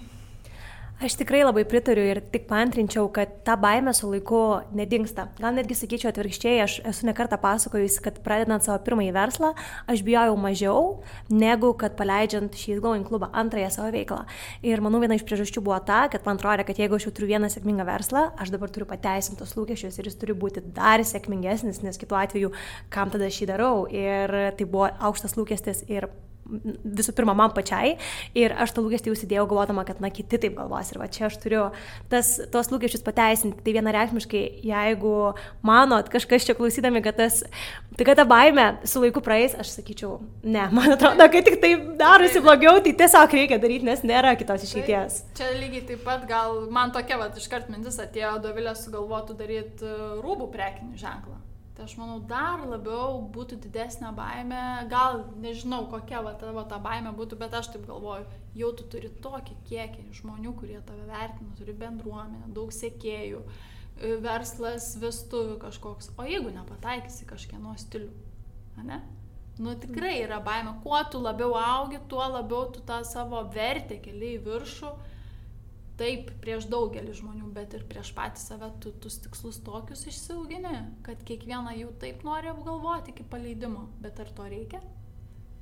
Aš 1.01 1.15
tikrai 1.17 1.39
labai 1.41 1.63
pritariu 1.65 2.03
ir 2.05 2.19
tik 2.29 2.43
pantrinčiau, 2.45 3.07
kad 3.09 3.31
ta 3.41 3.55
baime 3.57 3.89
su 3.97 4.05
laiku 4.05 4.61
nedingsta. 4.77 5.23
Gal 5.41 5.55
netgi 5.57 5.73
sakyčiau 5.79 6.11
atvirkščiai, 6.11 6.59
aš 6.61 6.75
esu 6.91 7.07
nekartą 7.07 7.39
pasakojusi, 7.41 8.03
kad 8.05 8.19
pradedant 8.21 8.61
savo 8.61 8.77
pirmąjį 8.85 9.15
verslą, 9.15 9.49
aš 9.89 10.03
bijojau 10.05 10.37
mažiau, 10.37 10.85
negu 11.33 11.73
kad 11.81 11.97
paleidžiant 11.97 12.53
šį 12.53 12.77
Going 12.85 13.09
klubą, 13.09 13.31
antrąją 13.33 13.73
savo 13.73 13.89
veiklą. 13.97 14.21
Ir 14.61 14.85
manau, 14.85 15.01
viena 15.01 15.17
iš 15.17 15.25
priežasčių 15.25 15.65
buvo 15.65 15.81
ta, 15.89 16.03
kad 16.13 16.29
man 16.29 16.37
atrodė, 16.37 16.69
kad 16.69 16.85
jeigu 16.85 16.99
aš 16.99 17.09
jau 17.09 17.17
turiu 17.17 17.33
vieną 17.33 17.49
sėkmingą 17.49 17.89
verslą, 17.89 18.27
aš 18.37 18.53
dabar 18.53 18.69
turiu 18.69 18.85
pateisinti 18.93 19.41
tos 19.41 19.57
lūkesčius 19.57 19.97
ir 19.97 20.11
jis 20.11 20.21
turi 20.21 20.37
būti 20.37 20.61
dar 20.77 21.01
sėkmingesnis, 21.01 21.81
nes 21.81 21.97
kitu 21.97 22.13
atveju, 22.13 22.53
kam 22.93 23.09
tada 23.09 23.33
šį 23.33 23.49
darau. 23.55 23.87
Ir 23.89 24.53
tai 24.53 24.69
buvo 24.69 24.93
aukštas 25.01 25.33
lūkestis 25.33 25.87
ir 25.89 26.13
visų 26.51 27.15
pirma 27.17 27.35
man 27.37 27.53
pačiai 27.55 27.95
ir 28.37 28.53
aš 28.53 28.73
tą 28.75 28.83
lūkestį 28.85 29.13
užsidėjau 29.13 29.47
galvodama, 29.49 29.85
kad 29.87 30.01
na 30.03 30.11
kiti 30.13 30.39
taip 30.41 30.57
galvos 30.57 30.91
ir 30.91 30.99
va 31.01 31.07
čia 31.11 31.27
aš 31.29 31.37
turiu 31.43 31.63
tas, 32.11 32.33
tos 32.53 32.71
lūkesčius 32.73 33.05
pateisinti. 33.05 33.61
Tai 33.61 33.75
vienareikšmiškai, 33.77 34.43
jeigu 34.67 35.13
manot 35.65 36.09
kažkas 36.11 36.47
čia 36.47 36.55
klausydami, 36.57 37.03
kad, 37.05 37.19
tas, 37.19 37.41
tai 37.97 38.07
kad 38.07 38.19
ta 38.19 38.25
baime 38.27 38.67
su 38.87 39.03
laiku 39.03 39.23
praeis, 39.23 39.55
aš 39.59 39.75
sakyčiau, 39.77 40.17
ne, 40.43 40.67
man 40.75 40.95
atrodo, 40.95 41.27
kad 41.31 41.47
tik 41.47 41.59
tai 41.63 41.73
darosi 41.99 42.43
blogiau, 42.43 42.79
tai 42.83 42.95
tiesiog 43.03 43.37
reikia 43.41 43.61
daryti, 43.61 43.87
nes 43.87 44.03
nėra 44.07 44.33
kitos 44.39 44.65
išeities. 44.67 45.21
Tai, 45.21 45.37
čia 45.41 45.53
lygiai 45.57 45.85
taip 45.93 46.03
pat 46.07 46.25
gal 46.29 46.65
man 46.73 46.93
tokia, 46.95 47.19
va, 47.21 47.29
iškart 47.37 47.71
mintis 47.71 47.99
atėjo, 48.01 48.37
Dovilė 48.41 48.73
sugalvotų 48.77 49.37
daryti 49.37 49.95
rūbų 50.23 50.49
prekinį 50.53 50.99
ženklą. 50.99 51.39
Tai 51.75 51.85
aš 51.87 51.93
manau, 51.95 52.17
dar 52.27 52.65
labiau 52.67 53.21
būtų 53.31 53.57
didesnė 53.63 54.09
baime, 54.15 54.61
gal 54.91 55.21
nežinau, 55.39 55.85
kokia 55.91 56.19
va, 56.25 56.33
tavo 56.39 56.65
ta 56.67 56.81
baime 56.83 57.13
būtų, 57.15 57.37
bet 57.39 57.53
aš 57.55 57.69
taip 57.75 57.85
galvoju, 57.87 58.25
jau 58.59 58.71
tu 58.75 58.87
turi 58.91 59.11
tokį 59.23 59.55
kiekį 59.69 60.03
žmonių, 60.19 60.51
kurie 60.59 60.81
tave 60.87 61.05
vertina, 61.07 61.53
turi 61.55 61.75
bendruomenę, 61.79 62.51
daug 62.57 62.75
sėkėjų, 62.75 63.39
e, 63.45 64.17
verslas, 64.25 64.91
vestuvių 64.99 65.55
kažkoks, 65.63 66.11
o 66.19 66.27
jeigu 66.27 66.51
nepataikysi 66.57 67.29
kažkieno 67.29 67.77
stilių, 67.79 68.11
ne? 68.83 68.99
Nu 69.61 69.75
tikrai 69.79 70.17
yra 70.25 70.41
baime, 70.43 70.73
kuo 70.83 70.99
tu 71.11 71.19
labiau 71.23 71.55
augi, 71.59 71.99
tuo 72.11 72.23
labiau 72.35 72.67
tu 72.73 72.83
tą 72.83 73.01
savo 73.07 73.43
vertę 73.53 73.99
keliai 74.03 74.39
į 74.39 74.43
viršų 74.45 74.91
taip 76.01 76.31
prieš 76.41 76.65
daugelį 76.71 77.13
žmonių, 77.19 77.51
bet 77.53 77.75
ir 77.77 77.85
prieš 77.89 78.11
patį 78.17 78.41
save 78.41 78.71
tu 78.81 78.93
tus 79.03 79.19
tikslus 79.21 79.61
tokius 79.65 80.07
išsiaugini, 80.09 80.73
kad 81.05 81.21
kiekvieną 81.27 81.75
jų 81.77 81.91
taip 82.01 82.25
nori 82.27 82.49
apgalvoti 82.51 83.13
iki 83.13 83.27
paleidimo. 83.29 83.87
Bet 84.01 84.19
ar 84.23 84.33
to 84.37 84.49
reikia? 84.49 84.81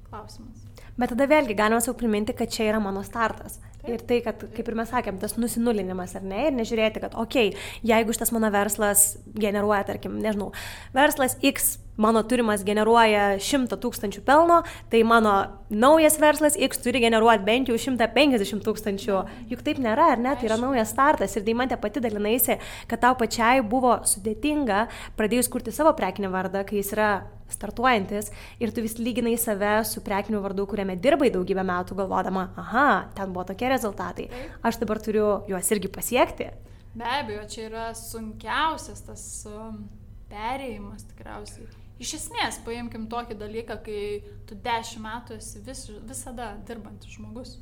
Klausimas. 0.07 0.63
Bet 0.99 1.13
tada 1.13 1.29
vėlgi 1.31 1.55
galima 1.55 1.79
savo 1.83 1.95
priminti, 1.99 2.35
kad 2.35 2.51
čia 2.51 2.67
yra 2.73 2.79
mano 2.83 3.05
startas. 3.07 3.59
Taip. 3.79 3.91
Ir 3.93 4.01
tai, 4.03 4.17
kad, 4.25 4.41
kaip 4.55 4.67
ir 4.67 4.75
mes 4.75 4.89
sakėm, 4.91 5.19
tas 5.21 5.37
nusinulinimas, 5.39 6.17
ar 6.19 6.25
ne, 6.27 6.49
ir 6.49 6.57
nežiūrėti, 6.57 6.99
kad, 7.05 7.13
okei, 7.15 7.53
okay, 7.53 7.69
jeigu 7.87 8.15
šitas 8.15 8.33
mano 8.35 8.49
verslas 8.51 9.13
generuoja, 9.39 9.85
tarkim, 9.87 10.17
nežinau, 10.19 10.49
verslas 10.95 11.37
X 11.39 11.77
mano 11.99 12.23
turimas 12.27 12.63
generuoja 12.67 13.37
100 13.43 13.79
tūkstančių 13.83 14.23
pelno, 14.27 14.61
tai 14.91 15.01
mano 15.07 15.33
naujas 15.69 16.15
verslas 16.19 16.55
X 16.59 16.79
turi 16.83 17.01
generuoti 17.03 17.43
bent 17.47 17.71
jau 17.71 17.79
150 17.79 18.63
tūkstančių. 18.67 19.17
Juk 19.51 19.63
taip 19.65 19.81
nėra, 19.83 20.13
ar 20.15 20.21
ne? 20.23 20.35
Tai 20.35 20.47
yra 20.47 20.59
naujas 20.59 20.93
startas 20.95 21.35
ir 21.35 21.47
Daimantė 21.47 21.79
pati 21.81 22.03
dalinaisi, 22.03 22.55
kad 22.87 23.03
tau 23.03 23.19
pačiai 23.19 23.63
buvo 23.63 23.97
sudėtinga 24.07 24.85
pradėjus 25.19 25.51
kurti 25.51 25.75
savo 25.75 25.95
prekinį 25.95 26.31
vardą, 26.31 26.63
kai 26.67 26.79
jis 26.79 26.95
yra 26.95 27.11
startuojantis 27.49 28.29
ir 28.61 28.71
tu 28.71 28.83
vis 28.85 28.95
lyginai 29.01 29.35
save 29.41 29.79
su 29.89 30.03
prekiniu 30.05 30.41
vardu, 30.43 30.67
kuriame 30.69 30.88
dirbai 30.97 31.29
daugybę 31.33 31.65
metų, 31.67 31.99
galvodama, 31.99 32.47
aha, 32.57 32.87
ten 33.17 33.35
buvo 33.35 33.45
tokie 33.51 33.69
rezultatai, 33.69 34.29
aš 34.65 34.79
dabar 34.81 35.01
turiu 35.03 35.27
juos 35.49 35.69
irgi 35.75 35.91
pasiekti. 35.93 36.49
Be 36.95 37.05
abejo, 37.19 37.43
čia 37.51 37.67
yra 37.67 37.85
sunkiausias 37.97 39.05
tas 39.05 39.23
um, 39.49 39.83
perėjimas 40.31 41.05
tikriausiai 41.11 41.69
Iš 41.99 42.13
esmės, 42.15 42.61
paimkim 42.63 43.09
tokį 43.11 43.35
dalyką, 43.41 43.75
kai 43.83 44.03
tu 44.47 44.55
dešimt 44.63 45.03
metų 45.03 45.35
esi 45.35 45.59
vis, 45.65 45.81
visada 46.07 46.53
dirbantis 46.67 47.17
žmogus. 47.17 47.57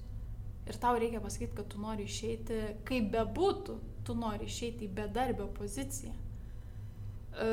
Ir 0.70 0.78
tau 0.78 1.00
reikia 1.00 1.22
pasakyti, 1.24 1.56
kad 1.58 1.70
tu 1.72 1.82
nori 1.82 2.06
išeiti, 2.06 2.60
kaip 2.86 3.08
bebūtų, 3.16 3.78
tu 4.06 4.14
nori 4.14 4.46
išeiti 4.46 4.86
į 4.86 4.92
bedarbio 4.94 5.48
poziciją. 5.58 6.14
E, 6.14 7.48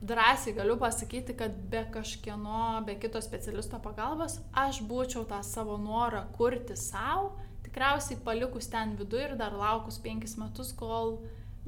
drąsiai 0.00 0.54
galiu 0.54 0.76
pasakyti, 0.78 1.34
kad 1.38 1.54
be 1.70 1.82
kažkieno, 1.94 2.84
be 2.86 2.94
kito 3.02 3.20
specialisto 3.22 3.80
pagalbos, 3.82 4.38
aš 4.54 4.82
būčiau 4.86 5.24
tą 5.28 5.42
savo 5.42 5.78
norą 5.82 6.26
kurti 6.36 6.76
savo, 6.78 7.34
tikriausiai 7.66 8.20
palikus 8.24 8.70
ten 8.70 8.94
viduje 9.00 9.30
ir 9.30 9.36
dar 9.40 9.56
laukus 9.58 9.98
penkis 10.02 10.38
metus, 10.38 10.70
kol 10.76 11.18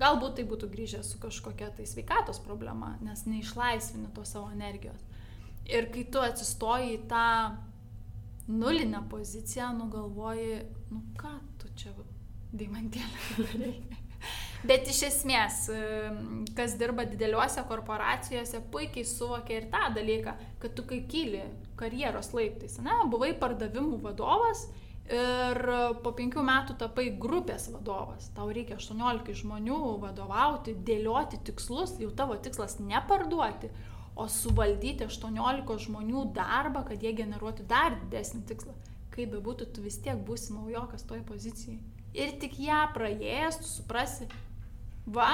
Galbūt 0.00 0.38
tai 0.38 0.46
būtų 0.48 0.68
grįžęs 0.72 1.10
su 1.12 1.18
kažkokia 1.20 1.68
tai 1.76 1.84
sveikatos 1.88 2.38
problema, 2.40 2.94
nes 3.04 3.26
neišlaisvini 3.28 4.08
to 4.16 4.24
savo 4.24 4.48
energijos. 4.54 5.02
Ir 5.68 5.90
kai 5.92 6.06
tu 6.08 6.22
atsistoji 6.24 6.94
į 6.94 7.02
tą 7.10 7.26
nulinę 8.48 9.02
poziciją, 9.10 9.74
nugalvoji, 9.76 10.62
nu 10.90 11.02
ką 11.20 11.34
tu 11.60 11.68
čia, 11.76 11.92
daimantėlė, 12.52 13.20
darai. 13.50 13.74
Bet 14.60 14.90
iš 14.92 14.98
esmės, 15.06 15.62
kas 16.56 16.74
dirba 16.76 17.06
dideliuose 17.08 17.62
korporacijose, 17.68 18.60
puikiai 18.72 19.06
suvokia 19.08 19.56
ir 19.56 19.70
tą 19.72 19.86
dalyką, 19.96 20.34
kad 20.60 20.74
tu 20.76 20.84
kai 20.84 21.00
kyli 21.08 21.40
karjeros 21.80 22.34
laiptais, 22.36 22.76
ne, 22.84 22.98
buvai 23.08 23.32
pardavimų 23.40 24.02
vadovas 24.04 24.66
ir 25.10 25.60
po 26.04 26.12
penkių 26.14 26.42
metų 26.44 26.76
tapai 26.82 27.06
grupės 27.22 27.70
vadovas. 27.72 28.28
Tau 28.36 28.50
reikia 28.52 28.76
18 28.76 29.32
žmonių 29.40 29.78
vadovauti, 30.02 30.76
dėlioti 30.86 31.40
tikslus, 31.48 31.96
jau 32.02 32.12
tavo 32.14 32.36
tikslas 32.36 32.76
ne 32.84 33.00
parduoti, 33.08 33.72
o 34.14 34.28
suvaldyti 34.28 35.08
18 35.08 35.78
žmonių 35.86 36.26
darbą, 36.36 36.84
kad 36.90 37.00
jie 37.00 37.14
generuotų 37.16 37.64
dar 37.70 37.96
didesnį 38.04 38.44
tikslą. 38.52 38.76
Kaip 39.10 39.32
bebūtų, 39.32 39.72
tu 39.74 39.82
vis 39.82 39.96
tiek 40.04 40.20
būsi 40.28 40.52
naujokas 40.54 41.02
toje 41.08 41.24
pozicijoje. 41.26 41.80
Ir 42.14 42.36
tik 42.42 42.58
ją 42.60 42.84
praėjęs, 42.94 43.58
tu 43.62 43.68
suprasi, 43.70 44.28
va, 45.06 45.30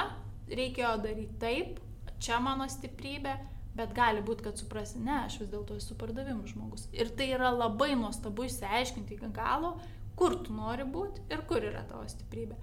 reikėjo 0.47 0.95
daryti 1.03 1.39
taip, 1.41 1.79
čia 2.23 2.39
mano 2.43 2.67
stiprybė, 2.71 3.35
Bet 3.77 3.93
gali 3.93 4.23
būti, 4.25 4.41
kad 4.47 4.57
suprasi, 4.57 4.97
ne, 5.05 5.19
aš 5.27 5.35
vis 5.43 5.49
dėlto 5.51 5.75
esu 5.77 5.93
pardavimų 5.99 6.49
žmogus. 6.49 6.87
Ir 6.97 7.11
tai 7.13 7.29
yra 7.35 7.51
labai 7.53 7.91
nuostabu 7.99 8.47
išsiaiškinti 8.47 9.13
iki 9.13 9.29
galo, 9.35 9.75
kur 10.17 10.39
tu 10.41 10.55
nori 10.55 10.85
būti 10.89 11.27
ir 11.29 11.43
kur 11.49 11.61
yra 11.61 11.83
tavo 11.85 12.07
stiprybė. 12.09 12.57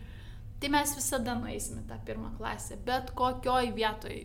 Tai 0.58 0.70
mes 0.74 0.94
visada 0.96 1.36
nueisime 1.38 1.84
tą 1.86 2.00
pirmą 2.08 2.32
klasę, 2.38 2.80
bet 2.86 3.12
kokioj 3.14 3.70
vietoj. 3.76 4.18